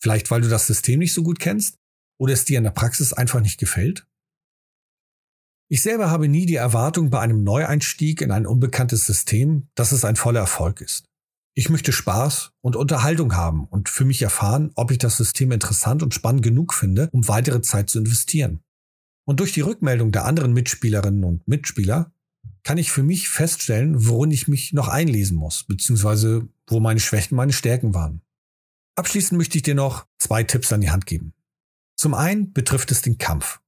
Vielleicht 0.00 0.30
weil 0.30 0.40
du 0.40 0.48
das 0.48 0.66
System 0.66 1.00
nicht 1.00 1.12
so 1.12 1.22
gut 1.22 1.38
kennst 1.38 1.76
oder 2.18 2.32
es 2.32 2.46
dir 2.46 2.56
in 2.56 2.64
der 2.64 2.70
Praxis 2.70 3.12
einfach 3.12 3.40
nicht 3.40 3.60
gefällt? 3.60 4.06
Ich 5.68 5.82
selber 5.82 6.10
habe 6.10 6.26
nie 6.28 6.46
die 6.46 6.54
Erwartung 6.54 7.10
bei 7.10 7.20
einem 7.20 7.44
Neueinstieg 7.44 8.22
in 8.22 8.30
ein 8.30 8.46
unbekanntes 8.46 9.04
System, 9.04 9.68
dass 9.74 9.92
es 9.92 10.06
ein 10.06 10.16
voller 10.16 10.40
Erfolg 10.40 10.80
ist. 10.80 11.04
Ich 11.58 11.70
möchte 11.70 11.90
Spaß 11.90 12.52
und 12.60 12.76
Unterhaltung 12.76 13.34
haben 13.34 13.64
und 13.64 13.88
für 13.88 14.04
mich 14.04 14.20
erfahren, 14.20 14.72
ob 14.74 14.90
ich 14.90 14.98
das 14.98 15.16
System 15.16 15.52
interessant 15.52 16.02
und 16.02 16.12
spannend 16.12 16.42
genug 16.42 16.74
finde, 16.74 17.08
um 17.12 17.28
weitere 17.28 17.62
Zeit 17.62 17.88
zu 17.88 17.98
investieren. 17.98 18.60
Und 19.24 19.40
durch 19.40 19.54
die 19.54 19.62
Rückmeldung 19.62 20.12
der 20.12 20.26
anderen 20.26 20.52
Mitspielerinnen 20.52 21.24
und 21.24 21.48
Mitspieler 21.48 22.12
kann 22.62 22.76
ich 22.76 22.92
für 22.92 23.02
mich 23.02 23.30
feststellen, 23.30 24.06
worin 24.06 24.32
ich 24.32 24.48
mich 24.48 24.74
noch 24.74 24.88
einlesen 24.88 25.38
muss, 25.38 25.64
beziehungsweise 25.64 26.46
wo 26.66 26.78
meine 26.78 27.00
Schwächen 27.00 27.36
meine 27.36 27.54
Stärken 27.54 27.94
waren. 27.94 28.20
Abschließend 28.94 29.38
möchte 29.38 29.56
ich 29.56 29.62
dir 29.62 29.74
noch 29.74 30.06
zwei 30.18 30.42
Tipps 30.42 30.74
an 30.74 30.82
die 30.82 30.90
Hand 30.90 31.06
geben. 31.06 31.32
Zum 31.96 32.12
einen 32.12 32.52
betrifft 32.52 32.90
es 32.90 33.00
den 33.00 33.16
Kampf. 33.16 33.60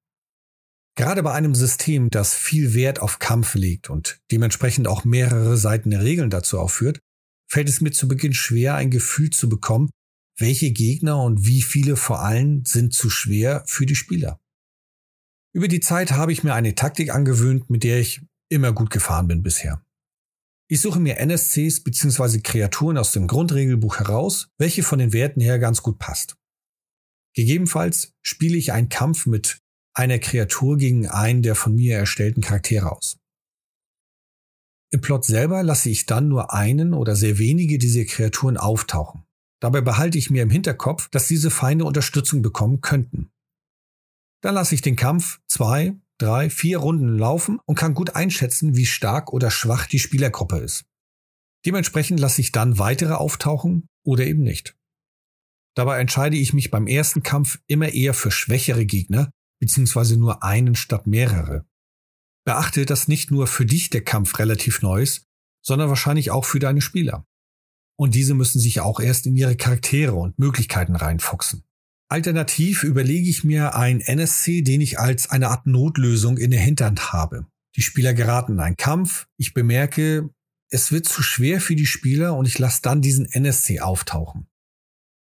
Gerade 0.95 1.23
bei 1.23 1.33
einem 1.33 1.55
System, 1.55 2.11
das 2.11 2.35
viel 2.35 2.75
Wert 2.75 3.01
auf 3.01 3.19
Kampf 3.19 3.55
legt 3.55 3.89
und 3.89 4.21
dementsprechend 4.31 4.89
auch 4.89 5.07
mehrere 5.07 5.57
Seiten 5.57 5.89
der 5.89 6.03
Regeln 6.03 6.29
dazu 6.29 6.59
aufführt, 6.59 7.01
fällt 7.49 7.69
es 7.69 7.81
mir 7.81 7.91
zu 7.91 8.09
Beginn 8.09 8.35
schwer, 8.35 8.75
ein 8.75 8.91
Gefühl 8.91 9.31
zu 9.31 9.49
bekommen, 9.49 9.91
welche 10.39 10.71
Gegner 10.71 11.23
und 11.23 11.47
wie 11.47 11.63
viele 11.63 11.97
vor 11.97 12.21
allem 12.23 12.65
sind 12.65 12.95
zu 12.95 13.11
schwer 13.11 13.65
für 13.67 13.87
die 13.87 13.97
Spieler. 13.97 14.41
Über 15.53 15.69
die 15.69 15.81
Zeit 15.81 16.13
habe 16.13 16.33
ich 16.33 16.45
mir 16.45 16.55
eine 16.55 16.75
Taktik 16.75 17.13
angewöhnt, 17.13 17.71
mit 17.71 17.83
der 17.83 17.99
ich 17.99 18.21
immer 18.49 18.73
gut 18.73 18.91
gefahren 18.91 19.29
bin 19.29 19.43
bisher. 19.43 19.85
Ich 20.71 20.83
suche 20.83 21.01
mir 21.01 21.17
NSCs 21.17 21.83
bzw. 21.83 22.41
Kreaturen 22.41 22.99
aus 22.99 23.13
dem 23.13 23.27
Grundregelbuch 23.27 23.99
heraus, 23.99 24.51
welche 24.59 24.83
von 24.83 24.99
den 24.99 25.13
Werten 25.15 25.41
her 25.41 25.59
ganz 25.59 25.83
gut 25.83 25.99
passt. 25.99 26.37
Gegebenenfalls 27.35 28.13
spiele 28.23 28.57
ich 28.57 28.73
einen 28.73 28.91
Kampf 28.91 29.27
mit 29.27 29.61
einer 29.95 30.19
Kreatur 30.19 30.77
gegen 30.77 31.09
einen 31.09 31.43
der 31.43 31.55
von 31.55 31.75
mir 31.75 31.97
erstellten 31.97 32.43
Charaktere 32.43 32.93
aus. 32.93 33.19
Im 34.91 35.01
Plot 35.01 35.25
selber 35.25 35.63
lasse 35.63 35.91
ich 35.91 36.07
dann 36.07 36.29
nur 36.29 36.53
einen 36.53 36.95
oder 36.95 37.15
sehr 37.15 37.39
wenige 37.39 37.79
dieser 37.79 38.05
Kreaturen 38.05 38.57
auftauchen. 38.57 39.25
Dabei 39.61 39.81
behalte 39.81 40.19
ich 40.19 40.31
mir 40.31 40.43
im 40.43 40.51
Hinterkopf, 40.51 41.09
dass 41.11 41.29
diese 41.29 41.51
Feinde 41.51 41.85
Unterstützung 41.85 42.43
bekommen 42.43 42.81
könnten. 42.81 43.31
Dann 44.41 44.55
lasse 44.55 44.75
ich 44.75 44.83
den 44.83 44.97
Kampf 44.97 45.41
zwei, 45.49 45.97
drei, 46.17 46.49
vier 46.49 46.79
Runden 46.79 47.19
laufen 47.19 47.59
und 47.67 47.75
kann 47.75 47.95
gut 47.95 48.15
einschätzen, 48.15 48.77
wie 48.77 48.87
stark 48.87 49.33
oder 49.33 49.51
schwach 49.51 49.87
die 49.87 49.99
Spielergruppe 49.99 50.59
ist. 50.59 50.87
Dementsprechend 51.67 52.21
lasse 52.21 52.41
ich 52.41 52.53
dann 52.53 52.79
weitere 52.79 53.15
auftauchen 53.15 53.89
oder 54.05 54.25
eben 54.25 54.43
nicht. 54.43 54.77
Dabei 55.75 56.01
entscheide 56.01 56.37
ich 56.37 56.53
mich 56.55 56.71
beim 56.71 56.87
ersten 56.87 57.23
Kampf 57.23 57.61
immer 57.67 57.93
eher 57.93 58.15
für 58.15 58.31
schwächere 58.31 58.87
Gegner, 58.87 59.31
beziehungsweise 59.61 60.17
nur 60.17 60.43
einen 60.43 60.77
statt 60.77 61.07
mehrere. 61.07 61.67
Beachte, 62.49 62.87
dass 62.87 63.09
nicht 63.09 63.31
nur 63.31 63.47
für 63.47 63.67
dich 63.67 63.91
der 63.91 64.03
Kampf 64.03 64.39
relativ 64.39 64.81
neu 64.81 65.03
ist, 65.03 65.27
sondern 65.63 65.91
wahrscheinlich 65.91 66.31
auch 66.31 66.47
für 66.47 66.59
deine 66.59 66.81
Spieler. 66.81 67.27
Und 67.99 68.15
diese 68.15 68.33
müssen 68.33 68.59
sich 68.59 68.81
auch 68.81 69.01
erst 69.01 69.27
in 69.27 69.37
ihre 69.37 69.55
Charaktere 69.55 70.15
und 70.15 70.39
Möglichkeiten 70.39 70.97
reinfuchsen. 70.97 71.65
Alternativ 72.09 72.85
überlege 72.85 73.29
ich 73.29 73.45
mir 73.45 73.75
einen 73.75 74.01
NSC, 74.01 74.63
den 74.63 74.81
ich 74.81 74.99
als 74.99 75.29
eine 75.29 75.49
Art 75.51 75.67
Notlösung 75.67 76.39
in 76.39 76.51
der 76.51 76.61
Hinterhand 76.61 77.13
habe. 77.13 77.47
Die 77.77 77.83
Spieler 77.83 78.15
geraten 78.15 78.53
in 78.53 78.61
einen 78.61 78.77
Kampf, 78.77 79.27
ich 79.37 79.53
bemerke, 79.53 80.31
es 80.71 80.91
wird 80.91 81.07
zu 81.07 81.23
schwer 81.23 81.61
für 81.61 81.77
die 81.77 81.85
Spieler 81.85 82.35
und 82.35 82.47
ich 82.49 82.59
lasse 82.59 82.81
dann 82.81 83.03
diesen 83.03 83.27
NSC 83.27 83.81
auftauchen. 83.81 84.47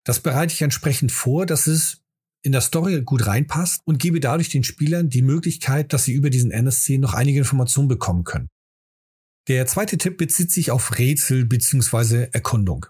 Das 0.06 0.20
bereite 0.20 0.54
ich 0.54 0.62
entsprechend 0.62 1.12
vor, 1.12 1.48
dass 1.48 1.66
es 1.66 1.99
in 2.44 2.52
der 2.52 2.62
Story 2.62 3.02
gut 3.02 3.28
reinpasst 3.28 3.82
und 3.86 4.00
gebe 4.00 4.20
dadurch 4.20 4.50
den 4.50 4.64
Spielern 4.64 5.10
die 5.10 5.22
Möglichkeit, 5.22 5.94
dass 5.94 6.06
sie 6.06 6.14
über 6.14 6.30
diesen 6.30 6.52
NSC 6.52 6.98
noch 6.98 7.14
einige 7.14 7.40
Informationen 7.40 7.88
bekommen 7.88 8.24
können. 8.24 8.50
Der 9.48 9.66
zweite 9.66 9.98
Tipp 9.98 10.18
bezieht 10.18 10.52
sich 10.52 10.72
auf 10.72 10.98
Rätsel 10.98 11.46
bzw. 11.46 12.30
Erkundung. 12.32 12.86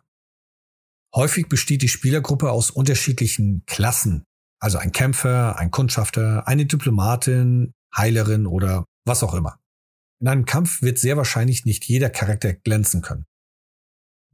Häufig 1.15 1.47
besteht 1.47 1.81
die 1.81 1.87
Spielergruppe 1.87 2.51
aus 2.51 2.69
unterschiedlichen 2.69 3.63
Klassen, 3.65 4.23
also 4.59 4.77
ein 4.77 4.91
Kämpfer, 4.91 5.57
ein 5.57 5.71
Kundschafter, 5.71 6.47
eine 6.47 6.65
Diplomatin, 6.65 7.71
Heilerin 7.95 8.45
oder 8.45 8.85
was 9.05 9.23
auch 9.23 9.33
immer. 9.33 9.59
In 10.21 10.27
einem 10.27 10.45
Kampf 10.45 10.81
wird 10.81 10.99
sehr 10.99 11.17
wahrscheinlich 11.17 11.65
nicht 11.65 11.85
jeder 11.85 12.09
Charakter 12.09 12.53
glänzen 12.53 13.01
können. 13.01 13.25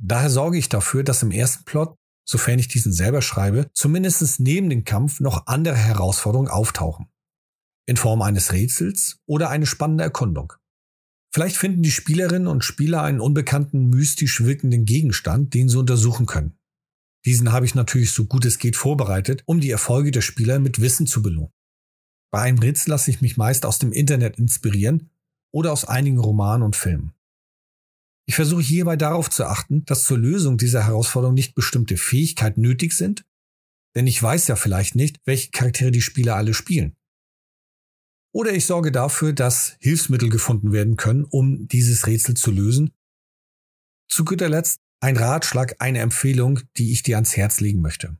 Daher 0.02 0.30
sorge 0.30 0.58
ich 0.58 0.68
dafür, 0.68 1.04
dass 1.04 1.24
im 1.24 1.32
ersten 1.32 1.64
Plot 1.64 1.96
sofern 2.26 2.60
ich 2.60 2.68
diesen 2.68 2.92
selber 2.92 3.22
schreibe, 3.22 3.70
zumindest 3.74 4.40
neben 4.40 4.70
dem 4.70 4.84
Kampf 4.84 5.20
noch 5.20 5.48
andere 5.48 5.78
Herausforderungen 5.78 6.50
auftauchen. 6.50 7.08
In 7.86 7.98
Form 7.98 8.22
eines 8.22 8.52
Rätsels 8.52 9.20
oder 9.26 9.50
eine 9.50 9.68
spannende 9.68 10.04
Erkundung. 10.04 10.54
Vielleicht 11.32 11.58
finden 11.58 11.84
die 11.84 11.92
Spielerinnen 11.92 12.48
und 12.48 12.64
Spieler 12.64 13.04
einen 13.04 13.20
unbekannten, 13.20 13.90
mystisch 13.90 14.44
wirkenden 14.44 14.86
Gegenstand, 14.86 15.54
den 15.54 15.70
sie 15.70 15.78
untersuchen 15.78 16.26
können. 16.26 16.58
Diesen 17.26 17.52
habe 17.52 17.66
ich 17.66 17.76
natürlich 17.76 18.12
so 18.12 18.26
gut 18.26 18.46
es 18.46 18.60
geht 18.60 18.76
vorbereitet, 18.76 19.44
um 19.46 19.60
die 19.60 19.72
Erfolge 19.72 20.12
der 20.12 20.22
Spieler 20.22 20.60
mit 20.60 20.80
Wissen 20.80 21.08
zu 21.08 21.22
belohnen. 21.22 21.52
Bei 22.32 22.42
einem 22.42 22.60
Rätsel 22.60 22.92
lasse 22.92 23.12
ich 23.12 23.22
mich 23.22 23.38
meist 23.38 23.66
aus 23.66 23.80
dem 23.80 23.92
Internet 23.92 24.38
inspirieren 24.38 25.10
oder 25.52 25.72
aus 25.72 25.86
einigen 25.86 26.20
Romanen 26.20 26.64
und 26.64 26.76
Filmen. 26.76 27.14
Ich 28.28 28.36
versuche 28.36 28.62
hierbei 28.62 28.96
darauf 28.96 29.30
zu 29.30 29.46
achten, 29.46 29.86
dass 29.86 30.04
zur 30.04 30.18
Lösung 30.18 30.58
dieser 30.58 30.86
Herausforderung 30.86 31.36
nicht 31.36 31.54
bestimmte 31.54 31.98
Fähigkeiten 31.98 32.62
nötig 32.62 32.94
sind, 32.94 33.24
denn 33.96 34.08
ich 34.08 34.22
weiß 34.22 34.48
ja 34.48 34.56
vielleicht 34.56 34.96
nicht, 34.96 35.20
welche 35.26 35.52
Charaktere 35.52 35.92
die 35.92 36.02
Spieler 36.02 36.36
alle 36.36 36.54
spielen. 36.54 36.96
Oder 38.34 38.54
ich 38.54 38.66
sorge 38.66 38.92
dafür, 38.92 39.32
dass 39.32 39.78
Hilfsmittel 39.80 40.30
gefunden 40.30 40.74
werden 40.74 40.98
können, 40.98 41.24
um 41.24 41.68
dieses 41.68 42.06
Rätsel 42.08 42.36
zu 42.36 42.52
lösen. 42.52 42.92
Zu 44.10 44.26
guter 44.26 44.50
Letzt 44.50 44.82
ein 45.00 45.16
Ratschlag, 45.16 45.76
eine 45.80 46.00
Empfehlung, 46.00 46.60
die 46.78 46.92
ich 46.92 47.04
dir 47.04 47.16
ans 47.16 47.38
Herz 47.38 47.60
legen 47.62 47.82
möchte. 47.82 48.18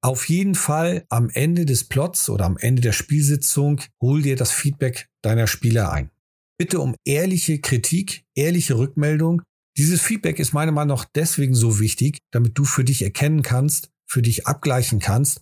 Auf 0.00 0.28
jeden 0.28 0.54
Fall 0.54 1.06
am 1.08 1.28
Ende 1.30 1.66
des 1.66 1.84
Plots 1.88 2.28
oder 2.28 2.44
am 2.44 2.56
Ende 2.56 2.82
der 2.82 2.92
Spielsitzung 2.92 3.80
hol 4.00 4.22
dir 4.22 4.36
das 4.36 4.52
Feedback 4.52 5.08
deiner 5.22 5.48
Spieler 5.48 5.90
ein 5.90 6.10
bitte 6.58 6.80
um 6.80 6.96
ehrliche 7.04 7.60
Kritik, 7.60 8.24
ehrliche 8.34 8.76
Rückmeldung. 8.76 9.42
Dieses 9.76 10.02
Feedback 10.02 10.40
ist 10.40 10.52
meiner 10.52 10.72
Meinung 10.72 10.96
nach 10.96 11.04
deswegen 11.04 11.54
so 11.54 11.78
wichtig, 11.78 12.18
damit 12.32 12.58
du 12.58 12.64
für 12.64 12.84
dich 12.84 13.02
erkennen 13.02 13.42
kannst, 13.42 13.90
für 14.06 14.22
dich 14.22 14.46
abgleichen 14.46 14.98
kannst, 14.98 15.40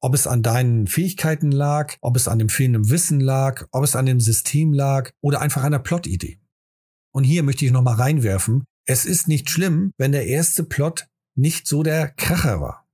Ob 0.00 0.14
es 0.14 0.26
an 0.26 0.42
deinen 0.42 0.86
Fähigkeiten 0.86 1.50
lag, 1.50 1.96
ob 2.02 2.14
es 2.16 2.28
an 2.28 2.38
dem 2.38 2.50
fehlenden 2.50 2.90
Wissen 2.90 3.20
lag, 3.20 3.66
ob 3.72 3.84
es 3.84 3.96
an 3.96 4.04
dem 4.04 4.20
System 4.20 4.74
lag 4.74 5.10
oder 5.22 5.40
einfach 5.40 5.64
einer 5.64 5.78
Plot-Idee. 5.78 6.38
Und 7.14 7.24
hier 7.24 7.42
möchte 7.42 7.64
ich 7.64 7.72
nochmal 7.72 7.94
reinwerfen, 7.94 8.64
es 8.86 9.06
ist 9.06 9.28
nicht 9.28 9.48
schlimm, 9.48 9.92
wenn 9.96 10.12
der 10.12 10.26
erste 10.26 10.62
Plot 10.62 11.08
nicht 11.36 11.66
so 11.66 11.82
der 11.82 12.08
Kracher 12.08 12.60
war. 12.60 12.86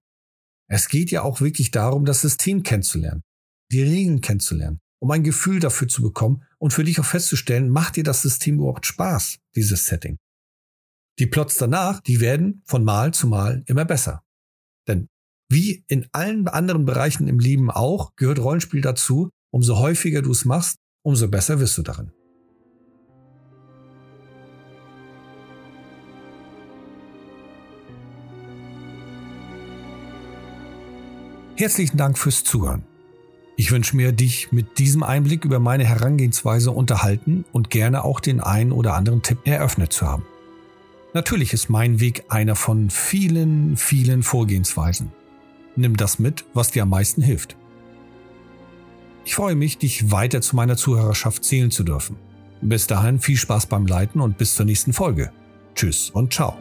Es 0.68 0.88
geht 0.88 1.10
ja 1.10 1.22
auch 1.22 1.40
wirklich 1.40 1.72
darum, 1.72 2.04
das 2.04 2.20
System 2.20 2.62
kennenzulernen, 2.62 3.22
die 3.72 3.82
Regeln 3.82 4.20
kennenzulernen, 4.20 4.78
um 5.00 5.10
ein 5.10 5.24
Gefühl 5.24 5.58
dafür 5.58 5.88
zu 5.88 6.02
bekommen 6.02 6.44
und 6.58 6.72
für 6.72 6.84
dich 6.84 7.00
auch 7.00 7.04
festzustellen, 7.04 7.68
macht 7.70 7.96
dir 7.96 8.04
das 8.04 8.22
System 8.22 8.58
überhaupt 8.58 8.86
Spaß, 8.86 9.38
dieses 9.56 9.86
Setting. 9.86 10.18
Die 11.18 11.26
Plots 11.26 11.56
danach, 11.56 12.00
die 12.00 12.20
werden 12.20 12.62
von 12.64 12.84
Mal 12.84 13.12
zu 13.12 13.26
Mal 13.26 13.62
immer 13.66 13.84
besser. 13.84 14.22
Denn 14.86 15.08
wie 15.50 15.84
in 15.88 16.08
allen 16.12 16.46
anderen 16.48 16.84
Bereichen 16.84 17.28
im 17.28 17.38
Leben 17.38 17.70
auch, 17.70 18.14
gehört 18.16 18.38
Rollenspiel 18.38 18.80
dazu. 18.80 19.30
Umso 19.52 19.78
häufiger 19.78 20.22
du 20.22 20.30
es 20.30 20.44
machst, 20.44 20.76
umso 21.02 21.28
besser 21.28 21.58
wirst 21.58 21.76
du 21.76 21.82
darin. 21.82 22.12
Herzlichen 31.56 31.98
Dank 31.98 32.16
fürs 32.16 32.42
Zuhören. 32.42 32.89
Ich 33.60 33.72
wünsche 33.72 33.94
mir, 33.94 34.12
dich 34.12 34.52
mit 34.52 34.78
diesem 34.78 35.02
Einblick 35.02 35.44
über 35.44 35.58
meine 35.58 35.84
Herangehensweise 35.84 36.70
unterhalten 36.70 37.44
und 37.52 37.68
gerne 37.68 38.06
auch 38.06 38.18
den 38.18 38.40
einen 38.40 38.72
oder 38.72 38.94
anderen 38.94 39.20
Tipp 39.20 39.40
eröffnet 39.44 39.92
zu 39.92 40.06
haben. 40.06 40.24
Natürlich 41.12 41.52
ist 41.52 41.68
mein 41.68 42.00
Weg 42.00 42.24
einer 42.30 42.56
von 42.56 42.88
vielen, 42.88 43.76
vielen 43.76 44.22
Vorgehensweisen. 44.22 45.12
Nimm 45.76 45.98
das 45.98 46.18
mit, 46.18 46.46
was 46.54 46.70
dir 46.70 46.84
am 46.84 46.88
meisten 46.88 47.20
hilft. 47.20 47.54
Ich 49.26 49.34
freue 49.34 49.56
mich, 49.56 49.76
dich 49.76 50.10
weiter 50.10 50.40
zu 50.40 50.56
meiner 50.56 50.78
Zuhörerschaft 50.78 51.44
zählen 51.44 51.70
zu 51.70 51.84
dürfen. 51.84 52.16
Bis 52.62 52.86
dahin 52.86 53.20
viel 53.20 53.36
Spaß 53.36 53.66
beim 53.66 53.84
Leiten 53.84 54.22
und 54.22 54.38
bis 54.38 54.54
zur 54.54 54.64
nächsten 54.64 54.94
Folge. 54.94 55.32
Tschüss 55.74 56.08
und 56.08 56.32
ciao. 56.32 56.56